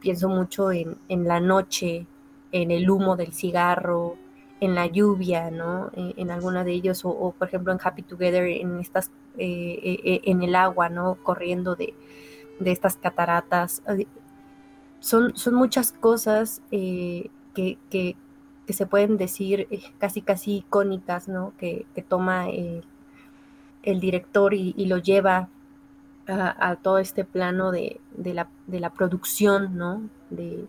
[0.00, 2.06] Pienso mucho en, la noche,
[2.52, 4.16] en el humo del cigarro,
[4.62, 5.90] en la lluvia, ¿no?
[5.94, 10.54] En, alguna de ellos, o, por ejemplo en Happy Together, en estas, eh, en el
[10.54, 11.16] agua, ¿no?
[11.16, 11.94] Corriendo de,
[12.60, 13.82] de estas cataratas.
[15.00, 18.16] Son, son muchas cosas eh, que,
[18.68, 21.52] se pueden decir eh, casi casi icónicas, ¿no?
[21.58, 25.48] Que, toma el director y, lo lleva
[26.28, 30.08] a, todo este plano de, la, de la, producción, ¿no?
[30.30, 30.66] De,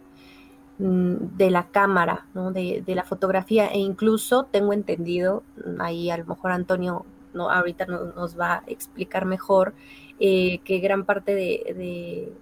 [0.84, 2.52] de la cámara, ¿no?
[2.52, 5.44] de, la fotografía e incluso tengo entendido,
[5.80, 9.74] ahí a lo mejor Antonio no, ahorita nos va a explicar mejor,
[10.20, 12.34] eh, que gran parte de,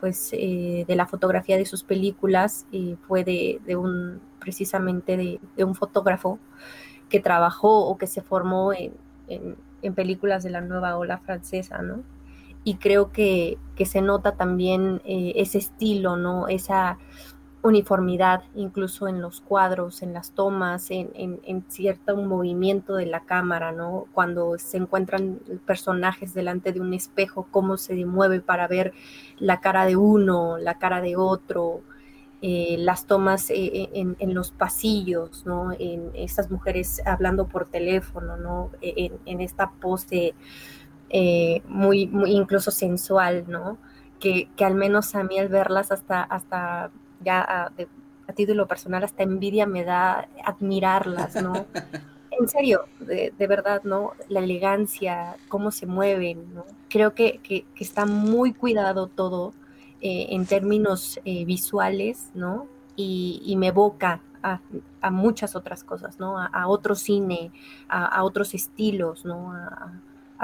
[0.00, 5.74] pues, eh, de la fotografía de sus películas eh, fue de, un, precisamente de, un
[5.74, 6.38] fotógrafo
[7.10, 8.94] que trabajó o que se formó en,
[9.94, 12.02] películas de la nueva ola francesa, ¿no?
[12.64, 16.48] Y creo que, que se nota también ese estilo, ¿no?
[16.48, 16.98] Esa
[17.62, 23.70] uniformidad, incluso en los cuadros, en las tomas, en, en, cierto movimiento de la cámara,
[23.72, 24.06] ¿no?
[24.12, 28.94] Cuando se encuentran personajes delante de un espejo, cómo se mueve para ver
[29.38, 31.82] la cara de uno, la cara de otro,
[32.42, 35.72] eh, las tomas eh, eh, en, en, los pasillos, ¿no?
[35.78, 38.70] En estas mujeres hablando por teléfono, ¿no?
[38.80, 40.34] En, en esta pose
[41.66, 43.76] muy, muy incluso sensual, ¿no?
[44.20, 46.90] Que, que, al menos a mí al verlas hasta, hasta
[47.20, 51.66] ya a, título personal hasta envidia me da admirarlas, ¿no?
[52.30, 54.12] en serio, de, verdad, ¿no?
[54.28, 56.64] La elegancia, cómo se mueven, ¿no?
[56.88, 57.40] Creo que,
[57.76, 59.52] está muy cuidado todo
[60.00, 62.68] eh, en términos eh, visuales, ¿no?
[62.94, 64.60] Y, me evoca a,
[65.10, 66.38] muchas otras cosas, ¿no?
[66.38, 67.50] A, otro cine,
[67.88, 69.52] a, otros estilos, ¿no?
[69.52, 69.92] A,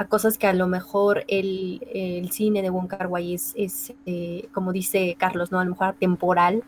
[0.05, 5.15] cosas que a lo mejor el, cine de Wong Kar Wai es, eh, como dice
[5.17, 5.59] Carlos, ¿no?
[5.59, 6.63] A lo mejor temporal,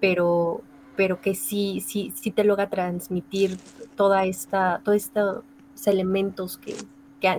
[0.00, 0.62] pero,
[0.96, 3.58] pero que sí, sí, sí te logra transmitir
[3.96, 5.44] toda esta, todos estos
[5.86, 6.74] elementos que,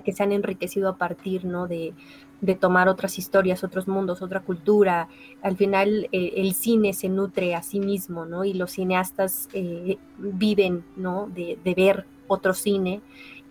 [0.03, 1.67] que, se han enriquecido a partir, ¿no?
[1.67, 1.93] De,
[2.41, 5.07] de tomar otras historias, otros mundos, otra cultura.
[5.41, 8.45] Al final eh, el cine se nutre a sí mismo, ¿no?
[8.45, 11.27] Y los cineastas eh, viven, ¿no?
[11.33, 13.01] De, de, ver otro cine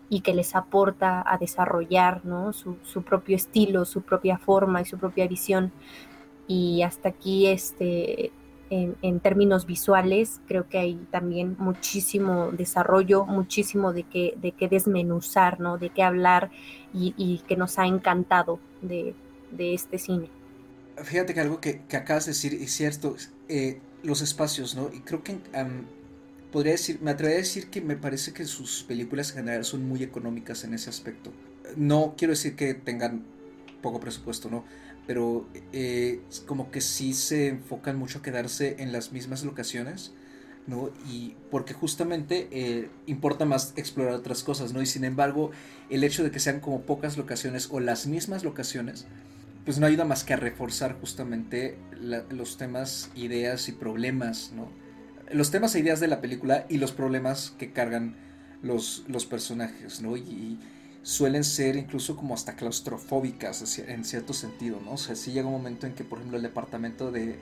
[0.09, 2.53] y que les aporta a desarrollar ¿no?
[2.53, 5.73] su, propio estilo, su propia forma y su propia visión.
[6.47, 8.31] Y hasta aquí, este,
[8.71, 15.61] en, términos visuales, creo que hay también muchísimo desarrollo, muchísimo de qué de que desmenuzar,
[15.61, 15.79] ¿no?
[15.79, 16.51] de qué hablar
[16.93, 19.15] y, que nos ha encantado de,
[19.59, 20.29] este cine.
[21.03, 23.17] Fíjate que algo que, acabas de decir es cierto,
[23.49, 24.91] eh, los espacios, ¿no?
[24.93, 25.39] Y creo que
[26.55, 29.89] podría decir, me atrevería a decir que me parece que sus películas en general son
[29.89, 31.33] muy económicas en ese aspecto.
[31.77, 33.25] No quiero decir que tengan
[33.83, 34.65] poco presupuesto, ¿no?
[35.05, 40.13] Pero eh, como que sí se enfocan mucho a quedarse en las mismas locaciones,
[40.69, 40.93] ¿no?
[41.11, 44.81] Y porque justamente eh, importa más explorar otras cosas, ¿no?
[44.81, 45.51] Y sin embargo,
[45.91, 49.07] el hecho de que sean como pocas locaciones o las mismas locaciones,
[49.65, 51.77] pues no ayuda más que a reforzar justamente
[52.31, 54.84] los temas, ideas y problemas, ¿no?
[55.33, 58.17] Los temas e ideas de la película y los problemas que cargan
[58.63, 60.17] los, los personajes, ¿no?
[60.17, 60.59] Y,
[61.05, 64.93] suelen ser incluso como hasta claustrofóbicas en cierto sentido, ¿no?
[64.93, 67.37] O sea, sí llega un momento en que, por ejemplo, el departamento de,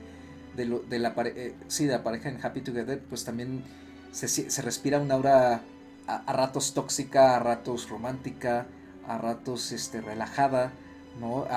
[0.55, 3.63] de, la, eh, sí, de la pareja en Happy Together, pues también
[4.11, 5.61] se, se respira una aura
[6.07, 8.67] a, ratos tóxica, a ratos romántica,
[9.07, 10.73] a ratos este, relajada,
[11.21, 11.47] ¿no?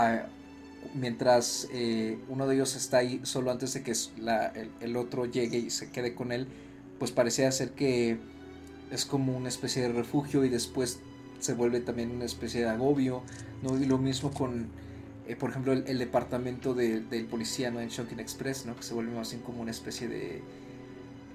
[0.95, 3.93] Mientras eh, uno de ellos está ahí solo antes de que
[4.81, 6.47] el, otro llegue y se quede con él,
[6.99, 8.19] pues parecía ser que
[8.91, 11.01] es como una especie de refugio y después
[11.41, 13.23] se vuelve también una especie de agobio,
[13.63, 13.79] ¿no?
[13.79, 14.69] Y lo mismo con
[15.29, 17.81] eh, por ejemplo, el, departamento del policía ¿no?
[17.81, 18.77] en Shocking Express, ¿no?
[18.77, 20.41] que se vuelve más bien como una especie de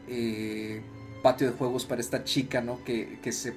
[0.07, 0.81] eh,
[1.21, 2.81] patio de juegos para esta chica ¿no?
[2.85, 3.53] que, que, se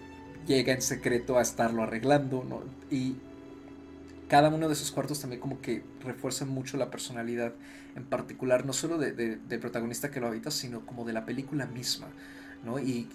[0.49, 2.45] llega en secreto a estarlo arreglando.
[2.49, 2.62] ¿no?
[2.91, 3.15] Y
[4.29, 7.53] cada uno de esos cuartos también como que refuerzan mucho la personalidad
[7.97, 11.67] en particular, no solo de, del protagonista que lo habita, sino como de la película
[11.67, 12.09] misma.
[12.65, 12.79] ¿no?
[12.79, 13.09] Y,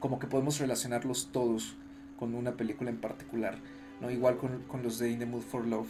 [0.00, 1.76] como que podemos relacionarlos todos
[2.18, 3.58] con una película en particular.
[4.00, 4.10] ¿no?
[4.10, 5.88] Igual con, con los de In the Mood for Love.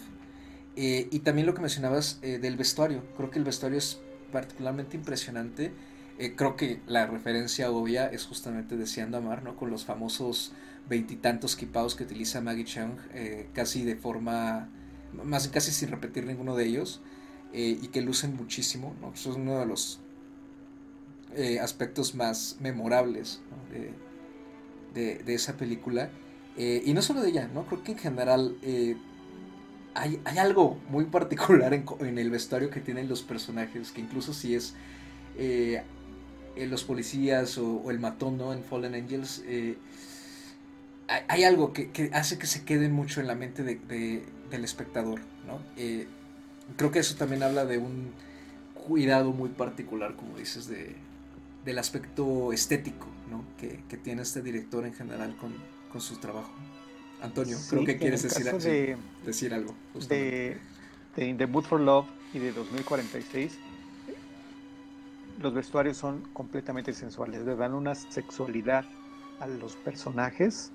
[0.76, 3.02] Eh, y también lo que mencionabas eh, del vestuario.
[3.16, 4.00] Creo que el vestuario es
[4.30, 5.72] particularmente impresionante.
[6.18, 9.56] Eh, creo que la referencia obvia es justamente Deseando Amar, ¿no?
[9.56, 10.52] Con los famosos
[10.88, 12.96] veintitantos quipados que utiliza Maggie Chung,
[13.52, 14.68] casi de forma,
[15.24, 17.00] más casi sin repetir ninguno de ellos,
[17.52, 19.12] y que lucen muchísimo, ¿no?
[19.12, 20.00] Eso es uno de los
[21.60, 23.40] aspectos más memorables
[24.94, 26.10] de, de, esa película.
[26.56, 27.64] y no solo de ella, ¿no?
[27.66, 28.56] Creo que en general
[29.94, 34.74] hay, algo muy particular en, el vestuario que tienen los personajes, que incluso si es
[35.36, 35.82] eh,
[36.56, 38.52] los policías o, el matón ¿no?
[38.52, 39.76] en Fallen Angels, eh,
[41.28, 45.20] hay, algo que, hace que se quede mucho en la mente del espectador.
[45.46, 45.60] ¿no?
[45.76, 46.06] Eh,
[46.76, 48.12] creo que eso también habla de un
[48.74, 50.96] cuidado muy particular, como dices, de,
[51.64, 53.44] del aspecto estético ¿no?
[53.58, 55.54] que, tiene este director en general con,
[55.90, 56.52] con su trabajo.
[57.22, 59.74] Antonio, creo que quieres decir, decir, algo.
[60.08, 60.58] De,
[61.14, 63.58] the Mood for Love y de 2046,
[65.40, 68.84] los vestuarios son completamente sensuales, le dan una sexualidad
[69.38, 70.71] a los personajes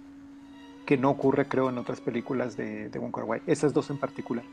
[0.88, 3.14] que no ocurre, creo, en otras películas de, de Wong.
[3.46, 4.46] Esas dos en particular.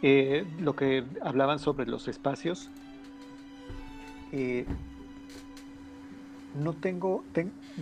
[0.00, 2.70] Eh, lo que hablaban sobre los espacios,
[4.30, 4.64] eh,
[6.62, 7.24] no, tengo,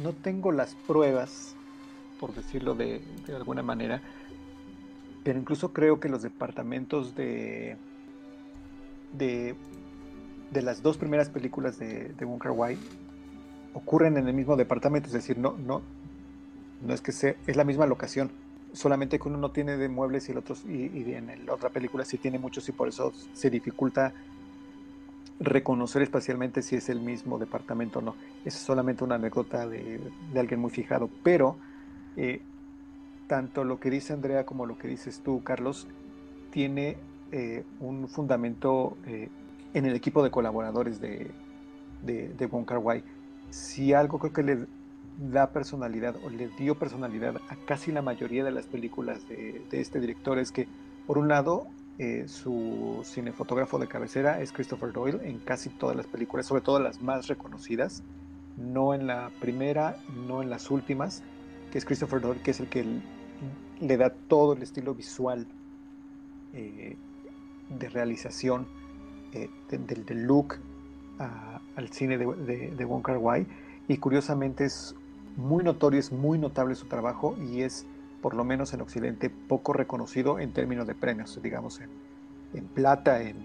[0.03, 1.55] no tengo las pruebas
[2.19, 3.03] por decirlo de,
[3.37, 4.01] alguna manera.
[5.23, 7.77] Pero incluso creo que los departamentos de,
[9.13, 9.55] de,
[10.51, 12.43] de las dos primeras películas de, de Wong
[13.75, 15.83] ocurren en el mismo departamento, es decir, no, no,
[16.83, 18.31] no es que sea, es la misma locación,
[18.73, 22.05] solamente que uno no tiene de muebles y el otro y, en la otra película
[22.05, 24.13] sí tiene muchos y por eso se dificulta
[25.41, 28.15] reconocer espacialmente si es el mismo departamento o no.
[28.45, 30.01] Es solamente una anécdota de,
[30.33, 31.57] de alguien muy fijado, pero
[32.17, 32.41] eh,
[33.27, 35.89] tanto lo que dice Andrea como lo que dices tú, Carlos,
[36.51, 36.97] tiene
[37.33, 39.29] eh, un fundamento eh,
[39.73, 41.31] en el equipo de colaboradores de,
[42.03, 43.03] de, de.
[43.51, 44.67] Si algo creo que le
[45.19, 50.01] da personalidad o le dio personalidad a casi la mayoría de las películas de, este
[50.01, 50.67] director es que,
[51.07, 51.67] por un lado,
[52.27, 57.01] su cinefotógrafo de cabecera es Christopher Doyle en casi todas las películas, sobre todo las
[57.01, 58.03] más reconocidas,
[58.57, 59.97] no en la primera,
[60.27, 61.23] no en las últimas,
[61.71, 62.85] que es Christopher Doyle, que es el que
[63.81, 65.47] le da todo el estilo visual
[66.53, 66.97] eh,
[67.69, 68.67] de realización
[69.33, 70.57] eh, del, look
[71.19, 73.47] al cine de, de, de Wong Wai
[73.89, 74.95] y curiosamente es
[75.37, 77.87] muy notorio, es muy notable su trabajo y es
[78.21, 81.81] por lo menos en Occidente poco reconocido en términos de premios, digamos
[82.55, 83.37] en, plata, en,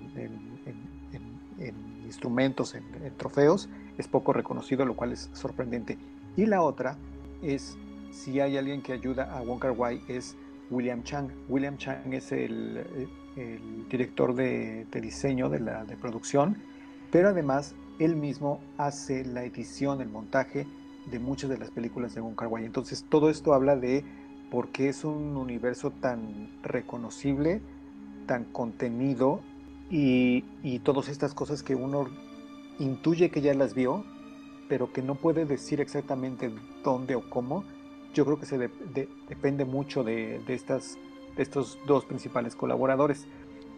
[2.05, 2.83] instrumentos, en,
[3.17, 3.67] trofeos,
[3.97, 5.97] es poco reconocido, lo cual es sorprendente.
[6.37, 6.95] Y la otra
[7.41, 7.77] es
[8.11, 10.35] si hay alguien que ayuda a Wong Wai es
[10.69, 11.29] William Chang.
[11.47, 12.85] William Chang es el,
[13.89, 16.57] director de, diseño de la de producción,
[17.11, 20.67] pero además él mismo hace la edición, el montaje
[21.11, 22.49] de muchas de las películas de Wong Kar.
[22.59, 24.03] Entonces todo esto habla de
[24.51, 27.61] por qué es un universo tan reconocible,
[28.25, 29.41] tan contenido
[29.89, 32.07] y, y todas estas cosas que uno
[32.79, 34.05] intuye que ya las vio,
[34.67, 36.51] pero que no puede decir exactamente
[36.83, 37.63] dónde o cómo,
[38.13, 40.97] yo creo que se depende mucho de, estas,
[41.37, 43.27] estos dos principales colaboradores.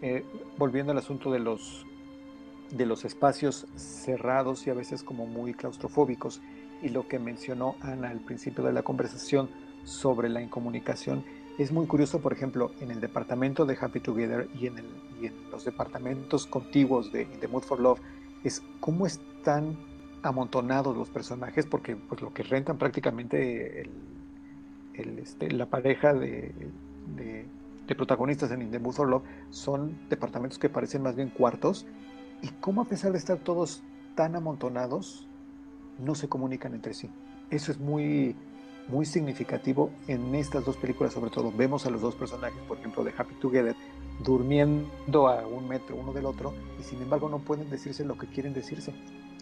[0.00, 0.24] Eh,
[0.58, 1.86] volviendo al asunto de los,
[2.70, 6.40] de los espacios cerrados y a veces como muy claustrofóbicos,
[6.82, 9.48] y lo que mencionó Ana al principio de la conversación
[9.84, 11.24] sobre la incomunicación,
[11.58, 14.86] es muy curioso, por ejemplo, en el departamento de Happy Together y en, el,
[15.20, 18.00] y en los departamentos contiguos de The Mood for Love,
[18.42, 19.76] es cómo están
[20.22, 23.82] amontonados los personajes, porque pues, lo que rentan prácticamente
[24.94, 26.52] el, este, la pareja de,
[27.96, 31.84] protagonistas en In the Mood for Love son departamentos que parecen más bien cuartos
[32.40, 33.82] y cómo a pesar de estar todos
[34.14, 35.28] tan amontonados
[35.98, 37.10] no se comunican entre sí.
[37.50, 38.34] Eso es muy,
[38.88, 41.52] muy significativo en estas dos películas sobre todo.
[41.52, 43.76] Vemos a los dos personajes, por ejemplo, de Happy Together,
[44.20, 48.26] durmiendo a un metro uno del otro y sin embargo no pueden decirse lo que
[48.26, 48.92] quieren decirse.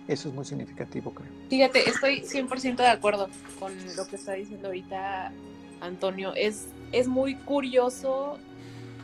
[0.09, 1.31] Eso es muy significativo, creo.
[1.49, 3.29] Fíjate, estoy 100% de acuerdo
[3.59, 5.33] con lo que está diciendo ahorita
[5.81, 6.33] Antonio.
[6.35, 8.39] Es, es muy curioso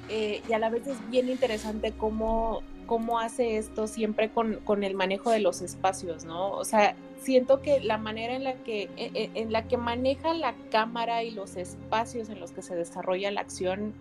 [0.09, 4.85] eh, y a la vez es bien interesante cómo, cómo hace esto siempre con, con,
[4.85, 6.51] el manejo de los espacios, ¿no?
[6.51, 10.34] O sea, siento que la manera en la que, e, e, en, la que maneja
[10.34, 13.94] la cámara y los espacios en los que se desarrolla la acción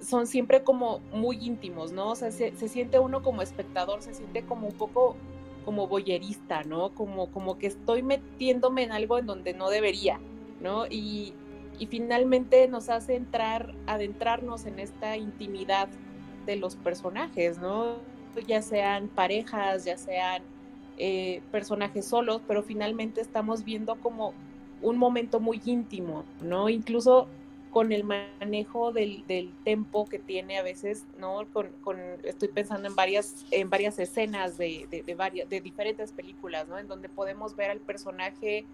[0.00, 2.10] son siempre como muy íntimos, ¿no?
[2.10, 5.16] O sea, se, se siente uno como espectador, se siente como un poco
[5.64, 6.90] como boyerista, ¿no?
[6.90, 10.20] Como, como que estoy metiéndome en algo en donde no debería,
[10.60, 10.86] ¿no?
[10.86, 11.34] Y,
[11.78, 15.88] y finalmente nos hace entrar, adentrarnos en esta intimidad
[16.46, 17.96] de los personajes, ¿no?
[18.46, 20.42] Ya sean parejas, ya sean
[20.98, 24.32] eh, personajes solos, pero finalmente estamos viendo como
[24.82, 26.68] un momento muy íntimo, ¿no?
[26.68, 27.28] Incluso
[27.70, 31.46] con el manejo del, del tempo que tiene a veces, ¿no?
[31.52, 36.12] Con, con, estoy pensando en varias, en varias escenas de, de, de, varias, de diferentes
[36.12, 36.78] películas, ¿no?
[36.78, 38.64] En donde podemos ver al personaje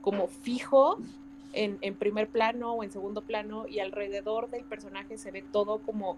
[0.00, 0.98] como fijo
[1.52, 5.78] en, en, primer plano o en segundo plano y alrededor del personaje se ve todo
[5.78, 6.16] como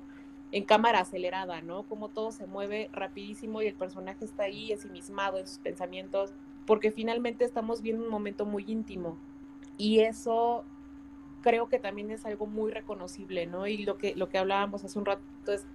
[0.53, 1.85] en cámara acelerada, ¿no?
[1.85, 6.35] Como todo se mueve rapidísimo y el personaje está ahí ensimismado en sus pensamientos,
[6.67, 9.17] porque finalmente estamos viendo un momento muy íntimo
[9.79, 10.65] y eso
[11.41, 13.67] creo que también es algo muy reconocible, ¿no?
[13.67, 15.67] Y lo que, lo que hablábamos hace un rato es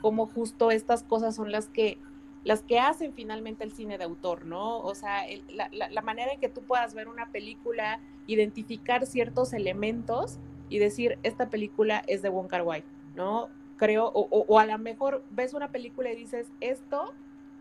[0.00, 1.98] cómo justo estas cosas son las que
[2.44, 4.80] las que hacen finalmente el cine de autor, ¿no?
[4.80, 9.06] O sea, el, la, la, la, manera en que tú puedas ver una película, identificar
[9.06, 10.38] ciertos elementos
[10.68, 12.82] y decir, esta película es de Wong Kar Wai,
[13.14, 13.48] ¿no?
[13.82, 17.12] Creo, o, o, a lo mejor ves una película y dices, esto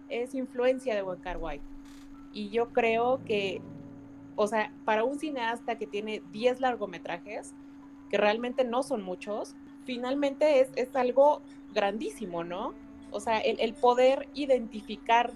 [0.07, 1.39] es influencia de Wong Kar.
[2.31, 3.59] Y yo creo que,
[4.35, 7.55] o sea, para un cineasta que tiene 10 largometrajes,
[8.11, 11.41] que realmente no son muchos, finalmente es, es algo
[11.73, 12.75] grandísimo, ¿no?
[13.09, 15.31] O sea, el, el, poder identificar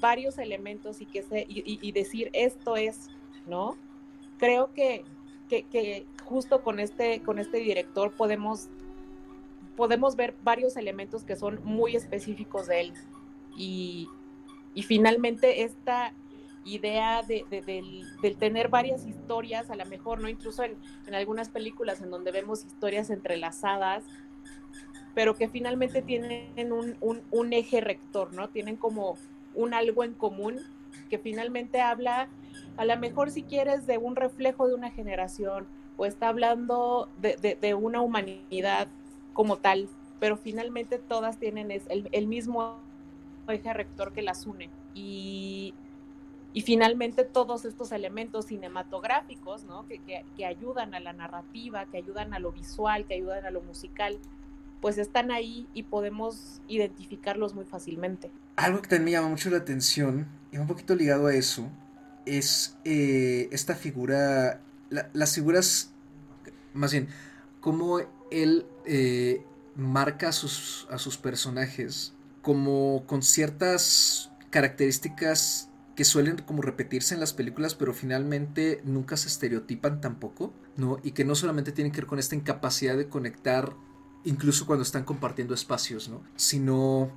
[0.00, 3.10] varios elementos y, que se, y, decir esto es,
[3.46, 3.76] ¿no?
[4.38, 5.04] Creo que,
[5.50, 8.70] que, que, justo con este, con este director podemos,
[9.80, 12.92] podemos ver varios elementos que son muy específicos de él.
[13.56, 14.10] Y,
[14.74, 16.12] y finalmente esta
[16.66, 20.28] idea de, de, del, tener varias historias, a lo mejor, ¿no?
[20.28, 20.76] Incluso en,
[21.06, 24.04] en algunas películas en donde vemos historias entrelazadas,
[25.14, 28.50] pero que finalmente tienen un, un, eje rector, ¿no?
[28.50, 29.16] Tienen como
[29.54, 30.58] un algo en común
[31.08, 32.28] que finalmente habla,
[32.76, 35.66] a lo mejor si quieres, de un reflejo de una generación
[35.96, 38.86] o está hablando de, de una humanidad
[39.32, 39.88] como tal,
[40.18, 42.78] pero finalmente todas tienen el, mismo
[43.48, 44.70] eje rector que las une.
[44.94, 45.74] Y,
[46.52, 49.86] y finalmente todos estos elementos cinematográficos, ¿no?
[49.86, 53.50] Que, que, que ayudan a la narrativa, que ayudan a lo visual, que ayudan a
[53.50, 54.18] lo musical,
[54.80, 58.30] pues están ahí y podemos identificarlos muy fácilmente.
[58.56, 61.68] Algo que también me llama mucho la atención, y un poquito ligado a eso,
[62.26, 65.92] es eh, esta figura, la, las figuras,
[66.74, 67.08] más bien,
[67.60, 68.00] cómo
[68.30, 69.44] él eh,
[69.76, 77.20] marca a sus, a sus personajes como con ciertas características que suelen como repetirse en
[77.20, 80.98] las películas, pero finalmente nunca se estereotipan tampoco, ¿no?
[81.02, 83.74] Y que no solamente tienen que ver con esta incapacidad de conectar
[84.24, 86.22] incluso cuando están compartiendo espacios, ¿no?
[86.36, 87.12] Sino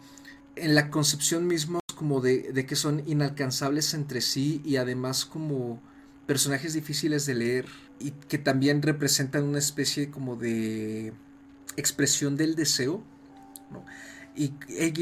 [0.56, 5.82] en la concepción misma como de, de, que son inalcanzables entre sí y además como
[6.26, 7.66] personajes difíciles de leer
[8.00, 11.14] y que también representan una especie como de
[11.78, 13.04] expresión del deseo.
[14.36, 14.54] Y,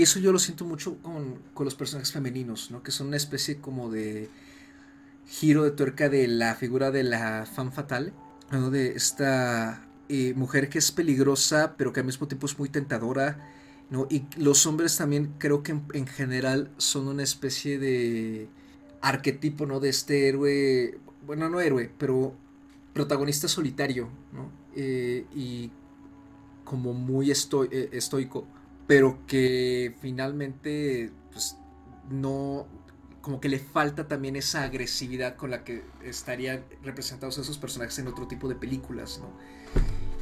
[0.02, 2.84] eso yo lo siento mucho con, los personajes femeninos, ¿no?
[2.84, 4.30] Que son una especie como de
[5.28, 8.14] giro de tuerca de la figura de la fan fatale,
[8.52, 8.70] ¿no?
[8.70, 13.40] De esta eh, mujer que es peligrosa, pero que al mismo tiempo es muy tentadora,
[13.90, 14.08] ¿no?
[14.10, 18.50] Y los hombres también creo que en, en general son una especie de
[19.02, 19.80] arquetipo, ¿no?
[19.80, 22.34] De este héroe, bueno, no héroe, pero
[22.94, 24.50] protagonista solitario, ¿no?
[24.76, 25.72] Eh, y
[26.64, 28.46] como muy esto eh, estoico,
[28.88, 31.58] pero que finalmente, pues,
[32.10, 32.68] no,
[33.22, 38.08] como que le falta también esa agresividad con la que estarían representados esos personajes en
[38.08, 39.30] otro tipo de películas, ¿no?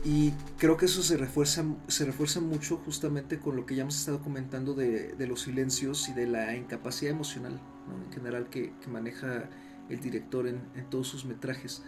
[0.04, 4.00] Y creo que eso se refuerza, se refuerza mucho justamente con lo que ya hemos
[4.00, 8.06] estado comentando de, los silencios y de la incapacidad emocional ¿no?
[8.06, 9.50] en general que, maneja
[9.90, 11.84] el director en, todos sus metrajes.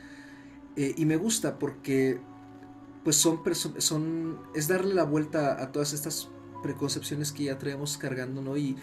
[0.76, 2.20] Eh, y me gusta porque
[3.04, 3.42] pues son,
[3.80, 6.30] son es darle la vuelta a todas estas
[6.62, 8.58] preconcepciones que ya traemos cargando, ¿no?
[8.58, 8.76] Y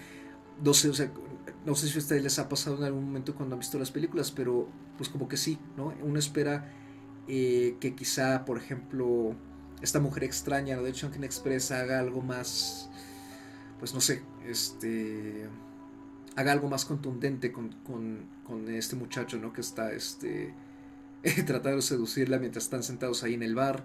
[0.62, 1.12] no sé, o sea,
[1.65, 3.90] no sé si a ustedes les ha pasado en algún momento cuando han visto las
[3.90, 5.95] películas, pero pues como que sí, ¿no?
[6.03, 6.73] Uno espera
[7.28, 9.35] eh, que quizá, por ejemplo,
[9.82, 10.82] esta mujer extraña, ¿no?
[10.82, 12.90] de hecho, Chunkin Express haga algo más,
[13.78, 15.49] pues no sé, este,
[16.39, 19.52] haga algo más contundente con, con, con este muchacho, ¿no?
[19.52, 20.55] Que está, este,
[21.47, 23.85] tratando de seducirla mientras están sentados ahí en el bar,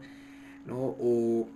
[0.66, 0.78] ¿no?
[0.78, 1.50] O,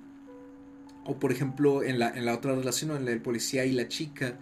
[1.03, 3.87] O por ejemplo, en la, en la otra relación, en la del policía y la
[3.87, 4.37] chica,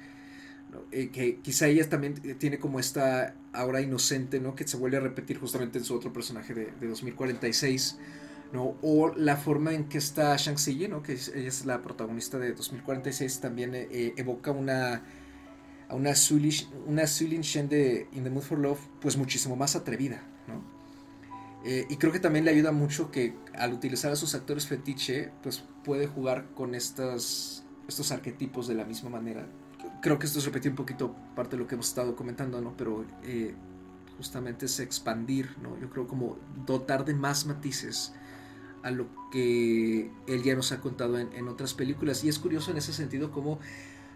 [0.92, 4.56] eh, que quizá ella también tiene como esta aura inocente, ¿no?
[4.56, 8.00] Que se vuelve a repetir justamente en su otro personaje de, de 2046,
[8.52, 8.78] ¿no?
[8.82, 11.04] O la forma en que está Shang-Chi, ¿no?
[11.04, 15.04] Que ella es la protagonista de 2046, también eh, evoca una
[15.90, 20.24] a una Sulish, una Shen de In the Mood for Love, pues muchísimo más atrevida,
[20.48, 20.76] ¿no?
[21.68, 25.64] y creo que también le ayuda mucho que al utilizar a sus actores fetiche, pues
[25.84, 29.48] puede jugar con estas, estos arquetipos de la misma manera
[30.06, 32.78] creo que esto es repetir un poquito parte de lo que hemos estado comentando, ¿no?
[32.78, 33.56] Pero eh,
[34.18, 35.80] justamente es expandir, ¿no?
[35.80, 38.14] Yo creo como dotar de más matices
[38.84, 42.24] a lo que él ya nos ha contado en, otras películas.
[42.24, 43.58] Y es curioso en ese sentido como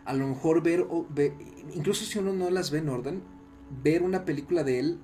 [0.10, 1.06] a lo mejor ver, o,
[1.76, 3.22] incluso si uno no las ve en orden,
[3.84, 5.00] ver una película de él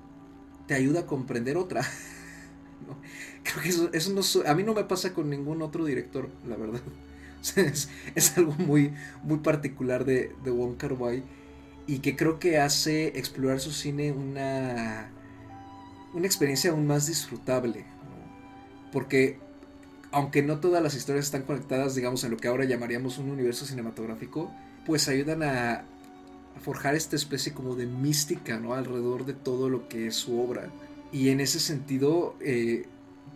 [0.66, 1.82] te ayuda a comprender otra.
[3.44, 6.82] Creo que eso, no, a mí no me pasa con ningún otro director, la verdad.
[8.16, 11.22] es, algo muy, muy particular de, de Wong Kar Wai
[11.86, 15.12] y que creo que hace explorar su cine una,
[16.16, 17.86] una experiencia aún más disfrutable.
[18.92, 19.38] Porque
[20.12, 23.68] aunque no todas las historias están conectadas, digamos, en lo que ahora llamaríamos un universo
[23.68, 24.52] cinematográfico,
[24.86, 25.74] pues ayudan a,
[26.56, 28.74] a forjar esta especie como de mística, ¿no?
[28.74, 30.70] Alrededor de todo lo que es su obra.
[31.12, 32.88] Y en ese sentido, eh,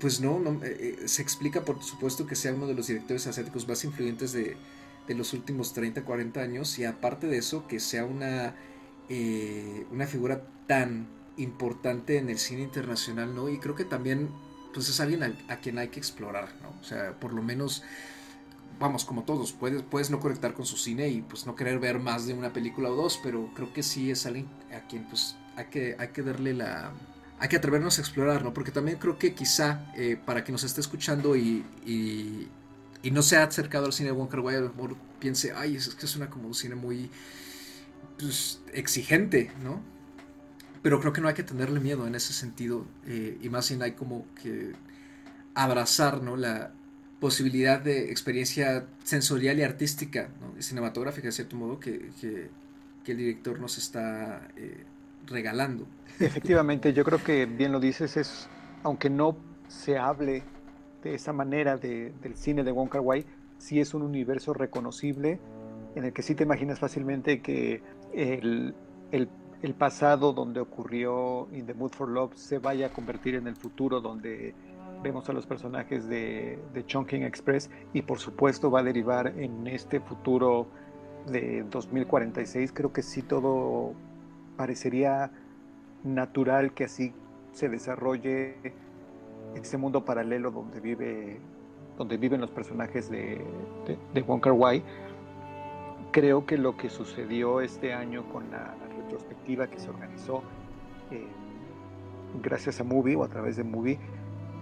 [0.01, 3.67] pues no, eh, eh, se explica por supuesto que sea uno de los directores asiáticos
[3.67, 4.57] más influyentes de,
[5.07, 8.53] los últimos 30, 40 años y aparte de eso que sea una,
[9.89, 11.07] una figura tan
[11.37, 13.49] importante en el cine internacional, ¿no?
[13.49, 14.29] Y creo que también
[14.71, 16.79] pues es alguien a, quien hay que explorar, ¿no?
[16.79, 17.81] O sea, por lo menos,
[18.79, 21.99] vamos, como todos, puedes, puedes no conectar con su cine y pues no querer ver
[21.99, 25.35] más de una película o dos, pero creo que sí es alguien a quien pues
[25.57, 26.93] hay que, hay que darle la,
[27.39, 28.53] hay que atrevernos a explorar, ¿no?
[28.53, 32.47] Porque también creo que quizá eh, para quien nos esté escuchando y, y,
[33.11, 35.95] no se ha acercado al cine de Wonka Wai, a lo mejor piense, ay, es
[35.95, 37.09] que suena como un cine muy
[38.17, 39.81] pues, exigente, ¿no?
[40.81, 43.81] Pero creo que no hay que tenerle miedo en ese sentido, eh, y más bien
[43.81, 44.73] hay como que
[45.55, 46.37] abrazar, ¿no?
[46.37, 46.71] La
[47.19, 50.29] posibilidad de experiencia sensorial y artística,
[50.59, 52.49] cinematográfica, de cierto modo, que, que,
[53.11, 54.83] el director nos está eh,
[55.25, 55.87] regalando.
[56.19, 58.47] Efectivamente, yo creo que bien lo dices, es,
[58.83, 59.35] aunque no
[59.67, 60.43] se hable
[61.01, 63.25] de esa manera del cine de Wong Kar Wai,
[63.57, 65.39] sí es un universo reconocible
[65.95, 67.81] en el que sí te imaginas fácilmente que
[68.13, 68.75] el,
[69.11, 73.55] el, pasado donde ocurrió In the Mood for Love se vaya a convertir en el
[73.55, 74.53] futuro donde
[75.01, 79.67] vemos a los personajes de, de Chongqing Express y por supuesto va a derivar en
[79.67, 80.67] este futuro
[81.27, 82.71] de 2046.
[82.73, 83.93] Creo que sí todo
[84.57, 85.31] parecería
[86.03, 87.13] natural que así
[87.51, 88.55] se desarrolle
[89.55, 91.39] este mundo paralelo donde vive
[91.97, 93.41] donde viven los personajes de,
[94.13, 94.81] de, Kar Wai.
[96.11, 98.73] Creo que lo que sucedió este año con la,
[99.09, 100.43] retrospectiva que se organizó
[101.09, 101.25] eh,
[102.43, 103.97] gracias a Movie o a través de Movie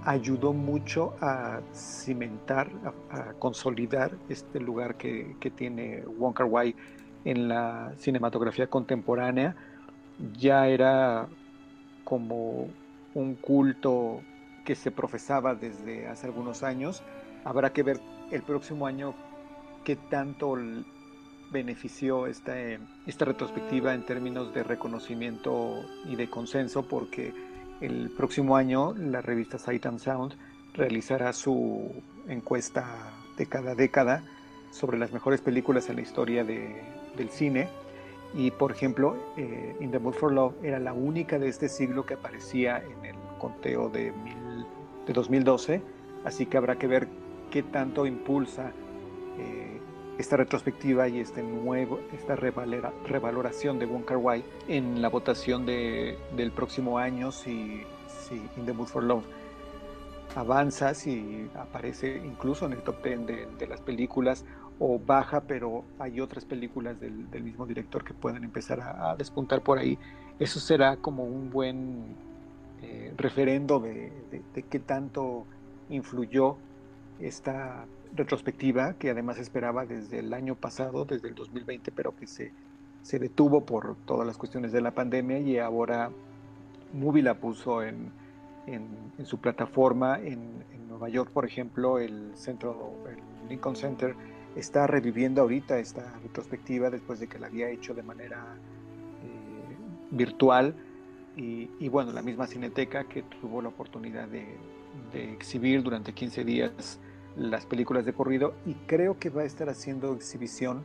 [0.08, 2.72] ayudó mucho a cimentar,
[3.12, 6.74] a, consolidar este lugar que, que, tiene Wong Kar Wai
[7.26, 9.58] en la cinematografía contemporánea.
[10.40, 11.28] Ya era
[12.06, 12.70] como
[13.16, 14.22] un culto
[14.64, 17.04] que se profesaba desde hace algunos años.
[17.44, 18.00] Habrá que ver
[18.32, 19.14] el próximo año
[19.84, 20.58] qué tanto
[21.52, 22.56] benefició esta,
[23.06, 27.34] esta retrospectiva en términos de reconocimiento y de consenso, porque
[27.82, 30.34] el próximo año la revista Sight and Sound
[30.74, 31.92] realizará su
[32.28, 34.24] encuesta de cada década
[34.72, 37.70] sobre las mejores películas en la historia del cine.
[38.34, 42.06] Y por ejemplo, eh, In the Mood for Love era la única de este siglo
[42.06, 44.12] que aparecía en el conteo de,
[45.06, 45.82] de 2012,
[46.26, 47.08] así que habrá que ver
[47.50, 48.74] qué tanto impulsa
[50.18, 56.52] esta retrospectiva y este nuevo, esta revaloración de Wong Wai en la votación de, del
[56.52, 59.26] próximo año si, si In the Mood for Love
[60.36, 64.46] avanza, si aparece incluso en el top 10 de, de las películas
[64.80, 69.80] o baja, pero hay otras películas del, mismo director que pueden empezar a, despuntar por
[69.80, 69.98] ahí.
[70.40, 72.16] Eso será como un buen
[72.82, 74.12] eh, referendo de,
[74.70, 75.46] qué tanto
[75.90, 76.58] influyó
[77.20, 77.86] esta
[78.16, 82.52] retrospectiva, que además esperaba desde el año pasado, desde el 2020, pero que se,
[83.02, 86.12] se detuvo por todas las cuestiones de la pandemia y ahora
[86.94, 88.12] Movie la puso en,
[88.68, 94.16] en, su plataforma en, Nueva York, por ejemplo, el centro, el Lincoln Center,
[94.56, 98.56] está reviviendo ahorita esta retrospectiva después de que la había hecho de manera
[99.24, 99.78] eh,
[100.10, 100.74] virtual
[101.36, 104.58] y, bueno, la misma Cineteca que tuvo la oportunidad de,
[105.14, 107.00] exhibir durante 15 días
[107.38, 110.84] las películas de corrido y creo que va a estar haciendo exhibición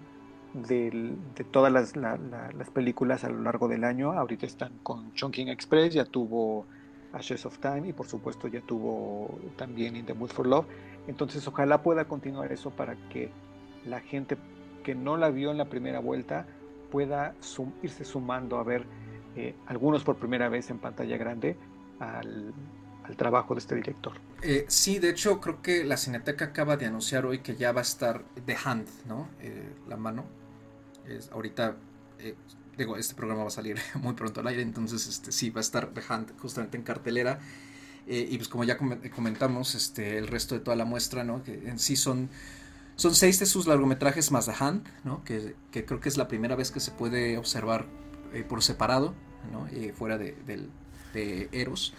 [0.55, 1.17] de
[1.51, 4.13] todas las, las, películas a lo largo del año.
[4.13, 6.67] Ahorita están con Chongqing Express, ya tuvo
[7.13, 10.67] Ashes of Time y por supuesto ya tuvo también In the Mood for Love.
[11.07, 13.31] Entonces ojalá pueda continuar eso para que
[13.87, 14.37] la gente
[14.85, 16.47] que no la vio en la primera vuelta
[16.91, 17.35] pueda
[17.83, 18.85] irse sumando a ver
[19.37, 21.57] eh, algunos por primera vez en pantalla grande
[21.99, 22.53] al,
[23.17, 24.15] trabajo de este director.
[24.43, 27.81] Eh, sí, de hecho creo que la Cineteca acaba de anunciar hoy que ya va
[27.81, 29.29] a estar The Hand, ¿no?
[29.41, 30.25] Eh, la mano.
[31.07, 31.77] Es, ahorita,
[32.77, 35.63] digo, este programa va a salir muy pronto al aire, entonces este, sí, va a
[35.63, 37.41] estar The Hand justamente en cartelera.
[38.07, 38.77] y pues como ya
[39.15, 41.43] comentamos, este, el resto de toda la muestra, ¿no?
[41.43, 42.31] Que en sí son
[42.97, 45.25] son seis de sus largometrajes más The Hand, ¿no?
[45.25, 47.87] que, creo que es la primera vez que se puede observar
[48.33, 49.15] eh, por separado,
[49.51, 49.67] ¿no?
[49.69, 50.69] Eh, fuera de,
[51.53, 51.95] Eros.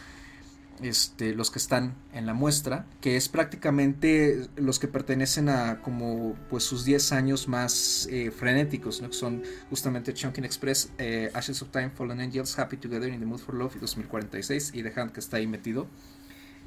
[0.81, 6.35] Este, los que están en la muestra, que es prácticamente los que pertenecen a como
[6.49, 9.09] pues sus 10 años más eh, frenéticos, ¿no?
[9.09, 10.91] que son justamente Chunkin Express,
[11.33, 14.83] Ashes of Time, Fallen Angels, Happy Together in the Mood for Love y 2046 y
[14.83, 15.87] The Hand que está ahí metido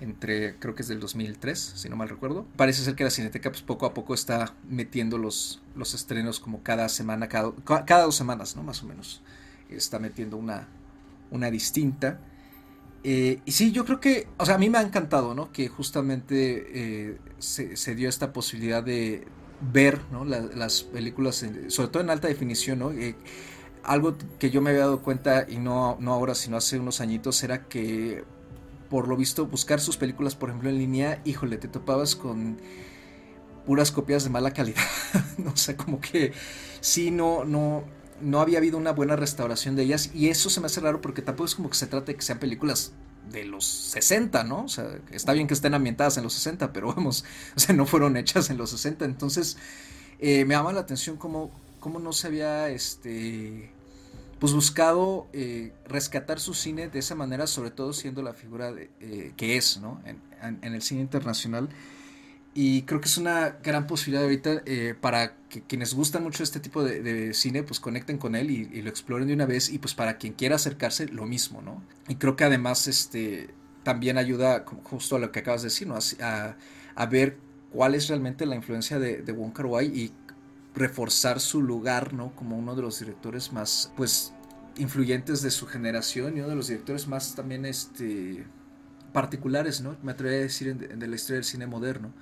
[0.00, 2.46] entre, creo que es del 2003, si no mal recuerdo.
[2.56, 6.62] Parece ser que la Cineteca pues poco a poco está metiendo los, los estrenos como
[6.62, 8.62] cada semana, cada, cada dos semanas, ¿no?
[8.62, 9.22] Más o menos.
[9.70, 10.68] Está metiendo una,
[11.30, 12.20] una distinta.
[13.04, 15.52] Eh, y sí, yo creo que, o sea, a mí me ha encantado, ¿no?
[15.52, 19.26] Que justamente eh, se, dio esta posibilidad de
[19.60, 20.24] ver, ¿no?
[20.24, 22.90] las películas, sobre todo en alta definición, ¿no?
[22.92, 23.14] Eh,
[23.84, 27.42] algo que yo me había dado cuenta, y no, no ahora, sino hace unos añitos,
[27.44, 28.24] era que
[28.88, 32.58] por lo visto, buscar sus películas, por ejemplo, en línea, híjole, te topabas con
[33.66, 34.82] puras copias de mala calidad.
[35.52, 36.32] o sea, como que
[36.80, 37.84] sí, no, no,
[38.20, 40.10] no había habido una buena restauración de ellas.
[40.14, 42.22] Y eso se me hace raro porque tampoco es como que se trate de que
[42.22, 42.92] sean películas
[43.30, 44.64] de los 60, ¿no?
[44.64, 47.24] O sea, está bien que estén ambientadas en los 60, pero vamos,
[47.56, 49.04] o sea, no fueron hechas en los 60.
[49.04, 49.56] Entonces,
[50.18, 53.70] eh, me llama la atención cómo, cómo no se había, este,
[54.38, 59.32] pues buscado eh, rescatar su cine de esa manera, sobre todo siendo la figura eh,
[59.36, 60.00] que es, ¿no?
[60.04, 60.20] En,
[60.62, 61.68] el cine internacional.
[62.58, 66.58] Y creo que es una gran posibilidad ahorita eh, para que quienes gustan mucho este
[66.58, 69.68] tipo de, cine, pues conecten con él y, lo exploren de una vez.
[69.68, 71.82] Y pues para quien quiera acercarse, lo mismo, ¿no?
[72.08, 73.50] Y creo que además este,
[73.82, 75.98] también ayuda, justo a lo que acabas de decir, ¿no?
[76.22, 77.36] A, ver
[77.72, 80.12] cuál es realmente la influencia de, de Wong Wai y
[80.74, 82.34] reforzar su lugar, ¿no?
[82.34, 84.32] Como uno de los directores más, pues,
[84.78, 88.46] influyentes de su generación y uno de los directores más también, este,
[89.12, 89.94] particulares, ¿no?
[90.02, 92.14] Me atrevería a decir de la historia del cine moderno.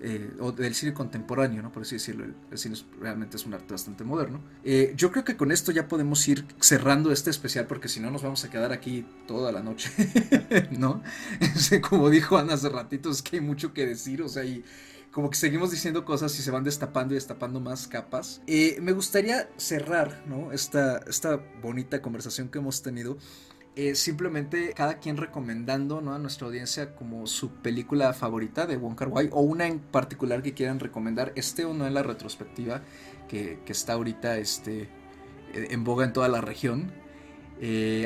[0.00, 1.70] Eh, o del cine contemporáneo, ¿no?
[1.70, 4.40] por así decirlo, el, cine realmente es un arte bastante moderno.
[4.64, 8.10] Eh, yo creo que con esto ya podemos ir cerrando este especial porque si no
[8.10, 9.90] nos vamos a quedar aquí toda la noche,
[10.72, 11.02] ¿no?
[11.88, 14.64] Como dijo Ana hace ratito, es que hay mucho que decir, o sea, y
[15.12, 18.42] como que seguimos diciendo cosas y se van destapando y destapando más capas.
[18.46, 20.52] Eh, me gustaría cerrar ¿no?
[20.52, 23.18] esta, esta bonita conversación que hemos tenido.
[23.76, 26.12] Eh, simplemente cada quien recomendando ¿no?
[26.12, 30.42] a nuestra audiencia como su película favorita de Wong Kar Wai o una en particular
[30.42, 32.82] que quieran recomendar, este o no en la retrospectiva
[33.28, 36.92] que, que está ahorita este, eh, en boga en toda la región.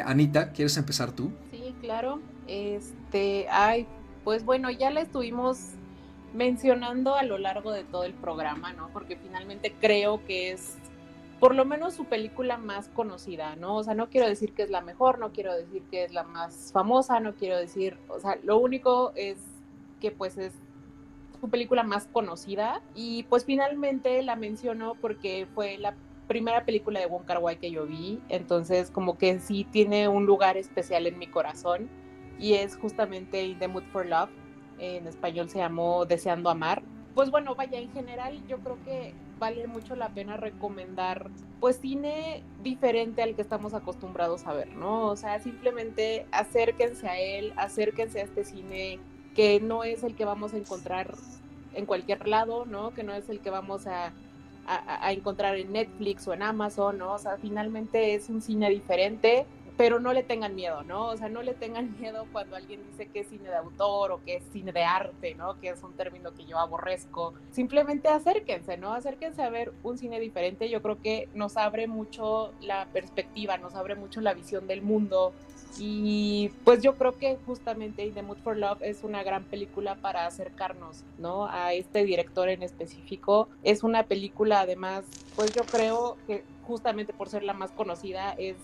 [0.05, 1.33] Anita, ¿quieres empezar tú?
[1.53, 2.21] Sí, claro.
[2.49, 3.87] Este, ay,
[4.25, 5.59] pues bueno, ya la estuvimos
[6.35, 8.89] mencionando a lo largo de todo el programa, ¿no?
[8.93, 10.77] Porque finalmente creo que es
[11.45, 13.77] por lo menos su película más conocida, ¿no?
[13.77, 16.23] O sea, no quiero decir que es la mejor, no quiero decir que es la
[16.23, 19.37] más famosa, no quiero decir, o sea, lo único es
[20.01, 20.55] que pues es
[21.39, 25.95] su película más conocida y pues finalmente la menciono porque fue la
[26.29, 30.25] primera película de Wong Kar Wai que yo vi, entonces como que sí tiene un
[30.25, 31.91] lugar especial en mi corazón
[32.39, 34.31] y es justamente In the Mood for Love
[34.79, 36.83] en español se llamó Deseando Amar.
[37.15, 41.31] Pues bueno, vaya, en general yo creo que vale mucho la pena recomendar
[41.61, 45.07] pues cine diferente al que estamos acostumbrados a ver, ¿no?
[45.07, 48.99] O sea, simplemente acérquense a él, acérquense a este cine
[49.35, 51.15] que no es el que vamos a encontrar
[51.75, 52.93] en cualquier lado, ¿no?
[52.95, 54.13] Que no es el que vamos a,
[54.67, 57.13] a, a encontrar en Netflix o en Amazon, ¿no?
[57.15, 59.47] O sea, finalmente es un cine diferente
[59.77, 61.09] pero no le tengan miedo, ¿no?
[61.09, 64.25] O sea, no le tengan miedo cuando alguien dice que es cine de autor o
[64.25, 65.59] que es cine de arte, ¿no?
[65.61, 67.35] Que es un término que yo aborrezco.
[67.51, 68.93] Simplemente acérquense, ¿no?
[68.93, 70.69] Acérquense a ver un cine diferente.
[70.69, 75.33] Yo creo que nos abre mucho la perspectiva, nos abre mucho la visión del mundo.
[75.77, 80.27] Y pues yo creo que justamente The Mood for Love es una gran película para
[80.27, 81.47] acercarnos, ¿no?
[81.47, 83.49] A este director en específico.
[83.65, 88.57] Es una película además, pues yo creo que justamente por ser la más conocida es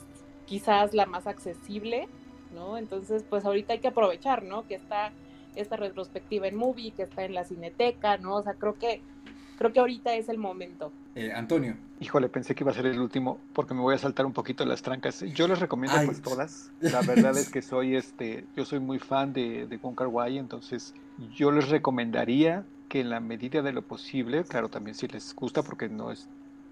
[0.51, 2.09] quizás la más accesible,
[2.53, 2.77] ¿no?
[2.77, 4.67] Entonces, pues ahorita hay que aprovechar, ¿no?
[4.67, 5.13] Que está
[5.55, 8.35] esta retrospectiva en movie que está en la cineteca, ¿no?
[8.35, 9.01] O sea, creo que
[9.59, 10.91] creo que ahorita es el momento.
[11.15, 11.77] Eh, Antonio.
[12.01, 14.65] Híjole, pensé que iba a ser el último porque me voy a saltar un poquito
[14.65, 15.21] las trancas.
[15.21, 16.73] Yo les recomiendo pues todas.
[16.81, 20.01] La verdad es que soy este, yo soy muy fan de, de Wong
[20.31, 20.95] entonces
[21.37, 25.63] yo les recomendaría que en la medida de lo posible, claro, también si les gusta
[25.63, 26.29] porque no es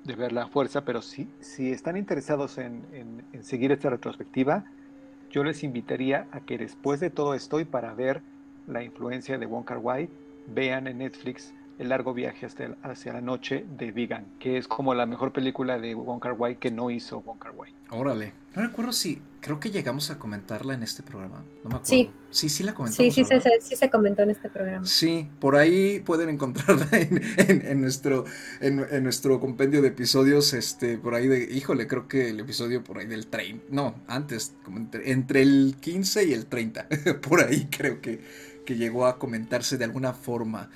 [0.09, 2.82] de ver la fuerza, pero sí, si están interesados en,
[3.32, 4.64] en, seguir esta retrospectiva,
[5.30, 8.22] yo les invitaría a que después de todo esto y para ver
[8.66, 10.09] la influencia de Wong Kar Wai,
[10.47, 14.94] vean en Netflix el largo viaje hasta hacia la noche de Vegan, que es como
[14.94, 17.72] la mejor película de Wong Kar Wai que no hizo Wong Kar Wai.
[17.90, 18.32] Órale.
[18.55, 21.44] No recuerdo si, creo que llegamos a comentarla en este programa.
[21.62, 21.84] No me acuerdo.
[21.84, 22.10] Sí.
[22.30, 23.14] Sí, sí la comentamos.
[23.14, 24.84] Sí, sí, se, sí se comentó en este programa.
[24.84, 28.24] Sí, por ahí pueden encontrarla en, nuestro,
[28.60, 32.98] en, nuestro compendio de episodios, este, por ahí de, híjole, creo que el episodio por
[32.98, 36.88] ahí del 30, no, antes, como entre, entre el 15 y el 30,
[37.22, 38.20] por ahí creo que,
[38.66, 40.68] que llegó a comentarse de alguna forma.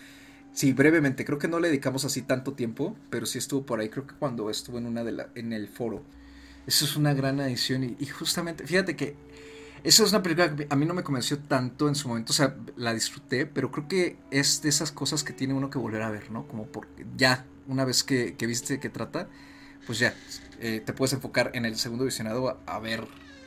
[0.52, 3.88] Sí, brevemente, creo que no le dedicamos así tanto tiempo, pero sí estuvo por ahí,
[3.88, 6.02] creo que cuando estuvo en una de la, en el foro.
[6.66, 9.16] Eso es una gran edición y, justamente, fíjate que
[9.82, 12.34] esa es una película que a mí no me convenció tanto en su momento, o
[12.34, 16.02] sea, la disfruté, pero creo que es de esas cosas que tiene uno que volver
[16.02, 16.46] a ver, ¿no?
[16.46, 19.28] Como porque ya, una vez que, que viste que trata,
[19.86, 20.14] pues ya,
[20.60, 23.04] eh, te puedes enfocar en el segundo visionado a, ver,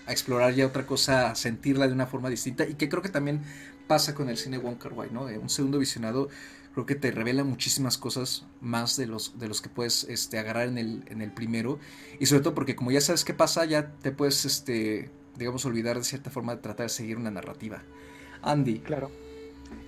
[0.08, 3.10] a explorar ya otra cosa, a sentirla de una forma distinta y que creo que
[3.10, 3.42] también
[3.88, 5.26] pasa con el cine Wong Kar Wai, ¿no?
[5.26, 6.28] un segundo visionado
[6.76, 10.68] creo que te revela muchísimas cosas más de los, de los que puedes este, agarrar
[10.68, 11.80] en el, en el primero.
[12.20, 15.96] Y sobre todo porque como ya sabes qué pasa, ya te puedes, este, digamos, olvidar
[15.98, 17.82] de cierta forma de tratar de seguir una narrativa.
[18.42, 18.80] Andy.
[18.80, 19.10] Claro.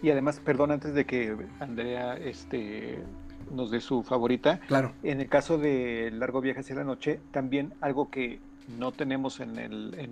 [0.01, 2.99] Y además, perdón, antes de que Andrea este,
[3.51, 4.61] nos dé su favorita.
[4.67, 4.93] Claro.
[5.03, 8.39] En el caso de Largo Viaje hacia la Noche, también algo que
[8.79, 10.11] no tenemos en, el, en,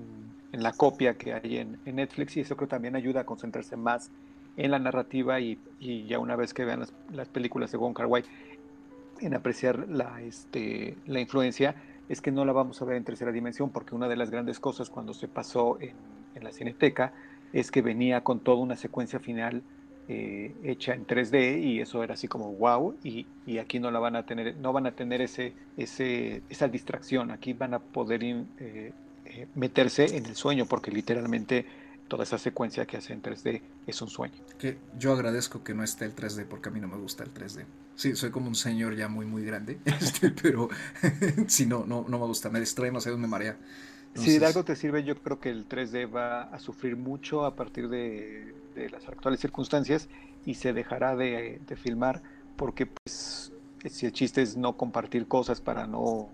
[0.52, 3.26] en la copia que hay en, en, Netflix y eso creo que también ayuda a
[3.26, 4.11] concentrarse más
[4.57, 5.57] en la narrativa y,
[6.07, 8.23] ya una vez que vean las, películas de Wong Kar Wai,
[9.22, 11.76] en apreciar la, este, la influencia,
[12.10, 14.60] es que no la vamos a ver en tercera dimensión, porque una de las grandes
[14.60, 15.94] cosas cuando se pasó en,
[16.41, 17.14] la cineteca
[17.53, 19.64] es que venía con toda una secuencia final
[20.10, 23.26] eh, hecha en 3D y eso era así como wow y,
[23.57, 27.32] aquí no la van a tener no van a tener ese, ese esa distracción.
[27.32, 31.65] Aquí van a poder eh, eh, meterse en el sueño porque literalmente
[32.07, 34.36] toda esa secuencia que hace en 3D es un sueño.
[34.57, 37.34] Que yo agradezco que no esté el 3D porque a mí no me gusta el
[37.34, 37.65] 3D.
[37.95, 40.69] Sí, soy como un señor ya muy, muy grande, este, pero
[41.48, 43.57] sí, no, no, no me gusta, me distrae demasiado, me marea.
[44.15, 47.56] Si de algo te sirve, yo creo que el 3D va a sufrir mucho a
[47.56, 48.53] partir de,
[48.91, 50.07] las actuales circunstancias
[50.45, 52.22] y se dejará de, filmar
[52.56, 53.52] porque pues
[53.90, 56.30] si el chiste es no compartir cosas para no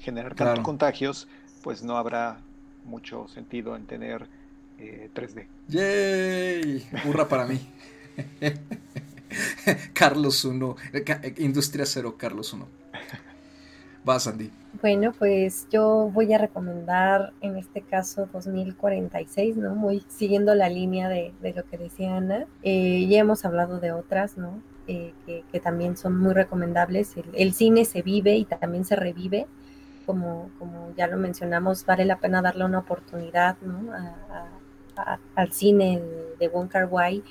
[0.00, 1.28] generar tantos contagios,
[1.62, 2.40] pues no habrá
[2.84, 4.28] mucho sentido en tener
[4.78, 5.46] 3D.
[5.72, 6.88] Eh, ¡Yay!
[7.04, 7.60] Burra para mí.
[9.92, 12.66] Carlos 1, eh, eh, Industria 0, Carlos 1.
[14.04, 14.50] Vas, Andy.
[14.80, 19.74] Bueno, pues yo voy a recomendar en este caso 2046, ¿no?
[19.74, 22.46] Muy siguiendo la línea de, lo que decía Ana.
[22.62, 24.62] ya hemos hablado de otras, ¿no?
[24.86, 27.14] que, también son muy recomendables.
[27.34, 29.46] El, cine se vive y también se revive.
[30.06, 33.92] Como, como ya lo mencionamos, vale la pena darle una oportunidad ¿no?
[33.92, 34.57] a,
[35.34, 36.02] al cine
[36.38, 37.22] de Wong Kar Wai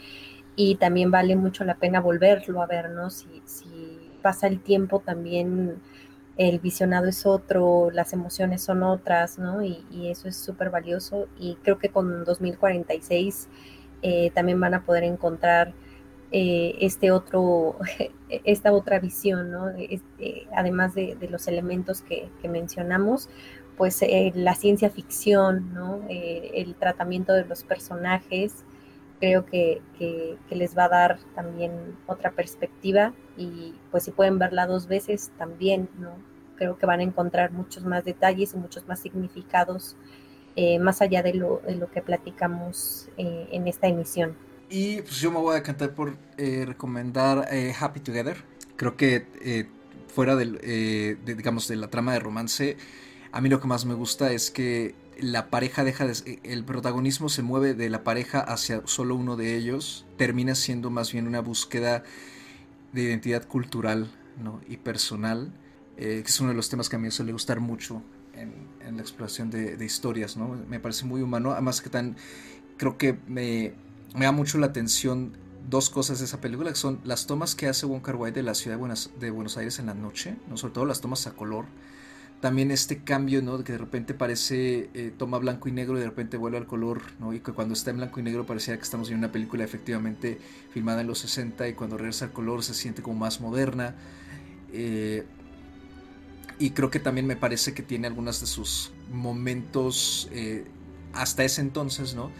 [0.56, 3.10] y también vale mucho la pena volverlo a ver, ¿no?
[3.10, 3.42] Si,
[4.22, 5.80] pasa el tiempo también
[6.38, 9.62] el visionado es otro, las emociones son otras, ¿no?
[9.64, 13.48] Y, eso es súper valioso y creo que con 2046
[14.02, 15.74] eh, también van a poder encontrar
[16.32, 17.78] eh, este otro,
[18.44, 19.70] esta otra visión, ¿no?
[19.70, 20.02] Eh,
[20.56, 23.30] además de, los elementos que, que mencionamos,
[23.78, 26.02] pues eh, la ciencia ficción, ¿no?
[26.10, 28.66] Eh, el tratamiento de los personajes,
[29.20, 29.82] creo que,
[30.50, 31.72] les va a dar también
[32.08, 36.10] otra perspectiva y pues si pueden verla dos veces también, ¿no?
[36.56, 39.96] Creo que van a encontrar muchos más detalles y muchos más significados
[40.56, 44.36] eh, más allá de lo, de lo que platicamos en esta emisión.
[44.72, 47.48] Y pues yo me voy a cantar por recomendar
[47.80, 48.38] Happy Together.
[48.76, 49.68] Creo que
[50.08, 52.76] fuera del, de, digamos, de la trama de romance,
[53.32, 57.30] a mí lo que más me gusta es que la pareja deja de, el protagonismo
[57.30, 61.42] se mueve de la pareja hacia solo uno de ellos, termina siendo más bien una
[61.42, 62.04] búsqueda
[62.94, 64.12] de identidad cultural
[64.68, 65.52] y personal,
[65.98, 69.02] eh, que es uno de los temas que a mí suele gustar mucho en, la
[69.02, 70.48] exploración de, historias, ¿no?
[70.70, 72.16] Me parece muy humano, además que tan,
[72.78, 73.74] creo que me,
[74.16, 75.34] me da mucho la atención
[75.70, 78.44] dos cosas de esa película, que son las tomas que hace Wong Kar Wai de
[78.44, 80.56] la ciudad de Buenos, de Buenos Aires en la noche, ¿no?
[80.56, 81.66] sobre todo las tomas a color,
[82.40, 83.64] también este cambio, ¿no?
[83.64, 87.02] Que de repente parece, eh, toma blanco y negro y de repente vuelve al color,
[87.20, 87.34] ¿no?
[87.34, 90.38] Y que cuando está en blanco y negro parecía que estamos en una película efectivamente
[90.72, 93.96] filmada en los 60 y cuando regresa al color se siente como más moderna.
[94.72, 95.26] Eh,
[96.60, 100.66] y creo que también me parece que tiene algunos de sus momentos eh,
[101.14, 102.32] hasta ese entonces, ¿no?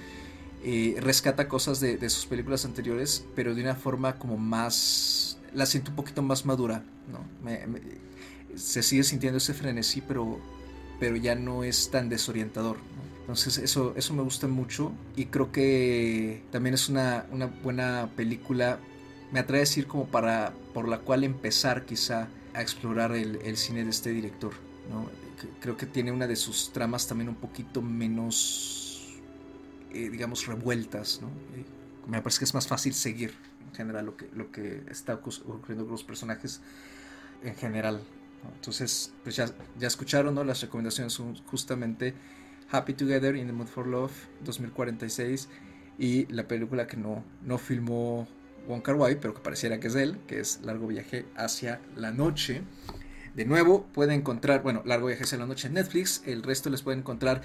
[1.00, 5.96] rescata cosas de, sus películas anteriores, pero de una forma como más, la siento un
[5.96, 7.24] poquito más madura, ¿no?
[7.42, 7.62] me,
[8.56, 10.40] se sigue sintiendo ese frenesí, pero,
[11.00, 12.78] pero ya no es tan desorientador.
[13.28, 17.26] Entonces eso, eso me gusta mucho y creo que también es una,
[17.62, 18.80] buena película,
[19.34, 23.84] me atrae a decir como para, por la cual empezar quizá a explorar el, cine
[23.84, 24.54] de este director.
[25.60, 29.20] Creo que tiene una de sus tramas también un poquito menos,
[29.94, 31.20] eh, digamos, revueltas.
[31.56, 31.66] Eh,
[32.08, 33.34] me parece que es más fácil seguir
[33.68, 36.62] en general lo que, lo que está ocurriendo con los personajes
[37.44, 38.02] en general.
[38.56, 39.48] Entonces, pues ya,
[39.78, 40.44] ya escucharon, ¿no?
[40.44, 42.14] Las recomendaciones son justamente
[42.72, 44.12] Happy Together in the Mood for Love
[44.44, 45.48] 2046
[45.98, 48.28] y la película que no, no filmó
[48.68, 52.12] Wong Kar Wai, pero que pareciera que es él, que es Largo Viaje hacia la
[52.12, 52.62] Noche.
[53.36, 56.82] De nuevo, pueden encontrar, bueno, Largo Viaje hacia la Noche en Netflix, el resto les
[56.82, 57.42] pueden encontrar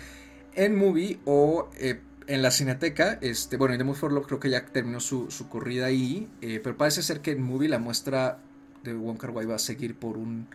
[0.54, 3.18] en Movie o eh, en la Cineteca.
[3.20, 6.28] Este, bueno, en The Mood for Love creo que ya terminó su, su corrida ahí,
[6.40, 8.38] eh, pero parece ser que en Movie la muestra
[8.82, 10.48] de Wong Kar Wai va a seguir por un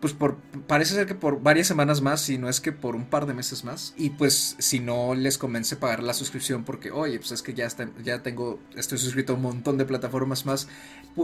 [0.00, 3.06] pues por, parece ser que por varias semanas más, si no es que por un
[3.06, 3.94] par de meses más.
[3.96, 7.66] Y pues si no les convence pagar la suscripción porque, oye, pues es que ya,
[7.66, 10.68] está, ya tengo, estoy suscrito a un montón de plataformas más.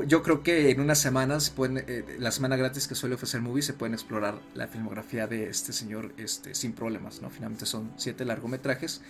[0.07, 3.63] Yo creo que en unas semanas, pueden, eh, la semana gratis que suele ofrecer Movie,
[3.63, 7.31] se pueden explorar la filmografía de este señor este, sin problemas, ¿no?
[7.31, 9.03] Finalmente son siete largometrajes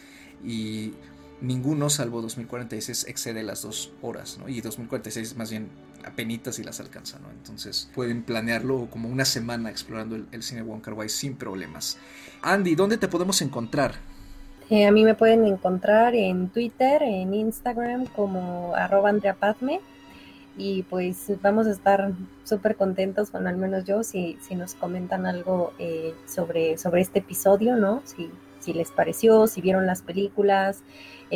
[0.44, 0.92] y
[1.40, 4.48] ninguno, salvo 2046, excede las dos horas, ¿no?
[4.48, 5.70] Y 2046 más bien
[6.04, 7.30] apenitas y las alcanza, ¿no?
[7.30, 11.98] Entonces pueden planearlo como una semana explorando el, cine Wong Kar Wai sin problemas.
[12.42, 13.94] Andy, ¿dónde te podemos encontrar?
[14.70, 19.36] Eh, a mí me pueden encontrar en Twitter, en Instagram como arroba Andrea
[20.56, 22.12] y pues vamos a estar
[22.44, 27.18] súper contentos, bueno, al menos yo, si, si nos comentan algo eh, sobre, sobre este
[27.18, 28.02] episodio, ¿no?
[28.04, 30.82] Si, si les pareció, si vieron las películas,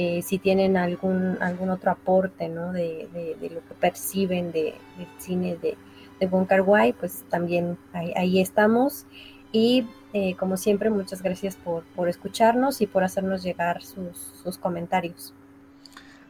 [0.00, 2.72] eh, si tienen algún, algún otro aporte ¿no?
[2.72, 3.08] de,
[3.40, 5.76] lo que perciben de, del cine de,
[6.20, 6.46] de Bon
[7.00, 9.06] pues también ahí, estamos.
[9.50, 14.56] Y eh, como siempre, muchas gracias por, por, escucharnos y por hacernos llegar sus, sus
[14.56, 15.34] comentarios.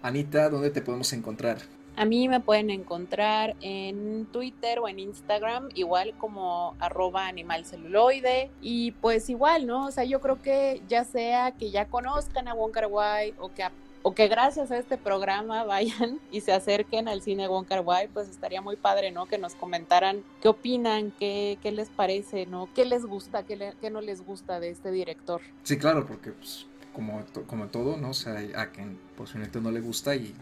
[0.01, 1.59] Anita, ¿dónde te podemos encontrar?
[1.99, 8.53] A mí me pueden encontrar en Twitter o en Instagram, igual como arroba animalceluloide.
[8.63, 9.87] Y pues igual, ¿no?
[9.87, 13.53] O sea, yo creo que ya sea que ya conozcan a Wong Kar Wai o
[13.53, 13.65] que
[14.03, 18.07] o que gracias a este programa vayan y se acerquen al cine Wong Kar Wai,
[18.07, 19.27] pues estaría muy padre, ¿no?
[19.27, 22.69] Que nos comentaran qué opinan, qué, qué les parece, ¿no?
[22.77, 25.41] ¿Qué les gusta, qué, qué, no les gusta de este director?
[25.65, 28.11] Sí, claro, porque pues como, como todo, ¿no?
[28.11, 30.33] O sea, a quien posiblemente no le gusta y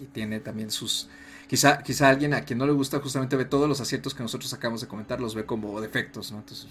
[0.00, 1.08] y tiene también sus...
[1.48, 4.52] Quizá, quizá alguien a quien no le gusta justamente ve todos los aciertos que nosotros
[4.52, 6.38] acabamos de comentar, los ve como defectos, ¿no?
[6.38, 6.66] Entonces,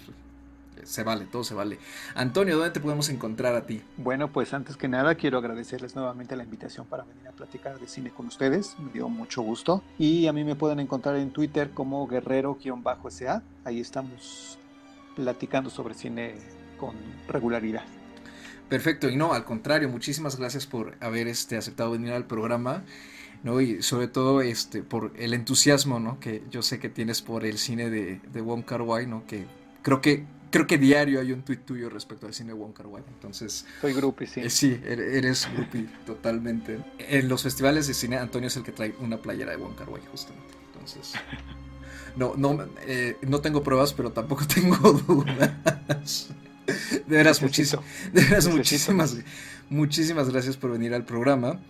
[0.84, 1.78] se vale, todo se vale.
[2.14, 3.82] Antonio, ¿dónde te podemos encontrar a ti?
[3.96, 7.88] Bueno, pues antes que nada quiero agradecerles nuevamente la invitación para venir a platicar de
[7.88, 9.82] cine con ustedes, me dio mucho gusto.
[9.98, 14.58] Y a mí me pueden encontrar en Twitter como guerrero-sa, ahí estamos
[15.16, 16.34] platicando sobre cine
[16.78, 16.94] con
[17.28, 17.84] regularidad.
[18.68, 22.82] Perfecto, y no, al contrario, muchísimas gracias por haber este, aceptado venir al programa.
[23.46, 23.60] ¿No?
[23.60, 26.18] Y sobre todo este, por el entusiasmo, ¿no?
[26.18, 29.24] Que yo sé que tienes por el cine de, de Wong Kar Wai, ¿no?
[29.24, 29.46] Que
[29.82, 32.88] creo que creo que diario hay un tuit tuyo respecto al cine de Wong Kar
[32.88, 33.04] Wai.
[33.06, 34.40] Entonces, soy groupie, sí.
[34.40, 36.80] Eh, sí, er, eres groupie totalmente.
[36.98, 39.90] En los festivales de cine Antonio es el que trae una playera de Wong Kar
[39.90, 40.54] Wai justamente.
[40.72, 41.12] Entonces,
[42.16, 46.30] no no eh, no tengo pruebas, pero tampoco tengo dudas.
[47.06, 47.80] De veras, muchísimo,
[48.12, 49.16] de veras muchísimas,
[49.70, 51.60] muchísimas gracias por venir al programa.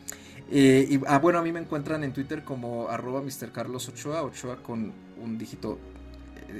[0.50, 3.50] Eh, y ah, bueno, a mí me encuentran en Twitter como arroba Mr.
[3.52, 4.30] Carlos Ochoa,
[4.62, 5.78] con un dígito,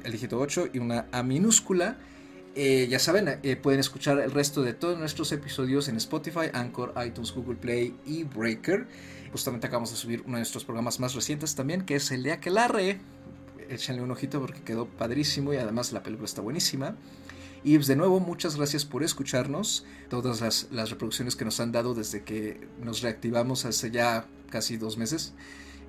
[0.05, 1.97] el dígito 8 y una A minúscula.
[2.59, 6.95] Eh, ya saben, eh, pueden escuchar el resto de todos nuestros episodios en Spotify, Anchor,
[7.07, 8.87] iTunes, Google Play y Breaker.
[9.31, 12.33] Justamente acabamos de subir uno de nuestros programas más recientes también, que es el de
[12.33, 12.99] Aquelarre.
[13.69, 16.97] Échenle un ojito porque quedó padrísimo y además la película está buenísima.
[17.67, 19.85] Y pues, de nuevo, muchas gracias por escucharnos.
[20.09, 24.97] Todas las, reproducciones que nos han dado desde que nos reactivamos hace ya casi dos
[24.97, 25.35] meses.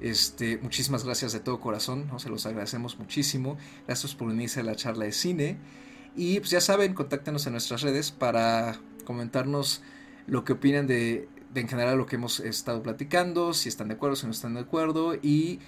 [0.02, 2.18] Este, muchísimas gracias de todo corazón, ¿no?
[2.18, 3.60] se los agradecemos muchísimo.
[3.86, 5.60] Gracias por unirse a la charla de cine.
[6.16, 9.84] Y pues ya saben, contáctenos en nuestras redes para comentarnos
[10.26, 13.94] lo que opinan de, de en general lo que hemos estado platicando, si están de
[13.94, 15.14] acuerdo, si no están de acuerdo.
[15.14, 15.60] Y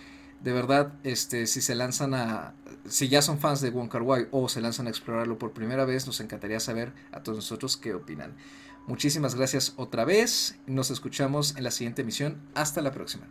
[0.41, 2.53] De verdad, este, si se lanzan a,
[2.87, 5.85] si ya son fans de Wong Kar Wai o se lanzan a explorarlo por primera
[5.85, 8.35] vez, nos encantaría saber a todos nosotros qué opinan.
[8.87, 10.57] Muchísimas gracias otra vez.
[10.65, 12.37] Nos escuchamos en la siguiente emisión.
[12.55, 13.27] Hasta la próxima.